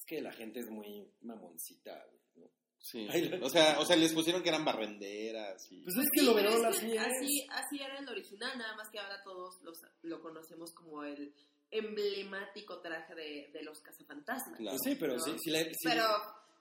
que 0.08 0.22
la 0.22 0.32
gente 0.32 0.62
es 0.62 0.70
muy 0.72 1.08
mamoncita, 1.22 2.04
güey, 2.10 2.22
¿no? 2.38 2.52
sí. 2.80 3.08
Ay, 3.12 3.30
la- 3.30 3.46
O 3.46 3.50
sea, 3.50 3.80
o 3.80 3.86
sea, 3.86 3.96
les 3.96 4.14
pusieron 4.14 4.42
que 4.42 4.50
eran 4.50 4.66
barrenderas 4.66 5.72
y 5.72 5.84
Pues 5.84 5.96
es 5.98 6.04
Sí, 6.14 6.20
que 6.20 6.26
lo 6.26 6.34
pero 6.34 6.50
verán 6.52 6.66
es 6.66 6.76
las 6.76 6.84
mías. 6.84 7.06
Así, 7.08 7.48
así 7.52 7.80
era 7.82 8.00
el 8.00 8.10
original, 8.10 8.58
nada 8.58 8.76
más 8.76 8.90
que 8.90 8.98
ahora 9.00 9.22
todos 9.24 9.62
los, 9.64 9.78
lo 10.04 10.22
conocemos 10.22 10.74
como 10.74 11.04
el 11.04 11.34
emblemático 11.70 12.80
traje 12.82 13.14
de, 13.16 13.50
de 13.54 13.64
los 13.64 13.80
cazafantasmas. 13.82 14.58
Claro. 14.58 14.78
Pues 14.78 14.94
sí, 14.94 14.98
pero 15.00 15.14
¿no? 15.18 15.20
si, 15.24 15.38
si 15.40 15.50
le, 15.52 15.66
si, 15.74 15.88
Pero 15.88 16.06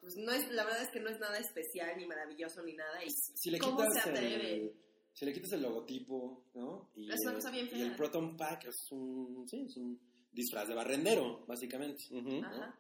pues 0.01 0.15
no 0.17 0.33
es, 0.33 0.51
la 0.53 0.65
verdad 0.65 0.83
es 0.83 0.91
que 0.91 1.01
no 1.01 1.11
es 1.11 1.19
nada 1.19 1.39
especial 1.39 1.97
ni 1.97 2.07
maravilloso 2.07 2.63
ni 2.63 2.73
nada. 2.75 3.03
Y 3.05 3.11
si 3.11 3.51
le 3.51 3.59
¿Cómo 3.59 3.79
quitas 3.79 4.03
se 4.03 4.11
atreve? 4.11 4.55
el... 4.55 4.73
Si 5.13 5.25
le 5.25 5.33
quitas 5.33 5.53
el 5.53 5.63
logotipo, 5.63 6.45
¿no? 6.55 6.91
Y, 6.95 7.11
Es 7.11 7.21
una 7.23 7.31
el- 7.31 7.37
cosa 7.37 7.51
bien 7.51 7.67
y 7.67 7.71
fea. 7.71 7.87
el 7.87 7.97
Proton 7.97 8.37
Pack 8.37 8.67
es 8.67 8.77
un... 8.91 9.49
Sí, 9.49 9.63
es 9.67 9.77
un 9.79 9.99
disfraz 10.33 10.69
de 10.69 10.75
barrendero, 10.75 11.47
básicamente. 11.47 12.03
Ujú. 12.11 12.45
Ajá. 12.45 12.79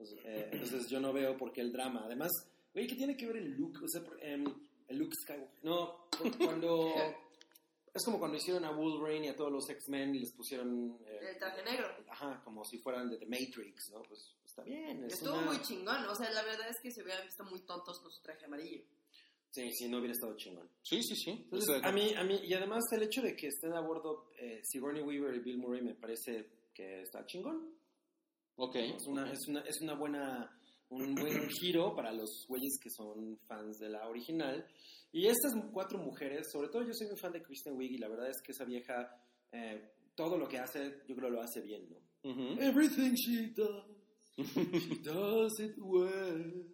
Pues, 0.00 0.16
eh, 0.24 0.48
entonces 0.52 0.88
yo 0.88 0.98
no 0.98 1.12
veo 1.12 1.36
por 1.36 1.52
qué 1.52 1.60
el 1.60 1.70
drama. 1.72 2.02
Además, 2.06 2.30
güey, 2.72 2.86
¿qué 2.86 2.94
tiene 2.96 3.16
que 3.18 3.26
ver 3.26 3.36
el 3.36 3.50
look? 3.52 3.82
O 3.84 3.88
sea, 3.88 4.02
por- 4.02 4.18
em, 4.24 4.44
el 4.88 4.96
look 4.96 5.12
Skywalker. 5.14 5.58
No, 5.62 6.06
cuando... 6.42 6.88
es 7.92 8.04
como 8.04 8.18
cuando 8.18 8.38
hicieron 8.38 8.64
a 8.64 8.70
Wolverine 8.70 9.26
y 9.26 9.28
a 9.28 9.36
todos 9.36 9.52
los 9.52 9.68
X-Men 9.68 10.14
y 10.14 10.20
les 10.20 10.32
pusieron... 10.32 10.96
eh, 11.04 11.18
El 11.32 11.38
traje 11.38 11.62
negro. 11.62 11.86
Ajá, 12.08 12.40
como 12.44 12.64
si 12.64 12.78
fueran 12.78 13.10
de 13.10 13.18
The 13.18 13.26
Matrix, 13.26 13.90
¿no? 13.92 14.02
Pues 14.04 14.34
está 14.44 14.62
bien. 14.62 15.04
Es 15.04 15.14
Estuvo 15.14 15.34
una- 15.34 15.42
muy 15.48 15.60
chingón. 15.60 16.04
O 16.06 16.14
sea, 16.14 16.30
la 16.30 16.42
verdad 16.44 16.68
es 16.70 16.78
que 16.82 16.90
se 16.90 17.02
hubieran 17.02 17.26
visto 17.26 17.44
muy 17.44 17.60
tontos 17.66 18.00
con 18.00 18.10
su 18.10 18.22
traje 18.22 18.46
amarillo. 18.46 18.82
Sí, 19.50 19.70
sí, 19.72 19.88
no 19.88 19.98
hubiera 19.98 20.12
estado 20.14 20.36
chingón. 20.36 20.68
Sí, 20.82 21.02
sí, 21.02 21.14
sí. 21.16 21.30
Entonces, 21.32 21.68
O 21.68 21.78
sea, 21.80 21.88
a 21.88 21.92
mí, 21.92 22.14
a 22.16 22.22
mí, 22.22 22.40
y 22.44 22.54
además 22.54 22.84
el 22.92 23.02
hecho 23.02 23.20
de 23.20 23.34
que 23.36 23.48
estén 23.48 23.72
a 23.74 23.80
bordo 23.80 24.30
eh, 24.38 24.60
Sigourney 24.62 25.02
Weaver 25.02 25.34
y 25.34 25.40
Bill 25.40 25.58
Murray 25.58 25.82
me 25.82 25.94
parece 25.94 26.48
que 26.72 27.02
está 27.02 27.26
chingón. 27.26 27.74
Ok. 28.60 28.76
Es 28.76 29.06
una, 29.06 29.32
es 29.32 29.48
una, 29.48 29.60
es 29.62 29.80
una 29.80 29.94
buena, 29.94 30.58
un 30.90 31.14
buen 31.14 31.48
giro 31.60 31.94
para 31.94 32.12
los 32.12 32.46
güeyes 32.48 32.78
que 32.80 32.90
son 32.90 33.38
fans 33.46 33.78
de 33.78 33.88
la 33.88 34.08
original. 34.08 34.66
Y 35.12 35.26
estas 35.26 35.52
cuatro 35.72 35.98
mujeres, 35.98 36.50
sobre 36.52 36.68
todo 36.68 36.82
yo 36.82 36.92
soy 36.92 37.08
muy 37.08 37.16
fan 37.16 37.32
de 37.32 37.42
Kristen 37.42 37.76
Wiig 37.76 37.92
y 37.92 37.98
la 37.98 38.08
verdad 38.08 38.30
es 38.30 38.40
que 38.42 38.52
esa 38.52 38.64
vieja, 38.64 39.20
eh, 39.50 39.92
todo 40.14 40.38
lo 40.38 40.46
que 40.46 40.58
hace, 40.58 41.02
yo 41.08 41.16
creo 41.16 41.30
lo 41.30 41.42
hace 41.42 41.60
bien, 41.60 41.88
¿no? 41.90 42.30
Ujú. 42.30 42.60
Everything 42.60 43.14
she 43.14 43.48
does, 43.48 43.84
she 44.36 44.98
does 45.02 45.58
it 45.58 45.76
well. 45.78 46.64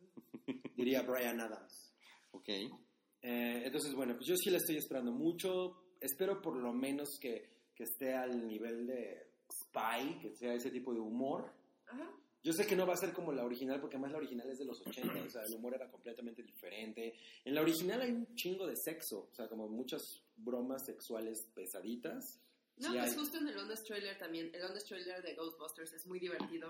Diría 0.76 1.03
Brian 1.03 1.41
Adams. 1.41 1.95
Ok. 2.32 2.49
Eh, 2.49 3.62
entonces, 3.64 3.95
bueno, 3.95 4.14
pues 4.14 4.26
yo 4.26 4.37
sí 4.37 4.51
la 4.51 4.59
estoy 4.59 4.76
esperando 4.76 5.12
mucho. 5.12 5.95
Espero 6.01 6.43
por 6.43 6.57
lo 6.57 6.72
menos 6.72 7.18
que, 7.20 7.70
que 7.74 7.84
esté 7.84 8.14
al 8.14 8.47
nivel 8.47 8.87
de 8.87 9.30
Spy, 9.51 10.18
que 10.20 10.34
sea 10.37 10.55
ese 10.55 10.70
tipo 10.70 10.93
de 10.93 11.01
humor. 11.01 11.53
Ajá. 11.87 12.11
Yo 12.43 12.53
sé 12.53 12.64
que 12.64 12.76
no 12.76 12.87
va 12.87 12.95
a 12.95 12.97
ser 12.97 13.12
como 13.12 13.32
la 13.32 13.45
original, 13.45 13.80
porque 13.80 13.97
además 13.97 14.12
la 14.12 14.18
original 14.18 14.49
es 14.49 14.59
de 14.59 14.64
los 14.64 14.80
80, 14.80 15.24
o 15.24 15.28
sea, 15.28 15.43
el 15.43 15.55
humor 15.55 15.74
era 15.74 15.91
completamente 15.91 16.45
diferente. 16.45 17.14
En 17.45 17.55
la 17.55 17.61
original 17.62 18.01
hay 18.01 18.12
un 18.12 18.34
chingo 18.37 18.68
de 18.68 18.76
sexo, 18.76 19.28
o 19.32 19.34
sea, 19.34 19.49
como 19.49 19.68
muchas 19.68 20.22
bromas 20.37 20.84
sexuales 20.87 21.49
pesaditas. 21.55 22.41
No, 22.76 22.93
pues 22.93 23.03
hay. 23.12 23.18
justo 23.18 23.39
en 23.39 23.49
el 23.49 23.59
Honest 23.59 23.87
Trailer 23.87 24.16
también. 24.16 24.51
El 24.55 24.62
Honest 24.62 24.87
Trailer 24.87 25.22
de 25.22 25.34
Ghostbusters 25.34 25.93
es 25.95 26.07
muy 26.07 26.20
divertido, 26.20 26.68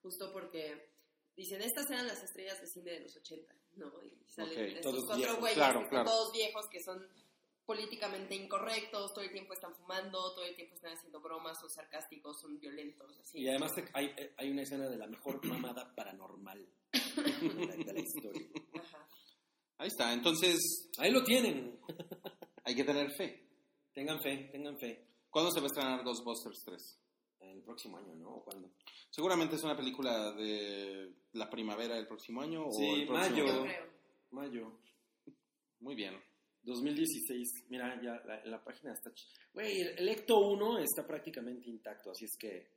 justo 0.00 0.32
porque 0.32 0.92
dicen, 1.36 1.60
estas 1.60 1.90
eran 1.90 2.06
las 2.06 2.22
estrellas 2.22 2.60
de 2.60 2.66
cine 2.66 2.92
de 2.92 3.00
los 3.00 3.16
80, 3.16 3.54
¿no? 3.76 3.92
Y 4.02 4.24
salen 4.28 4.52
Ok, 4.52 4.76
estos 4.76 5.04
cuatro 5.04 5.36
güeyes 5.40 5.56
Claro, 5.58 5.88
claro. 5.90 6.08
todos 6.08 6.32
viejos 6.32 6.66
que 6.70 6.82
son 6.82 7.06
políticamente 7.68 8.34
incorrectos, 8.34 9.12
todo 9.12 9.22
el 9.22 9.30
tiempo 9.30 9.52
están 9.52 9.74
fumando, 9.74 10.18
todo 10.34 10.46
el 10.46 10.56
tiempo 10.56 10.74
están 10.74 10.94
haciendo 10.94 11.20
bromas, 11.20 11.60
son 11.60 11.68
sarcásticos, 11.68 12.40
son 12.40 12.58
violentos, 12.58 13.14
así. 13.20 13.40
Y 13.42 13.48
además 13.48 13.74
te- 13.74 13.84
hay, 13.92 14.10
hay 14.38 14.50
una 14.50 14.62
escena 14.62 14.88
de 14.88 14.96
la 14.96 15.06
mejor 15.06 15.44
mamada 15.44 15.94
paranormal 15.94 16.66
de 16.92 17.66
la, 17.66 17.76
de 17.76 17.92
la 17.92 18.00
historia. 18.00 18.48
Ajá. 18.74 19.06
Ahí 19.76 19.88
está. 19.88 20.14
Entonces, 20.14 20.58
Ahí 20.96 21.12
lo 21.12 21.22
tienen. 21.22 21.78
hay 22.64 22.74
que 22.74 22.84
tener 22.84 23.10
fe. 23.12 23.46
Tengan 23.92 24.18
fe, 24.22 24.48
tengan 24.50 24.78
fe. 24.78 25.06
¿Cuándo 25.28 25.50
se 25.50 25.60
va 25.60 25.64
a 25.64 25.68
estrenar 25.68 26.02
Ghostbusters 26.04 26.62
3? 26.64 27.00
El 27.40 27.62
próximo 27.62 27.98
año, 27.98 28.14
¿no? 28.14 28.30
¿O 28.30 28.44
cuándo? 28.44 28.70
Seguramente 29.10 29.56
es 29.56 29.62
una 29.62 29.76
película 29.76 30.32
de 30.32 31.12
la 31.32 31.50
primavera 31.50 31.96
del 31.96 32.06
próximo 32.06 32.40
año 32.40 32.66
o 32.66 32.72
Sí, 32.72 33.02
el 33.02 33.06
próximo- 33.06 33.46
mayo. 33.46 33.66
Mayo. 34.30 34.80
Muy 35.80 35.94
bien. 35.94 36.18
2016. 36.68 37.64
Mira, 37.68 38.00
ya 38.02 38.20
la, 38.24 38.44
la 38.44 38.62
página 38.64 38.92
está... 38.92 39.10
ch- 39.10 39.26
Güey, 39.54 39.80
el, 39.80 39.98
el 39.98 40.08
Ecto 40.08 40.38
1 40.38 40.78
está 40.78 41.06
prácticamente 41.06 41.68
intacto, 41.68 42.10
así 42.12 42.24
es 42.26 42.36
que... 42.38 42.68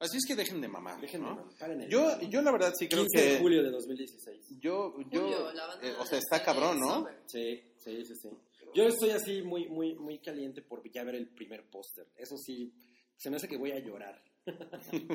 Así 0.00 0.16
es 0.16 0.24
que 0.26 0.36
dejen 0.36 0.60
de 0.60 0.68
mamar, 0.68 1.00
Dejen 1.00 1.22
¿no? 1.22 1.30
de 1.30 1.34
mamar, 1.66 1.88
Yo, 1.88 2.20
yo 2.30 2.40
la 2.40 2.52
verdad 2.52 2.72
sí 2.78 2.86
creo 2.88 3.04
15 3.04 3.20
de 3.26 3.32
que 3.34 3.42
julio 3.42 3.62
de 3.64 3.70
2016. 3.70 4.46
yo, 4.60 4.94
yo, 5.10 5.22
Julio, 5.22 5.50
eh, 5.82 5.92
o 5.98 6.04
sea, 6.06 6.12
de 6.12 6.18
está 6.18 6.44
cabrón, 6.44 6.78
¿no? 6.78 6.94
Summer. 7.00 7.18
Sí, 7.26 7.60
sí, 7.78 8.04
sí, 8.04 8.14
sí. 8.14 8.28
Yo 8.74 8.84
estoy 8.84 9.10
así 9.10 9.42
muy, 9.42 9.66
muy, 9.68 9.96
muy 9.96 10.18
caliente 10.20 10.62
por 10.62 10.88
ya 10.92 11.02
ver 11.02 11.16
el 11.16 11.28
primer 11.28 11.68
póster. 11.68 12.06
Eso 12.16 12.36
sí, 12.36 12.72
se 13.16 13.28
me 13.28 13.36
hace 13.36 13.48
que 13.48 13.56
voy 13.56 13.72
a 13.72 13.78
llorar. 13.80 14.22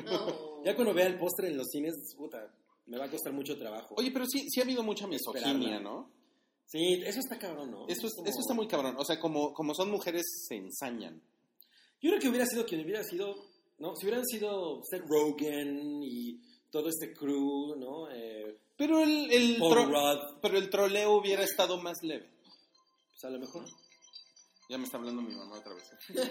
No. 0.04 0.62
Ya 0.64 0.74
cuando 0.74 0.92
vea 0.94 1.06
el 1.06 1.18
póster 1.18 1.46
en 1.46 1.56
los 1.56 1.68
cines, 1.68 1.94
puta, 2.16 2.54
me 2.86 2.98
va 2.98 3.06
a 3.06 3.10
costar 3.10 3.32
mucho 3.32 3.56
trabajo. 3.58 3.94
Oye, 3.96 4.10
pero 4.12 4.26
sí, 4.26 4.48
sí 4.50 4.60
ha 4.60 4.64
habido 4.64 4.82
mucha 4.82 5.06
misoginia. 5.06 5.80
¿no? 5.80 6.10
Sí, 6.66 7.02
eso 7.04 7.20
está 7.20 7.38
cabrón, 7.38 7.70
¿no? 7.70 7.86
Eso, 7.88 8.06
es- 8.06 8.14
como- 8.14 8.28
eso 8.28 8.40
está 8.40 8.54
muy 8.54 8.66
cabrón. 8.66 8.96
O 8.98 9.04
sea, 9.04 9.18
como, 9.20 9.52
como 9.54 9.74
son 9.74 9.90
mujeres, 9.90 10.22
se 10.48 10.56
ensañan. 10.56 11.20
Yo 12.00 12.10
creo 12.10 12.20
que 12.20 12.28
hubiera 12.28 12.46
sido 12.46 12.64
quien 12.66 12.82
hubiera 12.82 13.02
sido, 13.04 13.34
¿no? 13.78 13.94
Si 13.96 14.04
hubieran 14.06 14.24
sido 14.26 14.82
Seth 14.82 15.04
Rogen 15.08 16.02
y 16.02 16.40
todo 16.70 16.88
este 16.88 17.14
crew, 17.14 17.76
¿no? 17.76 18.10
Eh, 18.10 18.58
Pero 18.76 19.00
el, 19.00 19.30
el 19.32 19.58
tro- 19.58 19.86
Rudd, 19.86 20.38
pero 20.42 20.58
el 20.58 20.68
troleo 20.68 21.12
hubiera 21.16 21.44
estado 21.44 21.78
más 21.80 21.96
leve. 22.02 22.28
pues 23.10 23.24
a 23.24 23.30
lo 23.30 23.38
mejor. 23.38 23.64
Ya 24.68 24.78
me 24.78 24.84
está 24.84 24.96
hablando 24.96 25.22
mi 25.22 25.34
mamá 25.34 25.58
otra 25.58 25.74
vez. 25.74 25.84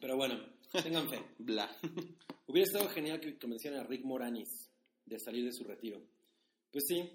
Pero 0.00 0.16
bueno, 0.16 0.38
tengan 0.82 1.08
fe. 1.08 1.22
Bla. 1.38 1.70
Hubiera 2.46 2.66
estado 2.66 2.88
genial 2.88 3.20
que 3.20 3.38
convencieran 3.38 3.80
a 3.80 3.84
Rick 3.84 4.04
Moranis 4.04 4.48
de 5.06 5.18
salir 5.18 5.44
de 5.44 5.52
su 5.52 5.64
retiro. 5.64 6.00
Pues 6.72 6.84
sí. 6.88 7.10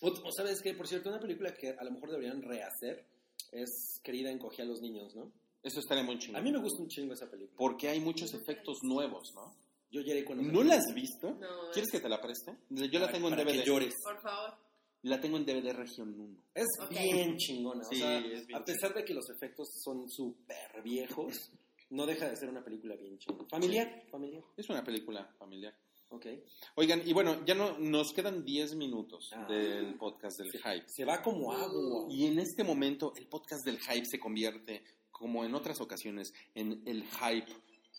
O, 0.00 0.08
o 0.08 0.32
sabes 0.32 0.60
que, 0.62 0.74
por 0.74 0.86
cierto, 0.88 1.08
una 1.10 1.20
película 1.20 1.52
que 1.54 1.70
a 1.70 1.84
lo 1.84 1.90
mejor 1.90 2.10
deberían 2.10 2.42
rehacer 2.42 3.04
es 3.52 4.00
Querida 4.02 4.30
encogía 4.30 4.64
a 4.64 4.68
los 4.68 4.80
niños, 4.80 5.14
¿no? 5.14 5.30
Eso 5.62 5.80
estaría 5.80 6.02
muy 6.04 6.18
chingón. 6.18 6.36
A 6.40 6.42
mí 6.42 6.50
me 6.52 6.58
gusta 6.58 6.82
un 6.82 6.88
chingo 6.88 7.12
esa 7.12 7.30
película. 7.30 7.56
Porque 7.58 7.88
hay 7.88 8.00
muchos 8.00 8.32
efectos 8.32 8.78
nuevos, 8.82 9.30
¿no? 9.34 9.54
Yo 9.90 10.00
lloré 10.00 10.24
cuando... 10.24 10.44
¿No 10.50 10.62
la 10.62 10.76
has 10.76 10.94
visto? 10.94 11.32
No, 11.32 11.70
¿Quieres 11.72 11.88
es- 11.88 11.92
que 11.92 12.00
te 12.00 12.08
la 12.08 12.20
preste? 12.20 12.56
Yo 12.70 12.98
la 12.98 13.10
tengo 13.10 13.28
en 13.28 13.34
para 13.34 13.44
que 13.44 13.52
DVD. 13.58 13.64
llores. 13.66 13.94
Por 14.02 14.20
favor. 14.22 14.54
La 15.02 15.20
tengo 15.20 15.36
en 15.36 15.44
DVD 15.46 15.72
Región 15.72 16.14
1. 16.18 16.36
Es 16.54 16.66
Ok. 16.80 16.90
bien 16.90 17.36
chingona. 17.36 17.84
Sí, 17.84 17.96
o 17.96 17.98
sea, 17.98 18.18
es 18.18 18.46
bien 18.46 18.58
a 18.58 18.64
pesar 18.64 18.94
de 18.94 19.04
que 19.04 19.14
los 19.14 19.28
efectos 19.30 19.68
son 19.82 20.08
súper 20.10 20.82
viejos, 20.84 21.50
no 21.90 22.06
deja 22.06 22.28
de 22.28 22.36
ser 22.36 22.48
una 22.50 22.62
película 22.62 22.94
bien 22.96 23.18
chingona. 23.18 23.48
Familiar, 23.50 24.04
familiar. 24.10 24.42
Es 24.56 24.68
una 24.68 24.84
película 24.84 25.26
familiar. 25.38 25.74
Ok. 26.10 26.26
Oigan, 26.74 27.02
y 27.06 27.12
bueno, 27.12 27.44
ya 27.44 27.54
no 27.54 27.78
nos 27.78 28.12
quedan 28.12 28.44
10 28.44 28.74
minutos 28.74 29.30
Ah. 29.32 29.46
del 29.48 29.94
podcast 29.96 30.38
del 30.38 30.50
hype. 30.52 30.88
Se 30.88 31.04
va 31.04 31.22
como 31.22 31.52
agua. 31.52 32.06
Y 32.10 32.26
en 32.26 32.38
este 32.40 32.64
momento 32.64 33.12
el 33.16 33.26
podcast 33.28 33.64
del 33.64 33.78
hype 33.78 34.04
se 34.06 34.18
convierte, 34.18 34.82
como 35.10 35.44
en 35.44 35.54
otras 35.54 35.80
ocasiones, 35.80 36.32
en 36.54 36.82
el 36.86 37.04
hype 37.04 37.52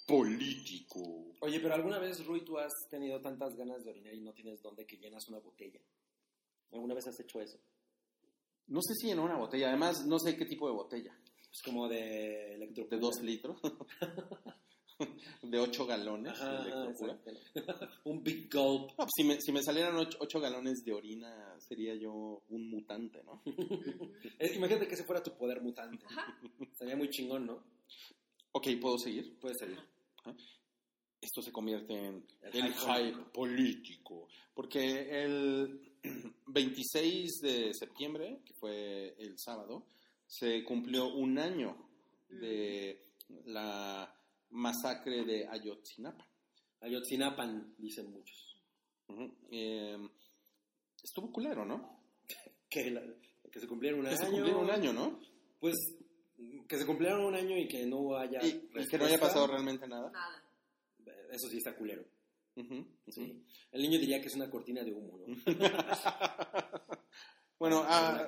político. 0.05 1.35
Oye, 1.39 1.59
pero 1.61 1.73
alguna 1.73 1.99
vez, 1.99 2.25
Rui, 2.25 2.43
tú 2.43 2.57
has 2.57 2.73
tenido 2.89 3.21
tantas 3.21 3.55
ganas 3.55 3.83
de 3.85 3.91
orinar 3.91 4.13
y 4.13 4.21
no 4.21 4.33
tienes 4.33 4.61
dónde 4.61 4.85
que 4.85 4.97
llenas 4.97 5.27
una 5.29 5.39
botella. 5.39 5.79
¿Alguna 6.73 6.93
vez 6.95 7.07
has 7.07 7.19
hecho 7.19 7.39
eso? 7.39 7.59
No 8.67 8.81
sé 8.81 8.93
si 8.95 9.09
en 9.09 9.19
una 9.19 9.37
botella, 9.37 9.69
además 9.69 10.05
no 10.05 10.19
sé 10.19 10.35
qué 10.35 10.45
tipo 10.45 10.67
de 10.67 10.73
botella. 10.73 11.17
Es 11.51 11.61
como 11.61 11.87
de 11.87 12.55
electro. 12.55 12.85
De 12.89 12.97
2 12.97 13.21
litros. 13.21 13.57
de 15.41 15.59
8 15.59 15.85
galones. 15.85 16.33
Ajá, 16.33 16.63
de 16.63 17.19
un 18.05 18.23
big 18.23 18.51
gulp. 18.51 18.89
No, 18.89 18.95
pues, 18.95 19.09
si, 19.15 19.23
me, 19.23 19.41
si 19.41 19.51
me 19.51 19.63
salieran 19.63 19.95
8, 19.95 20.39
galones 20.39 20.83
de 20.83 20.93
orina, 20.93 21.55
sería 21.59 21.95
yo 21.95 22.43
un 22.49 22.69
mutante, 22.69 23.23
¿no? 23.23 23.41
Imagínate 24.55 24.87
que 24.87 24.95
ese 24.95 25.03
fuera 25.03 25.23
tu 25.23 25.31
poder 25.37 25.61
mutante. 25.61 26.05
Ajá. 26.05 26.39
Sería 26.77 26.95
muy 26.95 27.09
chingón, 27.09 27.45
¿no? 27.45 27.63
Ok, 28.53 28.67
¿puedo 28.81 28.97
seguir? 28.97 29.37
Puede 29.39 29.55
ser. 29.55 29.77
Esto 31.21 31.41
se 31.41 31.51
convierte 31.51 31.93
en 31.93 32.25
El 32.41 32.65
el, 32.65 32.73
hype 32.73 33.11
hype 33.11 33.23
político. 33.31 34.27
Porque 34.53 35.23
el 35.23 35.93
26 36.47 37.41
de 37.41 37.73
septiembre, 37.73 38.41
que 38.43 38.53
fue 38.53 39.15
el 39.19 39.37
sábado, 39.37 39.85
se 40.25 40.63
cumplió 40.63 41.13
un 41.13 41.37
año 41.37 41.75
de 42.29 43.03
la 43.45 44.20
masacre 44.51 45.23
de 45.25 45.47
Ayotzinapa. 45.47 46.27
Ayotzinapan, 46.81 47.75
dicen 47.77 48.11
muchos. 48.11 48.57
Eh, 49.51 49.97
estuvo 51.03 51.31
culero, 51.31 51.65
¿no? 51.65 51.99
Que, 52.69 52.89
la- 52.89 53.03
que 53.51 53.59
se 53.59 53.67
cumplieron 53.67 53.99
un 53.99 54.05
Que 54.05 54.11
año. 54.11 54.17
se 54.23 54.31
cumplieron 54.31 54.63
un 54.63 54.71
año, 54.71 54.93
¿no? 54.93 55.19
Pues 55.59 55.75
que 56.67 56.77
se 56.77 56.85
cumplieron 56.85 57.21
un 57.25 57.35
año 57.35 57.57
y 57.57 57.67
que 57.67 57.85
no 57.85 58.15
haya. 58.15 58.39
Y, 58.41 58.69
y 58.73 58.87
que 58.87 58.97
no 58.97 59.05
haya 59.05 59.19
pasado 59.19 59.45
realmente 59.47 59.85
nada. 59.87 60.09
Nada. 60.09 60.43
Eso 61.31 61.49
sí 61.49 61.57
está 61.57 61.75
culero. 61.75 62.03
Sí. 63.07 63.43
El 63.71 63.81
niño 63.81 63.99
diría 63.99 64.21
que 64.21 64.27
es 64.27 64.35
una 64.35 64.49
cortina 64.49 64.83
de 64.83 64.93
humo, 64.93 65.17
¿no? 65.17 65.35
Bueno, 67.59 67.83
ah, 67.85 68.25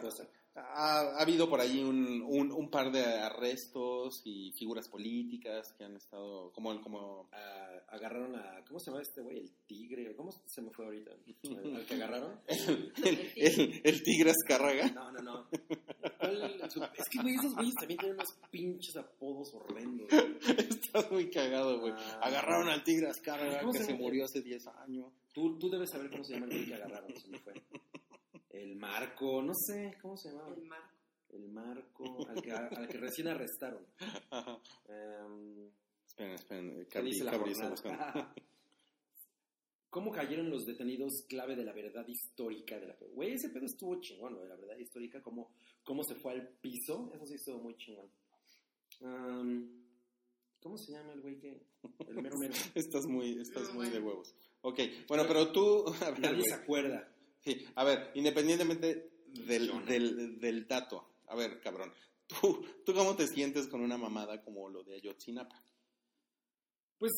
ha, 0.55 1.21
habido 1.21 1.49
por 1.49 1.59
ahí 1.59 1.83
un, 1.83 2.21
un, 2.21 2.51
un 2.51 2.69
par 2.69 2.91
de 2.91 3.03
arrestos 3.03 4.21
y 4.25 4.51
figuras 4.57 4.87
políticas 4.87 5.73
que 5.77 5.83
han 5.83 5.95
estado, 5.95 6.51
como, 6.51 6.79
como 6.81 7.29
Ah, 7.31 7.79
agarraron 7.89 8.35
a. 8.35 8.63
¿Cómo 8.67 8.79
se 8.79 8.91
llama 8.91 9.01
este 9.01 9.21
güey? 9.21 9.39
El 9.39 9.51
tigre. 9.67 10.09
¿o 10.11 10.15
¿Cómo 10.15 10.31
se 10.31 10.61
me 10.61 10.71
fue 10.71 10.85
ahorita? 10.85 11.11
¿Al, 11.11 11.85
que 11.85 11.93
agarraron? 11.95 12.39
el, 12.47 13.31
el, 13.35 13.81
el 13.83 14.03
tigre 14.03 14.31
Azcárraga. 14.31 14.87
No, 14.91 15.11
no, 15.11 15.21
no. 15.21 15.47
Es 15.51 17.09
que, 17.09 17.21
güey, 17.21 17.35
esos 17.35 17.55
güeyes 17.55 17.75
también 17.75 17.99
tienen 17.99 18.15
unos 18.15 18.33
pinches 18.49 18.95
apodos 18.95 19.53
horrendos. 19.53 20.07
Estás 20.57 21.11
muy 21.11 21.29
cagado, 21.29 21.79
güey. 21.79 21.93
Ah. 21.95 22.19
Agarraron 22.23 22.69
al 22.69 22.83
tigre 22.83 23.09
Azcárraga 23.09 23.59
¿Cómo 23.59 23.73
que 23.73 23.83
se 23.83 23.93
murió 23.93 24.25
hace 24.25 24.41
10 24.41 24.67
años. 24.67 25.11
Tú, 25.33 25.57
tú 25.57 25.69
debes 25.69 25.89
saber 25.89 26.09
cómo 26.09 26.23
se 26.23 26.33
llama 26.33 26.45
el 26.45 26.51
güey 26.51 26.65
que 26.65 26.75
agarraron. 26.75 27.13
Se 27.15 27.27
me 27.27 27.39
fue. 27.39 27.53
El 28.53 28.75
Marco, 28.77 29.41
no 29.41 29.53
sé, 29.53 29.97
¿cómo 30.01 30.15
se 30.15 30.29
llamaba? 30.29 30.55
El 30.55 30.63
marco. 30.63 30.93
El 31.29 31.49
Marco, 31.49 32.27
al 32.29 32.41
que, 32.41 32.51
al 32.51 32.87
que 32.87 32.97
recién 32.97 33.27
arrestaron. 33.27 33.85
Em, 34.87 35.69
Esperen, 36.07 36.33
esperen. 36.35 36.75
¿Qué 36.81 36.85
Cabri, 36.87 37.09
dice 37.09 37.23
la 37.23 37.31
Cabri 37.31 37.51
está 37.51 37.69
jornada? 37.69 38.11
buscando. 38.11 38.33
¿Cómo 39.89 40.11
cayeron 40.11 40.49
los 40.49 40.65
detenidos 40.65 41.25
clave 41.27 41.55
de 41.55 41.65
la 41.65 41.73
verdad 41.73 42.05
histórica 42.07 42.79
de 42.79 42.87
la 42.87 42.95
Güey, 43.13 43.33
ese 43.33 43.49
pedo 43.49 43.65
estuvo 43.65 43.99
chingón. 43.99 44.35
De 44.39 44.47
la 44.47 44.55
verdad 44.55 44.77
histórica, 44.77 45.21
cómo, 45.21 45.51
cómo 45.83 46.03
se 46.03 46.15
fue 46.15 46.33
al 46.33 46.47
piso, 46.61 47.11
eso 47.15 47.25
sí 47.25 47.33
estuvo 47.35 47.59
muy 47.59 47.75
chingón. 47.77 48.09
Am, 49.01 49.83
¿Cómo 50.61 50.77
se 50.77 50.93
llama 50.93 51.13
el 51.13 51.21
güey 51.21 51.39
que...? 51.39 51.61
El 52.07 52.21
mero 52.21 52.37
mero. 52.37 52.53
Estás 52.75 53.05
muy, 53.07 53.39
estás 53.39 53.73
muy 53.73 53.89
de 53.89 53.99
huevos. 53.99 54.33
Ok, 54.61 54.79
bueno, 55.07 55.25
pero 55.27 55.51
tú... 55.51 55.83
A 56.01 56.11
ver, 56.11 56.19
Nadie 56.21 56.43
se 56.43 56.53
acuerda. 56.53 57.12
Sí, 57.43 57.65
a 57.75 57.83
ver, 57.83 58.11
independientemente 58.15 59.11
del, 59.27 59.85
del, 59.85 60.39
del 60.39 60.67
dato, 60.67 61.15
a 61.27 61.35
ver, 61.35 61.59
cabrón, 61.59 61.91
¿tú, 62.27 62.65
¿tú 62.85 62.93
cómo 62.93 63.15
te 63.15 63.27
sientes 63.27 63.67
con 63.67 63.81
una 63.81 63.97
mamada 63.97 64.41
como 64.41 64.69
lo 64.69 64.83
de 64.83 64.95
Ayotzinapa? 64.95 65.61
Pues, 66.97 67.11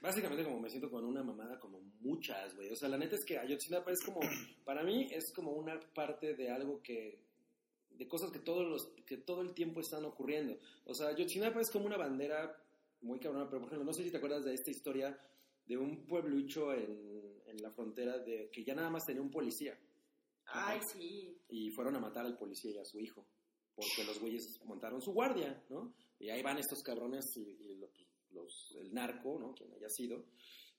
básicamente 0.00 0.44
como 0.44 0.60
me 0.60 0.70
siento 0.70 0.90
con 0.90 1.04
una 1.04 1.24
mamada 1.24 1.58
como 1.58 1.80
muchas, 2.00 2.54
güey. 2.54 2.70
O 2.70 2.76
sea, 2.76 2.88
la 2.88 2.98
neta 2.98 3.16
es 3.16 3.24
que 3.24 3.38
Ayotzinapa 3.38 3.90
es 3.90 4.00
como, 4.04 4.20
para 4.64 4.84
mí 4.84 5.08
es 5.10 5.32
como 5.34 5.52
una 5.52 5.78
parte 5.92 6.34
de 6.34 6.50
algo 6.50 6.80
que, 6.82 7.24
de 7.90 8.06
cosas 8.06 8.30
que 8.30 8.38
todos 8.38 8.64
los, 8.64 8.92
que 9.04 9.16
todo 9.16 9.42
el 9.42 9.54
tiempo 9.54 9.80
están 9.80 10.04
ocurriendo. 10.04 10.56
O 10.84 10.94
sea, 10.94 11.08
Ayotzinapa 11.08 11.60
es 11.60 11.70
como 11.70 11.86
una 11.86 11.96
bandera 11.96 12.64
muy 13.00 13.18
cabrona, 13.18 13.48
pero 13.48 13.60
por 13.60 13.68
ejemplo, 13.68 13.84
no 13.84 13.92
sé 13.92 14.04
si 14.04 14.10
te 14.10 14.18
acuerdas 14.18 14.44
de 14.44 14.54
esta 14.54 14.70
historia 14.70 15.18
de 15.66 15.76
un 15.76 16.06
pueblucho 16.06 16.72
en, 16.72 17.27
en 17.58 17.62
la 17.64 17.70
frontera 17.72 18.18
de 18.18 18.48
que 18.50 18.64
ya 18.64 18.74
nada 18.74 18.88
más 18.90 19.04
tenía 19.04 19.20
un 19.22 19.30
policía 19.30 19.78
Ay, 20.46 20.80
sí. 20.92 21.36
y 21.50 21.70
fueron 21.70 21.94
a 21.96 22.00
matar 22.00 22.24
al 22.24 22.38
policía 22.38 22.70
y 22.72 22.78
a 22.78 22.84
su 22.84 22.98
hijo 22.98 23.26
porque 23.74 24.02
los 24.04 24.18
güeyes 24.18 24.42
montaron 24.64 25.00
su 25.00 25.12
guardia, 25.12 25.62
¿no? 25.68 25.94
Y 26.18 26.30
ahí 26.30 26.42
van 26.42 26.58
estos 26.58 26.82
cabrones 26.82 27.24
y, 27.36 27.42
y 27.42 27.74
los, 27.76 27.90
los- 28.32 28.76
el 28.80 28.92
narco, 28.92 29.38
¿no? 29.38 29.54
Quien 29.54 29.72
haya 29.72 29.88
sido, 29.88 30.24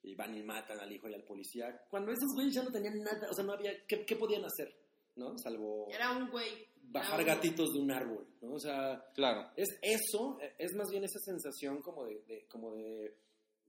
y 0.03 0.15
van 0.15 0.36
y 0.36 0.43
matan 0.43 0.77
al 0.82 0.91
hijo 0.91 1.07
y 1.07 1.13
al 1.13 1.23
policía. 1.23 1.82
Cuando 1.89 2.11
esos 2.11 2.34
güeyes 2.36 2.53
ya 2.55 2.63
no 2.63 2.71
tenían 2.71 2.99
nada, 2.99 3.30
o 3.30 3.34
sea, 3.34 3.45
no 3.45 3.53
había, 3.53 3.71
¿qué, 3.88 4.03
qué 4.05 4.17
podían 4.17 4.43
hacer? 4.43 4.75
¿No? 5.15 5.38
Salvo 5.38 5.88
Era 5.89 6.11
un 6.11 6.30
güey. 6.30 6.67
bajar 6.91 7.21
era 7.21 7.32
un- 7.32 7.38
gatitos 7.38 7.71
de 7.73 7.80
un 7.80 7.89
árbol, 7.91 8.27
¿no? 8.41 8.55
O 8.55 8.59
sea, 8.59 9.01
Claro, 9.13 9.49
es 9.55 9.69
eso, 9.82 10.38
es 10.57 10.73
más 10.75 10.89
bien 10.91 11.05
esa 11.05 11.19
sensación 11.19 11.82
como 11.82 12.05
de, 12.05 12.21
de- 12.27 12.45
como 12.47 12.73
de, 12.75 13.15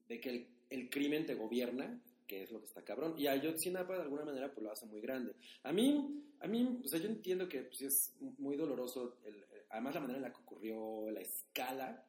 de 0.09 0.21
que 0.21 0.29
el, 0.31 0.49
el 0.71 0.91
crimen 0.91 1.25
te 1.25 1.37
gobierna, 1.37 2.03
que 2.31 2.45
es 2.45 2.53
lo 2.53 2.61
que 2.61 2.67
está 2.67 2.85
cabrón. 2.85 3.15
Y 3.19 3.27
Ayotzinapa 3.27 3.97
de 3.97 4.03
alguna 4.03 4.25
manera 4.25 4.53
pues 4.53 4.63
lo 4.63 4.71
hace 4.71 4.87
muy 4.87 5.01
grande. 5.01 5.35
A 5.65 5.73
mí, 5.73 6.23
a 6.39 6.47
mí, 6.47 6.81
o 6.85 6.89
sea, 6.89 7.01
yo 7.01 7.09
entiendo 7.09 7.49
que 7.49 7.63
pues, 7.65 7.81
es 7.83 8.15
muy 8.39 8.57
doloroso, 8.57 9.17
el- 9.25 9.45
además 9.69 9.95
la 9.97 10.01
manera 10.01 10.17
en 10.19 10.23
la 10.23 10.33
que 10.33 10.41
ocurrió, 10.41 11.11
la 11.11 11.21
escala. 11.21 12.07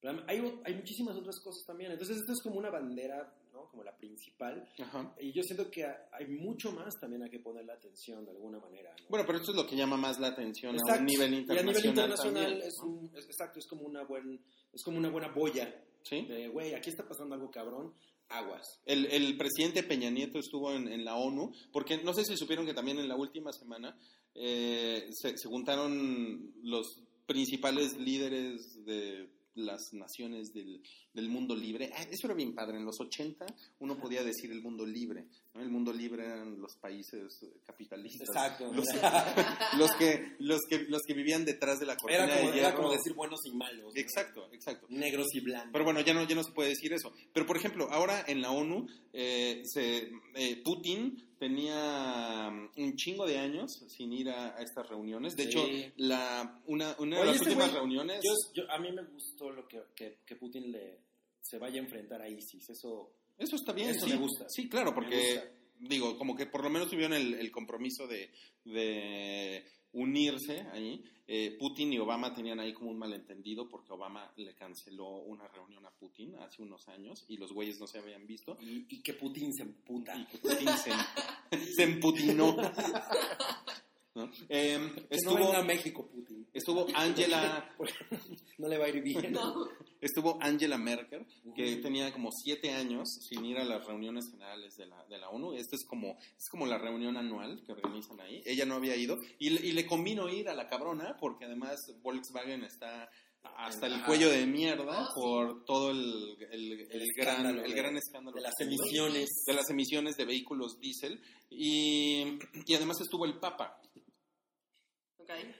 Pero 0.00 0.20
hay, 0.26 0.60
hay 0.64 0.74
muchísimas 0.74 1.16
otras 1.16 1.38
cosas 1.38 1.64
también. 1.64 1.92
Entonces 1.92 2.16
esto 2.16 2.32
es 2.32 2.42
como 2.42 2.56
una 2.58 2.68
bandera, 2.70 3.32
¿no? 3.52 3.68
Como 3.68 3.84
la 3.84 3.96
principal. 3.96 4.68
ajá. 4.80 5.14
Y 5.20 5.30
yo 5.30 5.44
siento 5.44 5.70
que 5.70 5.84
ha- 5.84 6.08
hay 6.10 6.26
mucho 6.26 6.72
más 6.72 6.98
también 6.98 7.22
a 7.22 7.30
que 7.30 7.38
ponerle 7.38 7.72
atención 7.72 8.24
de 8.24 8.32
alguna 8.32 8.58
manera. 8.58 8.92
¿no? 9.02 9.06
Bueno, 9.08 9.24
pero 9.24 9.38
esto 9.38 9.52
es 9.52 9.56
lo 9.56 9.66
que 9.68 9.76
llama 9.76 9.96
más 9.96 10.18
la 10.18 10.28
atención 10.28 10.74
a 10.74 10.78
Exacto. 10.78 11.00
un 11.02 11.06
nivel 11.06 11.32
Y 11.32 11.36
a 11.36 11.38
internacional. 11.38 11.66
nivel 11.76 11.86
internacional 11.90 12.44
también, 12.50 12.68
es, 12.68 12.78
un, 12.80 13.10
es- 13.16 13.26
exacto, 13.26 13.60
es 13.60 13.66
como 13.68 13.82
una 13.82 14.02
buen, 14.02 14.40
es 14.72 14.82
como 14.82 14.98
una 14.98 15.10
buena 15.10 15.28
boya 15.28 15.72
¿Sí? 16.02 16.26
de, 16.26 16.48
güey, 16.48 16.74
aquí 16.74 16.90
está 16.90 17.06
pasando 17.06 17.36
algo 17.36 17.48
cabrón, 17.52 17.94
aguas. 18.32 18.80
El, 18.84 19.06
el 19.06 19.36
presidente 19.36 19.82
Peña 19.82 20.10
Nieto 20.10 20.38
estuvo 20.38 20.72
en, 20.72 20.88
en 20.88 21.04
la 21.04 21.16
ONU, 21.16 21.52
porque 21.72 21.98
no 22.02 22.14
sé 22.14 22.24
si 22.24 22.36
supieron 22.36 22.66
que 22.66 22.74
también 22.74 22.98
en 22.98 23.08
la 23.08 23.16
última 23.16 23.52
semana 23.52 23.96
eh, 24.34 25.08
se, 25.10 25.36
se 25.36 25.48
juntaron 25.48 26.52
los 26.62 27.02
principales 27.26 27.98
líderes 27.98 28.84
de 28.84 29.28
las 29.54 29.92
naciones 29.92 30.52
del, 30.52 30.82
del 31.12 31.28
mundo 31.28 31.54
libre. 31.54 31.90
Ah, 31.94 32.02
eso 32.10 32.26
era 32.26 32.34
bien 32.34 32.54
padre. 32.54 32.78
En 32.78 32.84
los 32.84 33.00
80 33.00 33.46
uno 33.80 33.98
podía 33.98 34.22
decir 34.22 34.50
el 34.50 34.62
mundo 34.62 34.86
libre. 34.86 35.26
¿no? 35.54 35.60
El 35.60 35.70
mundo 35.70 35.92
libre 35.92 36.24
eran 36.24 36.60
los 36.60 36.76
países 36.76 37.42
eh, 37.42 37.60
capitalistas. 37.64 38.28
Exacto. 38.28 38.72
Los, 38.72 38.86
los 39.78 39.90
que, 39.92 40.36
los, 40.38 40.60
que, 40.68 40.78
los 40.88 41.02
que 41.02 41.14
vivían 41.14 41.44
detrás 41.44 41.78
de 41.78 41.86
la 41.86 41.96
cortina 41.96 42.24
Era 42.24 42.36
como, 42.36 42.50
de 42.50 42.58
era 42.58 42.68
hierro. 42.68 42.82
como 42.82 42.92
decir 42.92 43.14
buenos 43.14 43.40
y 43.44 43.50
malos. 43.56 43.94
¿no? 43.94 44.00
Exacto, 44.00 44.48
exacto. 44.52 44.86
Negros 44.90 45.28
y 45.34 45.40
blancos. 45.40 45.70
Pero 45.72 45.84
bueno, 45.84 46.00
ya 46.00 46.14
no, 46.14 46.26
ya 46.26 46.34
no 46.34 46.44
se 46.44 46.52
puede 46.52 46.70
decir 46.70 46.92
eso. 46.92 47.12
Pero 47.32 47.46
por 47.46 47.56
ejemplo, 47.56 47.88
ahora 47.90 48.24
en 48.26 48.40
la 48.40 48.50
ONU, 48.50 48.86
eh, 49.12 49.62
se, 49.64 50.10
eh, 50.34 50.62
Putin 50.64 51.31
tenía 51.42 52.50
mm, 52.50 52.70
un 52.80 52.96
chingo 52.96 53.26
de 53.26 53.36
años 53.38 53.82
sin 53.88 54.12
ir 54.12 54.30
a, 54.30 54.56
a 54.56 54.62
estas 54.62 54.88
reuniones. 54.88 55.34
De 55.36 55.42
Sí. 55.44 55.48
hecho, 55.48 55.66
la, 55.96 56.62
una, 56.66 56.94
una 57.00 57.18
de 57.18 57.24
las 57.26 57.34
este 57.36 57.48
últimas 57.48 57.70
güey, 57.70 57.80
reuniones... 57.80 58.20
Yo, 58.22 58.32
yo- 58.54 58.70
a 58.70 58.78
mí 58.78 58.92
me 58.92 59.02
gustó 59.02 59.50
lo 59.50 59.66
que, 59.66 59.82
que, 59.96 60.18
que 60.24 60.36
Putin 60.36 60.70
le, 60.70 61.00
se 61.40 61.58
vaya 61.58 61.80
a 61.80 61.84
enfrentar 61.84 62.22
a 62.22 62.28
ISIS. 62.28 62.70
Eso, 62.70 63.10
Eso 63.36 63.56
está 63.56 63.72
bien, 63.72 63.90
Eso 63.90 64.06
sí. 64.06 64.12
me 64.12 64.18
gusta. 64.18 64.46
Sí, 64.48 64.68
claro, 64.68 64.94
porque, 64.94 65.42
digo, 65.80 66.16
como 66.16 66.36
que 66.36 66.46
por 66.46 66.62
lo 66.62 66.70
menos 66.70 66.88
tuvieron 66.88 67.14
el, 67.14 67.34
el 67.34 67.50
compromiso 67.50 68.06
de, 68.06 68.30
de 68.64 69.64
unirse 69.92 70.66
ahí. 70.72 71.04
Eh, 71.26 71.56
Putin 71.58 71.92
y 71.92 71.98
Obama 71.98 72.34
tenían 72.34 72.60
ahí 72.60 72.72
como 72.72 72.90
un 72.90 72.98
malentendido 72.98 73.68
porque 73.68 73.92
Obama 73.92 74.30
le 74.36 74.54
canceló 74.54 75.08
una 75.08 75.46
reunión 75.48 75.86
a 75.86 75.90
Putin 75.90 76.34
hace 76.36 76.62
unos 76.62 76.88
años 76.88 77.24
y 77.28 77.36
los 77.36 77.52
güeyes 77.52 77.80
no 77.80 77.86
se 77.86 77.98
habían 77.98 78.26
visto. 78.26 78.56
y, 78.60 78.86
y 78.88 79.02
que 79.02 79.14
Putin 79.14 79.54
se 79.54 79.62
emputa. 79.62 80.16
Y 80.16 80.24
que 80.26 80.38
Putin 80.38 80.68
se, 80.76 80.92
se 81.74 81.82
emputinó. 81.84 82.56
¿No? 84.14 84.30
Em, 84.50 84.94
Que 84.94 85.00
no 85.00 85.06
estuvo, 85.10 85.36
venga 85.36 85.58
a 85.58 85.64
México, 85.64 86.06
Putin. 86.06 86.46
estuvo 86.52 86.86
Angela 86.94 87.74
no 88.58 88.68
le 88.68 88.76
va 88.78 88.84
a 88.84 88.88
ir 88.90 89.02
bien. 89.02 89.32
No. 89.32 89.54
estuvo 90.02 90.36
Angela 90.42 90.76
Merkel, 90.76 91.26
que 91.56 91.76
tenía 91.76 92.12
como 92.12 92.30
siete 92.30 92.70
años 92.72 93.08
sin 93.28 93.44
ir 93.46 93.56
a 93.58 93.64
las 93.64 93.86
reuniones 93.86 94.26
generales 94.30 94.76
de 94.76 94.86
la, 94.86 95.02
de 95.06 95.16
la 95.18 95.30
ONU. 95.30 95.54
Esta 95.54 95.76
es 95.76 95.86
como, 95.86 96.18
es 96.20 96.48
como 96.50 96.66
la 96.66 96.76
reunión 96.76 97.16
anual 97.16 97.62
que 97.64 97.72
organizan 97.72 98.20
ahí. 98.20 98.42
Ella 98.44 98.66
no 98.66 98.74
había 98.74 98.96
ido 98.96 99.16
y, 99.38 99.48
le- 99.50 99.66
y 99.66 99.72
le 99.72 99.86
convino 99.86 100.28
ir 100.28 100.48
a 100.50 100.54
la 100.54 100.68
cabrona 100.68 101.16
porque 101.18 101.46
además 101.46 101.76
Volkswagen 102.02 102.64
está 102.64 103.08
hasta 103.56 103.86
el 103.88 104.04
cuello 104.04 104.28
de 104.30 104.46
mierda 104.46 105.06
sí. 105.06 105.12
por 105.16 105.64
todo 105.64 105.90
el, 105.90 106.36
el- 106.52 106.72
el 106.72 106.88
El 106.90 107.08
gran, 107.16 107.30
escándalo 107.36 107.64
el 107.64 107.70
de- 107.70 107.76
gran 107.76 107.96
escándalo 107.96 108.36
De 108.36 108.42
las 108.42 108.60
emisiones. 108.60 109.28
de 109.46 109.52
las 109.54 109.68
emisiones 109.70 110.16
de 110.16 110.24
vehículos 110.26 110.78
diésel 110.78 111.20
y, 111.50 112.38
y 112.66 112.74
además 112.74 113.00
estuvo 113.00 113.24
el 113.24 113.38
Papa 113.38 113.80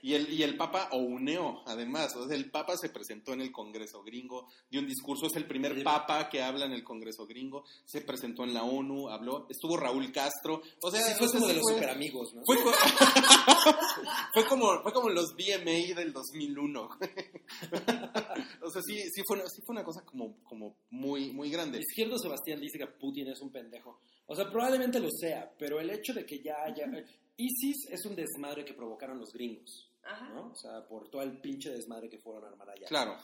Y 0.01 0.13
el, 0.13 0.31
y 0.33 0.43
el 0.43 0.57
Papa 0.57 0.89
Ouneo, 0.91 1.61
además. 1.65 2.15
O 2.15 2.27
sea, 2.27 2.35
el 2.35 2.49
Papa 2.51 2.75
se 2.77 2.89
presentó 2.89 3.33
en 3.33 3.41
el 3.41 3.51
Congreso 3.51 4.03
gringo, 4.03 4.47
dio 4.69 4.81
un 4.81 4.87
discurso, 4.87 5.27
es 5.27 5.35
el 5.35 5.45
primer 5.47 5.83
Papa 5.83 6.29
que 6.29 6.41
habla 6.41 6.65
en 6.65 6.73
el 6.73 6.83
Congreso 6.83 7.25
gringo, 7.25 7.63
se 7.85 8.01
presentó 8.01 8.43
en 8.43 8.53
la 8.53 8.63
ONU, 8.63 9.09
habló, 9.09 9.47
estuvo 9.49 9.77
Raúl 9.77 10.11
Castro. 10.11 10.61
O 10.81 10.91
sea, 10.91 11.01
Sí, 11.01 11.13
fue 11.17 11.27
como 11.31 11.47
de 11.47 11.53
los 11.53 11.61
fue- 11.63 11.73
superamigos, 11.73 12.33
¿no? 12.33 12.41
fue, 12.45 12.57
co- 12.61 12.71
fue 14.33 14.45
como, 14.47 14.81
fue 14.83 14.93
como 14.93 15.09
los 15.09 15.33
VMA 15.35 15.95
del 15.95 16.13
2001. 16.13 16.89
o 18.61 18.69
sea, 18.71 18.81
sí, 18.85 18.99
sí, 19.13 19.21
fue, 19.25 19.37
una, 19.37 19.47
sí 19.49 19.61
fue 19.65 19.73
una 19.73 19.83
cosa 19.83 20.01
como, 20.05 20.37
como 20.43 20.75
muy, 20.89 21.31
muy 21.31 21.49
grande. 21.49 21.79
Izquierdo 21.79 22.17
Sebastián 22.17 22.59
dice 22.59 22.77
que 22.77 22.87
Putin 22.87 23.27
es 23.29 23.41
un 23.41 23.51
pendejo. 23.51 23.99
O 24.25 24.35
sea, 24.35 24.49
probablemente 24.49 24.99
lo 24.99 25.09
sea, 25.11 25.51
pero 25.57 25.79
el 25.79 25.89
hecho 25.89 26.13
de 26.13 26.25
que 26.25 26.41
ya 26.41 26.55
haya... 26.65 26.85
ISIS 27.37 27.89
es 27.89 28.05
un 28.05 28.15
desmadre 28.15 28.63
que 28.63 28.73
provocaron 28.73 29.19
los 29.19 29.31
gringos, 29.33 29.89
Ajá. 30.03 30.29
¿no? 30.29 30.51
O 30.51 30.55
sea, 30.55 30.85
por 30.87 31.09
todo 31.09 31.21
el 31.21 31.39
pinche 31.41 31.71
desmadre 31.71 32.09
que 32.09 32.19
fueron 32.19 32.45
a 32.45 32.47
armar 32.49 32.69
allá. 32.69 32.87
Claro. 32.87 33.17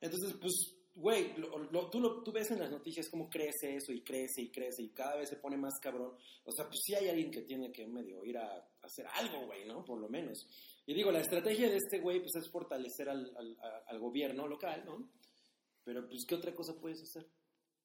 Entonces, 0.00 0.34
pues, 0.40 0.52
güey, 0.94 1.36
lo- 1.36 1.58
lo- 1.58 1.90
tú, 1.90 2.00
lo- 2.00 2.22
tú 2.22 2.32
ves 2.32 2.50
en 2.50 2.60
las 2.60 2.70
noticias 2.70 3.08
cómo 3.10 3.28
crece 3.28 3.74
eso 3.76 3.92
y 3.92 4.02
crece 4.02 4.42
y 4.42 4.50
crece 4.50 4.82
y 4.82 4.90
cada 4.90 5.16
vez 5.16 5.28
se 5.28 5.36
pone 5.36 5.56
más 5.56 5.74
cabrón. 5.80 6.16
O 6.44 6.52
sea, 6.52 6.66
pues 6.66 6.80
sí 6.84 6.94
hay 6.94 7.08
alguien 7.08 7.30
que 7.30 7.42
tiene 7.42 7.72
que 7.72 7.86
medio 7.86 8.24
ir 8.24 8.38
a, 8.38 8.66
hacer 8.82 9.06
algo, 9.14 9.46
güey, 9.46 9.66
¿no? 9.66 9.84
Por 9.84 9.98
lo 9.98 10.08
menos. 10.08 10.46
Y 10.86 10.94
digo, 10.94 11.10
la 11.10 11.20
estrategia 11.20 11.68
de 11.68 11.76
este 11.76 11.98
güey, 11.98 12.20
pues 12.20 12.36
es 12.36 12.48
fortalecer 12.50 13.08
al, 13.08 13.34
al- 13.36 13.58
a- 13.60 13.82
al 13.88 13.98
gobierno 13.98 14.46
local, 14.46 14.84
¿no? 14.86 15.10
Pero, 15.84 16.06
pues, 16.08 16.24
¿qué 16.26 16.34
otra 16.36 16.54
cosa 16.54 16.74
puedes 16.80 17.02
hacer? 17.02 17.26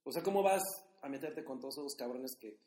O 0.03 0.11
sea, 0.11 0.21
¿cómo 0.23 0.41
vas 0.43 0.61
a 1.01 1.09
meterte 1.09 1.43
con 1.43 1.59
todos 1.59 1.77
esos 1.79 1.95
cabrones 1.95 2.35
que, 2.39 2.57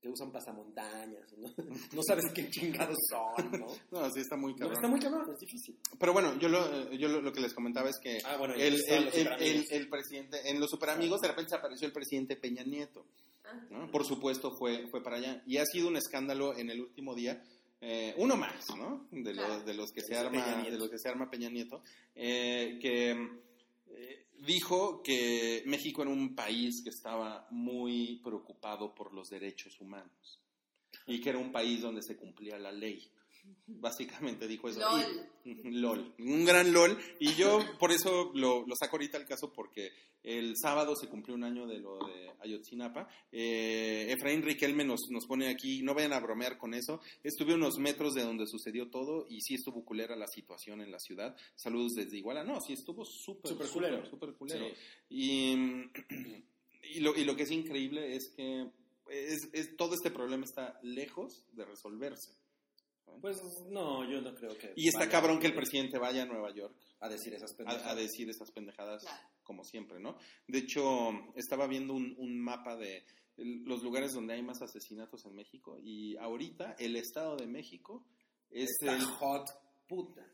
que 0.00 0.08
usan 0.08 0.30
pasamontañas? 0.32 1.32
¿no? 1.38 1.48
no 1.94 2.02
sabes 2.06 2.24
qué 2.34 2.48
chingados 2.50 2.96
son, 3.10 3.50
¿no? 3.60 3.66
No, 3.90 4.10
sí 4.10 4.20
está 4.20 4.36
muy 4.36 4.52
No, 4.52 4.58
cabrón. 4.58 4.74
está 4.76 4.88
muy 4.88 5.00
cabrón, 5.00 5.30
es 5.32 5.38
difícil. 5.40 5.78
Pero 5.98 6.12
bueno, 6.12 6.38
yo 6.38 6.48
lo, 6.48 6.92
yo 6.92 7.08
lo, 7.08 7.20
lo 7.22 7.32
que 7.32 7.40
les 7.40 7.54
comentaba 7.54 7.88
es 7.90 7.98
que 8.02 8.18
Ah, 8.24 8.36
bueno, 8.36 8.54
el, 8.54 8.74
el, 8.88 9.08
el, 9.14 9.28
el- 9.40 9.66
el 9.70 9.88
presidente, 9.88 10.38
en 10.50 10.60
los 10.60 10.70
superamigos 10.70 11.20
de 11.20 11.28
repente 11.28 11.50
se 11.50 11.56
apareció 11.56 11.86
el 11.86 11.92
presidente 11.92 12.36
Peña 12.36 12.62
Nieto. 12.64 13.06
Ah. 13.44 13.60
¿no? 13.70 13.90
Por 13.90 14.04
supuesto 14.04 14.52
fue, 14.58 14.88
fue 14.90 15.02
para 15.02 15.16
allá. 15.16 15.42
Y 15.46 15.58
ha 15.58 15.64
sido 15.64 15.88
un 15.88 15.96
escándalo 15.96 16.56
en 16.56 16.70
el 16.70 16.80
último 16.80 17.14
día. 17.14 17.42
eh, 17.80 18.14
uno 18.18 18.36
más, 18.36 18.64
¿no? 18.76 19.06
De, 19.10 19.34
los- 19.34 19.64
de 19.64 19.74
los 19.74 19.90
que 19.92 20.00
se 20.02 20.16
arma, 20.16 20.44
Nieto. 20.56 20.70
de 20.72 20.78
los 20.78 20.88
que 20.90 20.98
se 20.98 21.08
arma 21.08 21.30
Peña 21.30 21.48
Nieto, 21.50 21.82
eh, 22.14 22.78
que 22.80 23.10
eh, 23.90 24.25
dijo 24.40 25.02
que 25.02 25.62
México 25.66 26.02
era 26.02 26.10
un 26.10 26.34
país 26.34 26.82
que 26.82 26.90
estaba 26.90 27.46
muy 27.50 28.20
preocupado 28.22 28.94
por 28.94 29.12
los 29.12 29.30
derechos 29.30 29.80
humanos 29.80 30.42
y 31.06 31.20
que 31.20 31.30
era 31.30 31.38
un 31.38 31.52
país 31.52 31.82
donde 31.82 32.02
se 32.02 32.16
cumplía 32.16 32.58
la 32.58 32.72
ley. 32.72 33.10
Básicamente 33.68 34.46
dijo 34.46 34.68
eso. 34.68 34.80
LOL. 34.80 35.02
Y- 35.44 35.50
Ujú, 35.50 35.60
LOL, 35.70 36.14
un 36.18 36.44
gran 36.44 36.72
LOL. 36.72 36.98
Y 37.20 37.34
yo 37.34 37.60
por 37.78 37.92
eso 37.92 38.30
lo, 38.34 38.66
lo 38.66 38.74
saco 38.76 38.96
ahorita 38.96 39.16
al 39.18 39.26
caso 39.26 39.52
porque 39.52 39.90
el 40.22 40.54
sábado 40.56 40.96
se 40.96 41.08
cumplió 41.08 41.34
un 41.36 41.44
año 41.44 41.66
de 41.68 41.78
lo 41.78 41.98
de 41.98 42.32
Ayotzinapa. 42.40 43.08
Eh, 43.30 44.06
Efraín 44.10 44.42
Riquelme 44.42 44.84
nos, 44.84 45.02
nos 45.10 45.26
pone 45.26 45.48
aquí, 45.48 45.82
no 45.82 45.94
vayan 45.94 46.12
a 46.12 46.18
bromear 46.20 46.58
con 46.58 46.74
eso. 46.74 47.00
Estuve 47.22 47.54
unos 47.54 47.78
metros 47.78 48.14
de 48.14 48.22
donde 48.24 48.46
sucedió 48.46 48.90
todo 48.90 49.26
y 49.28 49.40
sí 49.40 49.54
estuvo 49.54 49.84
culera 49.84 50.16
la 50.16 50.26
situación 50.26 50.80
en 50.80 50.90
la 50.90 50.98
ciudad. 50.98 51.36
Saludos 51.54 51.92
desde 51.94 52.18
Iguala. 52.18 52.42
No, 52.42 52.60
sí 52.60 52.72
estuvo 52.72 53.04
súper, 53.04 53.52
Súper 53.52 53.68
culero. 53.68 53.96
súper, 54.04 54.10
súper 54.10 54.34
culero. 54.34 54.66
Sí. 54.66 54.74
Y, 55.10 55.54
y, 56.96 57.00
lo, 57.00 57.14
y 57.16 57.24
lo 57.24 57.36
que 57.36 57.44
es 57.44 57.50
increíble 57.52 58.16
es 58.16 58.30
que 58.36 58.68
es, 59.10 59.48
es- 59.52 59.76
todo 59.76 59.94
este 59.94 60.10
problema 60.10 60.44
está 60.44 60.78
lejos 60.82 61.44
de 61.52 61.64
resolverse. 61.64 62.32
Pues 63.20 63.40
no, 63.70 64.08
yo 64.10 64.20
no 64.20 64.34
creo 64.34 64.56
que. 64.58 64.72
Y 64.76 64.88
está 64.88 65.08
cabrón 65.08 65.38
que 65.40 65.46
el 65.46 65.54
presidente 65.54 65.98
vaya 65.98 66.22
a 66.22 66.26
Nueva 66.26 66.52
York 66.54 66.74
A 67.00 67.08
decir 67.08 67.32
esas 67.34 67.52
a, 67.52 67.56
pendejadas. 67.56 67.86
a 67.86 67.94
decir 67.94 68.28
esas 68.28 68.50
pendejadas 68.52 69.02
Claro. 69.02 69.18
como 69.42 69.64
siempre, 69.64 69.98
¿no? 70.00 70.16
De 70.46 70.58
hecho, 70.58 71.10
estaba 71.34 71.66
viendo 71.66 71.94
un, 71.94 72.14
un 72.18 72.38
mapa 72.38 72.76
de 72.76 73.04
los 73.38 73.82
lugares 73.82 74.12
donde 74.14 74.34
hay 74.34 74.42
más 74.42 74.62
asesinatos 74.62 75.24
en 75.26 75.34
México 75.34 75.78
y 75.82 76.16
ahorita 76.16 76.76
el 76.78 76.96
Estado 76.96 77.36
de 77.36 77.46
México 77.46 78.04
es 78.50 78.70
Está 78.80 78.96
el, 78.96 79.02
hot 79.04 79.46
puta. 79.86 80.26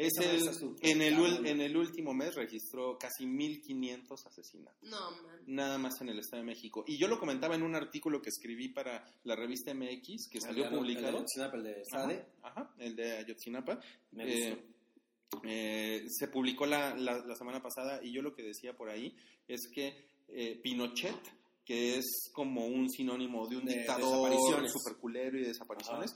Es 0.00 0.16
el 0.18 0.40
en, 0.82 1.02
el, 1.02 1.14
cabrón. 1.14 1.46
en 1.46 1.60
el 1.60 1.76
último 1.76 2.14
mes 2.14 2.34
registró 2.36 2.96
casi 2.98 3.26
1500 3.26 4.26
asesinatos. 4.26 4.88
No, 4.88 5.10
man. 5.22 5.40
Nada 5.46 5.76
más 5.78 6.00
en 6.00 6.08
el 6.10 6.18
Estado 6.20 6.42
de 6.42 6.46
México. 6.46 6.84
Y 6.86 6.98
yo 6.98 7.08
lo 7.08 7.18
comentaba 7.18 7.54
en 7.56 7.62
un 7.62 7.74
artículo 7.74 8.22
que 8.22 8.28
escribí 8.30 8.68
para 8.68 9.04
la 9.24 9.34
revista 9.34 9.74
MX, 9.74 10.28
que 10.30 10.40
salió 10.40 10.64
El 10.66 10.70
de- 10.70 10.76
publicado. 10.76 11.06
El 11.08 11.12
de 11.12 11.18
Ayotzinapa, 11.18 11.56
el 11.56 11.62
de 11.64 11.82
Sade. 11.90 12.26
Ajá, 12.42 12.60
ajá, 12.60 12.74
el 12.78 12.96
de 12.96 13.16
Ayotzinapa. 13.18 13.80
Me 14.12 14.24
Eh, 14.24 14.50
gustó. 15.30 15.42
eh, 15.44 16.04
se 16.08 16.28
publicó 16.28 16.64
la, 16.66 16.94
la- 16.96 17.18
la 17.26 17.34
semana 17.34 17.60
pasada 17.62 18.00
y 18.02 18.12
yo 18.12 18.22
lo 18.22 18.34
que 18.34 18.42
decía 18.42 18.76
por 18.76 18.88
ahí 18.90 19.14
es 19.46 19.68
que 19.74 19.94
eh, 20.28 20.60
Pinochet, 20.62 21.16
que 21.64 21.96
es 21.98 22.30
como 22.32 22.66
un 22.66 22.88
sinónimo 22.88 23.46
de 23.48 23.56
un 23.56 23.64
De 23.64 23.74
dictador 23.78 24.32
superculero 24.68 25.38
y 25.38 25.42
desapariciones, 25.44 26.14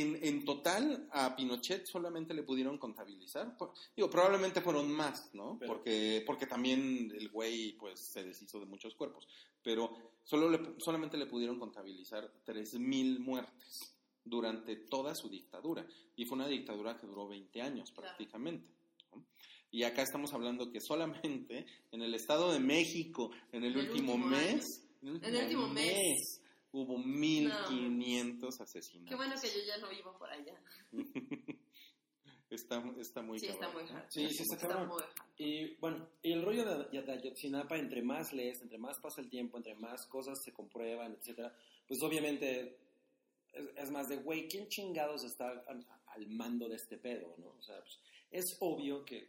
en, 0.00 0.18
en 0.22 0.44
total 0.44 1.08
a 1.12 1.34
Pinochet 1.34 1.86
solamente 1.86 2.34
le 2.34 2.42
pudieron 2.42 2.78
contabilizar, 2.78 3.56
por- 3.56 3.72
digo, 3.96 4.08
probablemente 4.10 4.60
fueron 4.60 4.90
más, 4.92 5.30
¿no? 5.34 5.56
Pero- 5.58 5.72
porque, 5.74 6.22
porque 6.26 6.46
también 6.46 7.12
el 7.16 7.28
güey 7.30 7.72
pues 7.72 8.00
se 8.12 8.22
deshizo 8.24 8.60
de 8.60 8.66
muchos 8.66 8.94
cuerpos, 8.94 9.26
pero 9.62 10.12
solo 10.24 10.48
le, 10.50 10.60
solamente 10.78 11.16
le 11.16 11.26
pudieron 11.26 11.58
contabilizar 11.58 12.30
3.000 12.44 13.18
muertes 13.18 13.92
durante 14.24 14.76
toda 14.76 15.14
su 15.14 15.28
dictadura. 15.28 15.86
Y 16.16 16.24
fue 16.24 16.36
una 16.36 16.48
dictadura 16.48 16.96
que 16.96 17.06
duró 17.06 17.28
20 17.28 17.62
años 17.62 17.90
prácticamente. 17.92 18.68
¿no? 19.12 19.24
Y 19.70 19.82
acá 19.84 20.02
estamos 20.02 20.32
hablando 20.32 20.70
que 20.70 20.80
solamente 20.80 21.66
en 21.92 22.02
el 22.02 22.14
Estado 22.14 22.52
de 22.52 22.60
México, 22.60 23.30
en 23.52 23.64
el, 23.64 23.76
último, 23.76 24.14
último 24.14 24.26
mes, 24.30 24.88
en 25.02 25.08
En 25.16 25.24
el 25.24 25.44
último 25.44 25.68
mes. 25.68 26.40
Hubo 26.82 26.98
1.500 26.98 28.60
asesinatos. 28.60 29.08
Qué 29.10 29.14
bueno 29.16 29.34
que 29.40 29.48
yo 29.48 29.64
ya 29.66 29.78
no 29.78 29.88
vivo 29.88 30.16
por 30.18 30.30
allá. 30.30 30.54
Está, 32.48 32.80
está 33.00 33.22
muy 33.22 33.40
Sí, 33.40 33.46
está 33.48 33.68
muy 33.70 33.82
hard. 33.82 34.04
Sí, 34.08 34.28
sí, 34.30 34.44
está 34.44 34.56
cabrón. 34.68 34.86
muy. 34.88 35.02
Y 35.36 35.74
bueno, 35.80 36.08
y 36.22 36.32
el 36.32 36.42
rollo 36.44 36.64
de, 36.64 37.02
de 37.02 37.12
Ayotzinapa, 37.12 37.76
entre 37.76 38.02
más 38.02 38.32
lees, 38.32 38.62
entre 38.62 38.78
más 38.78 39.00
pasa 39.00 39.20
el 39.20 39.28
tiempo, 39.28 39.56
entre 39.56 39.74
más 39.74 40.06
cosas 40.06 40.38
se 40.44 40.52
comprueban, 40.52 41.12
etcétera, 41.14 41.52
pues 41.88 42.00
obviamente 42.04 42.78
es, 43.52 43.64
es 43.76 43.90
más 43.90 44.06
de, 44.08 44.18
güey, 44.18 44.46
¿quién 44.48 44.68
chingados 44.68 45.24
está 45.24 45.48
al, 45.66 45.84
al 46.06 46.26
mando 46.28 46.68
de 46.68 46.76
este 46.76 46.98
pedo, 46.98 47.34
no? 47.38 47.48
O 47.48 47.62
sea, 47.62 47.80
pues, 47.80 47.98
es 48.30 48.56
obvio 48.60 49.04
que, 49.04 49.28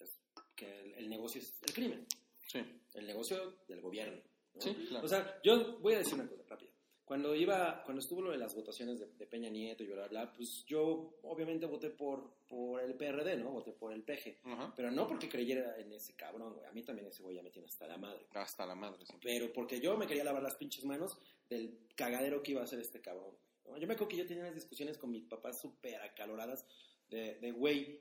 es- 0.00 0.18
que 0.56 0.80
el, 0.80 0.94
el 0.94 1.08
negocio 1.10 1.40
es 1.40 1.54
el 1.62 1.72
crimen, 1.72 2.04
Sí, 2.48 2.58
el 2.94 3.06
negocio 3.06 3.58
del 3.68 3.80
gobierno. 3.80 4.20
¿No? 4.54 4.60
sí, 4.60 4.74
claro. 4.88 5.04
O 5.04 5.08
sea, 5.08 5.40
yo 5.42 5.78
voy 5.80 5.94
a 5.94 5.98
decir 5.98 6.14
una 6.14 6.28
cosa 6.28 6.42
rápida. 6.48 6.70
Cuando 7.04 7.34
iba, 7.34 7.82
cuando 7.84 8.00
estuvo 8.00 8.22
lo 8.22 8.30
de 8.30 8.38
las 8.38 8.54
votaciones 8.54 8.98
de, 8.98 9.06
de 9.06 9.26
Peña 9.26 9.50
Nieto 9.50 9.82
y 9.82 9.86
bla, 9.88 10.06
bla, 10.08 10.32
pues 10.32 10.64
yo 10.66 11.18
obviamente 11.22 11.66
voté 11.66 11.90
por, 11.90 12.36
por 12.48 12.80
el 12.80 12.94
PRD, 12.94 13.36
¿no? 13.36 13.50
Voté 13.50 13.72
por 13.72 13.92
el 13.92 14.02
PG. 14.02 14.38
Ajá. 14.44 14.72
Pero 14.74 14.90
no 14.90 15.06
porque 15.06 15.28
creyera 15.28 15.76
en 15.78 15.92
ese 15.92 16.14
cabrón, 16.14 16.54
güey. 16.54 16.66
A 16.66 16.72
mí 16.72 16.82
también 16.82 17.08
ese 17.08 17.22
güey 17.22 17.36
ya 17.36 17.42
me 17.42 17.50
tiene 17.50 17.66
hasta 17.66 17.86
la 17.86 17.98
madre. 17.98 18.26
Hasta 18.32 18.64
la 18.64 18.74
madre. 18.74 19.04
sí. 19.04 19.14
Pero 19.20 19.52
porque 19.52 19.80
yo 19.80 19.96
me 19.96 20.06
quería 20.06 20.24
lavar 20.24 20.42
las 20.42 20.56
pinches 20.56 20.84
manos 20.84 21.18
del 21.50 21.80
cagadero 21.96 22.42
que 22.42 22.52
iba 22.52 22.60
a 22.62 22.64
hacer 22.64 22.78
este 22.80 23.00
cabrón. 23.00 23.36
¿no? 23.66 23.76
Yo 23.76 23.86
me 23.86 23.94
acuerdo 23.94 24.08
que 24.08 24.16
yo 24.16 24.26
tenía 24.26 24.44
unas 24.44 24.54
discusiones 24.54 24.96
con 24.96 25.10
mis 25.10 25.24
papás 25.24 25.60
súper 25.60 26.00
acaloradas 26.00 26.64
de, 27.10 27.34
de, 27.40 27.52
güey, 27.52 28.00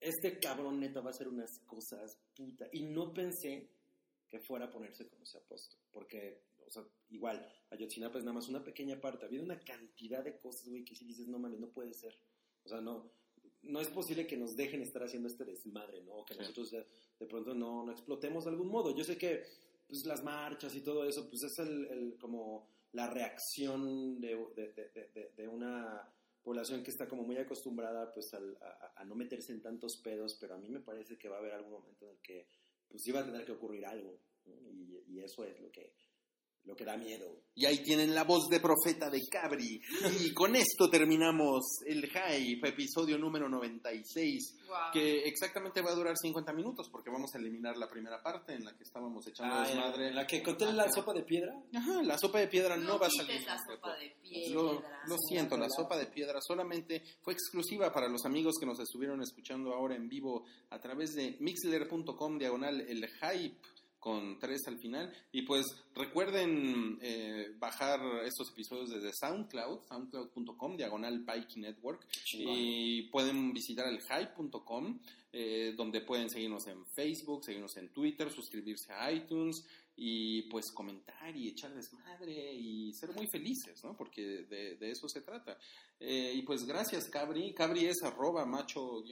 este 0.00 0.38
cabrón 0.38 0.80
neta 0.80 1.00
va 1.00 1.08
a 1.08 1.10
hacer 1.10 1.28
unas 1.28 1.58
cosas, 1.66 2.16
puta. 2.34 2.68
Y 2.72 2.84
no 2.84 3.12
pensé 3.12 3.68
que 4.28 4.38
fuera 4.40 4.66
a 4.66 4.70
ponerse 4.70 5.08
como 5.08 5.24
se 5.26 5.38
ha 5.38 5.40
puesto. 5.40 5.76
Porque, 5.90 6.42
o 6.66 6.70
sea, 6.70 6.84
igual, 7.10 7.46
Ayotzinapa 7.70 8.18
es 8.18 8.24
nada 8.24 8.34
más 8.34 8.48
una 8.48 8.62
pequeña 8.62 9.00
parte. 9.00 9.24
Había 9.26 9.42
una 9.42 9.58
cantidad 9.60 10.22
de 10.22 10.38
cosas, 10.38 10.68
güey, 10.68 10.84
que 10.84 10.94
si 10.94 11.04
dices, 11.04 11.26
no 11.28 11.38
mames, 11.38 11.60
no 11.60 11.68
puede 11.70 11.94
ser. 11.94 12.14
O 12.64 12.68
sea, 12.68 12.80
no, 12.80 13.10
no 13.62 13.80
es 13.80 13.88
posible 13.88 14.26
que 14.26 14.36
nos 14.36 14.54
dejen 14.56 14.82
estar 14.82 15.02
haciendo 15.02 15.28
este 15.28 15.44
desmadre, 15.44 16.02
¿no? 16.02 16.18
O 16.18 16.24
que 16.24 16.34
Sí. 16.34 16.40
nosotros 16.40 16.70
de, 16.70 16.86
de 17.18 17.26
pronto 17.26 17.54
no, 17.54 17.84
no 17.84 17.92
explotemos 17.92 18.44
de 18.44 18.50
algún 18.50 18.68
modo. 18.68 18.94
Yo 18.94 19.04
sé 19.04 19.16
que 19.16 19.44
pues, 19.88 20.04
las 20.04 20.22
marchas 20.22 20.74
y 20.74 20.82
todo 20.82 21.04
eso, 21.08 21.28
pues 21.30 21.42
es 21.44 21.58
el, 21.58 21.86
el- 21.86 22.18
como 22.20 22.68
la 22.92 23.08
reacción 23.08 24.20
de- 24.20 24.36
de- 24.54 24.72
de- 25.14 25.32
de 25.36 25.48
una 25.48 26.12
población 26.42 26.82
que 26.82 26.90
está 26.90 27.08
como 27.08 27.22
muy 27.22 27.36
acostumbrada 27.36 28.12
pues 28.12 28.32
al- 28.34 28.56
a, 28.62 28.92
a 28.96 29.04
no 29.04 29.14
meterse 29.14 29.52
en 29.52 29.60
tantos 29.62 29.96
pedos, 29.98 30.36
pero 30.40 30.54
a 30.54 30.58
mí 30.58 30.68
me 30.68 30.80
parece 30.80 31.18
que 31.18 31.28
va 31.28 31.36
a 31.36 31.38
haber 31.40 31.52
algún 31.52 31.72
momento 31.72 32.04
en 32.06 32.12
el 32.12 32.18
que 32.20 32.46
pues 32.88 33.02
va 33.12 33.20
a 33.20 33.26
tener 33.26 33.44
que 33.44 33.52
ocurrir 33.52 33.86
algo, 33.86 34.20
y, 34.44 35.02
y 35.06 35.20
eso 35.20 35.44
es 35.44 35.60
lo 35.60 35.70
que, 35.70 35.94
lo 36.68 36.76
que 36.76 36.84
da 36.84 36.96
miedo. 36.96 37.26
Y 37.54 37.66
ahí 37.66 37.82
tienen 37.82 38.14
la 38.14 38.22
voz 38.22 38.46
de 38.48 38.60
profeta 38.60 39.10
de 39.10 39.20
Cabri. 39.28 39.80
Y 40.20 40.32
con 40.34 40.54
esto 40.54 40.88
terminamos 40.88 41.64
el 41.86 42.06
Hype, 42.08 42.68
episodio 42.68 43.18
número 43.18 43.48
96, 43.48 44.54
Wow. 44.68 44.76
que 44.92 45.22
exactamente 45.24 45.80
va 45.80 45.90
a 45.90 45.94
durar 45.94 46.14
50 46.16 46.52
minutos 46.52 46.88
porque 46.92 47.08
vamos 47.10 47.34
a 47.34 47.38
eliminar 47.38 47.76
la 47.78 47.88
primera 47.88 48.22
parte 48.22 48.52
en 48.52 48.64
la 48.66 48.76
que 48.76 48.82
estábamos 48.84 49.26
echando 49.26 49.54
Ah, 49.54 49.66
desmadre. 49.66 50.08
en 50.08 50.14
la 50.14 50.26
que 50.26 50.42
conté 50.42 50.70
la 50.72 50.92
sopa 50.92 51.14
de 51.14 51.22
piedra. 51.22 51.54
Ajá, 51.74 52.02
la 52.02 52.18
sopa 52.18 52.38
de 52.40 52.48
piedra 52.48 52.76
no, 52.76 52.84
No 52.84 52.98
va 52.98 53.06
a 53.06 53.10
salir. 53.10 53.40
la 53.46 53.56
sopa 53.58 53.96
de 53.96 54.14
piedra. 54.22 54.54
Lo, 54.54 54.72
lo 55.06 55.16
siento, 55.26 55.56
la 55.56 55.70
sopa 55.70 55.96
de 55.96 56.06
piedra 56.06 56.38
solamente 56.42 57.02
fue 57.22 57.32
exclusiva 57.32 57.90
para 57.90 58.08
los 58.08 58.26
amigos 58.26 58.56
que 58.60 58.66
nos 58.66 58.78
estuvieron 58.78 59.22
escuchando 59.22 59.72
ahora 59.72 59.96
en 59.96 60.06
vivo 60.08 60.44
a 60.68 60.78
través 60.78 61.14
de 61.14 61.36
mixler.com 61.40 62.38
diagonal 62.38 62.82
el 62.82 63.06
hype 63.08 63.56
con 63.98 64.38
tres 64.38 64.66
al 64.66 64.78
final. 64.78 65.12
Y 65.32 65.42
pues 65.42 65.66
recuerden 65.94 66.98
eh, 67.02 67.54
bajar 67.58 68.00
estos 68.24 68.50
episodios 68.50 68.90
desde 68.90 69.12
SoundCloud, 69.12 69.84
soundcloud.com 69.88 70.76
diagonal 70.76 71.24
Pike 71.24 71.60
Network. 71.60 72.06
Y 72.32 73.02
pueden 73.10 73.52
visitar 73.52 73.86
el 73.88 74.00
hype.com, 74.00 75.00
eh, 75.32 75.74
donde 75.76 76.00
pueden 76.02 76.30
seguirnos 76.30 76.66
en 76.66 76.84
Facebook, 76.86 77.44
seguirnos 77.44 77.76
en 77.76 77.88
Twitter, 77.92 78.30
suscribirse 78.30 78.92
a 78.92 79.10
iTunes 79.12 79.66
y 80.00 80.42
pues 80.42 80.70
comentar 80.72 81.36
y 81.36 81.48
echar 81.48 81.74
desmadre 81.74 82.54
y 82.54 82.92
ser 82.92 83.12
muy 83.14 83.26
felices, 83.26 83.82
¿no? 83.82 83.96
Porque 83.96 84.22
de, 84.22 84.76
de 84.76 84.90
eso 84.92 85.08
se 85.08 85.22
trata. 85.22 85.58
Eh, 85.98 86.34
y 86.36 86.42
pues 86.42 86.64
gracias, 86.64 87.08
Cabri. 87.08 87.52
Cabri 87.52 87.86
es 87.86 88.02
arroba 88.04 88.46
macho. 88.46 89.02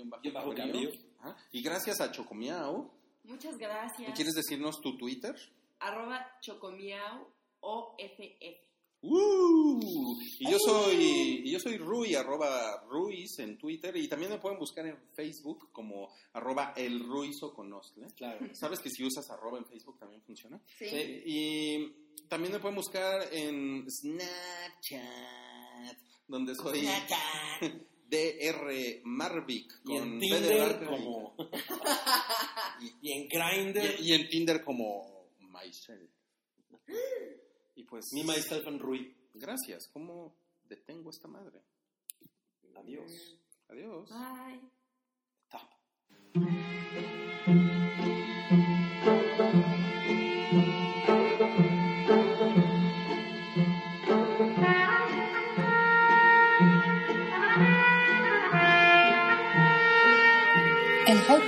Y 1.51 1.62
gracias 1.62 2.01
a 2.01 2.12
Chocomiao. 2.12 2.93
Muchas 3.27 3.59
gracias. 3.59 4.14
¿Quieres 4.14 4.35
decirnos 4.35 4.81
tu 4.81 4.97
Twitter? 4.97 5.35
Arroba 5.81 6.39
chocomiao 6.41 7.33
OFF. 7.61 8.66
¡Uh! 9.03 10.18
Y 10.39 10.51
yo 10.51 10.59
soy, 10.59 11.43
y 11.45 11.51
yo 11.51 11.61
soy 11.61 11.77
Rui, 11.77 12.14
arroba 12.14 12.85
Ruiz 12.89 13.39
en 13.39 13.59
Twitter, 13.59 13.97
y 13.97 14.09
también 14.09 14.33
me 14.33 14.39
pueden 14.39 14.59
buscar 14.59 14.87
en 14.87 14.97
Facebook 15.14 15.70
como 15.70 16.12
arroba 16.33 16.72
el 16.77 17.01
Ruizo 17.01 17.53
con 17.53 17.72
Ostle. 17.72 18.07
Claro. 18.16 18.47
¿Sabes 18.55 18.81
que 18.81 18.91
si 18.91 19.05
usas 19.05 19.31
arroba 19.31 19.59
en 19.59 19.66
Facebook 19.66 19.99
también 19.99 20.22
funciona? 20.22 20.61
Sí. 20.79 20.89
Sí. 20.89 21.22
Y 21.27 21.93
también 22.29 22.53
me 22.55 22.59
pueden 22.59 22.77
buscar 22.77 23.29
en 23.33 23.87
Snapchat, 23.89 25.07
donde 26.27 26.55
soy 26.55 26.89
DR 28.09 29.01
Marvic 29.05 29.72
Y 29.85 29.89
con 29.89 29.97
en 29.97 30.18
Tinder 30.20 30.59
vaca 30.59 30.87
como... 30.87 31.35
y 33.03 33.12
en 33.12 33.28
Grindr... 33.28 34.01
y, 34.01 34.11
y 34.11 34.12
en 34.14 34.28
Tinder 34.28 34.64
como 34.64 35.28
Myself. 35.41 36.11
Y 37.78 37.84
pues 37.84 38.07
Mi 38.14 38.24
maestra 38.24 38.57
Stefan 38.57 38.78
Rui. 38.78 39.14
gracias. 39.34 39.87
¿Cómo 39.93 40.34
detengo 40.64 41.11
esta 41.11 41.28
madre? 41.28 41.61
Adiós. 42.74 43.39
Adiós. 43.68 44.09
Bye. 44.09 44.61
Top. 45.51 45.68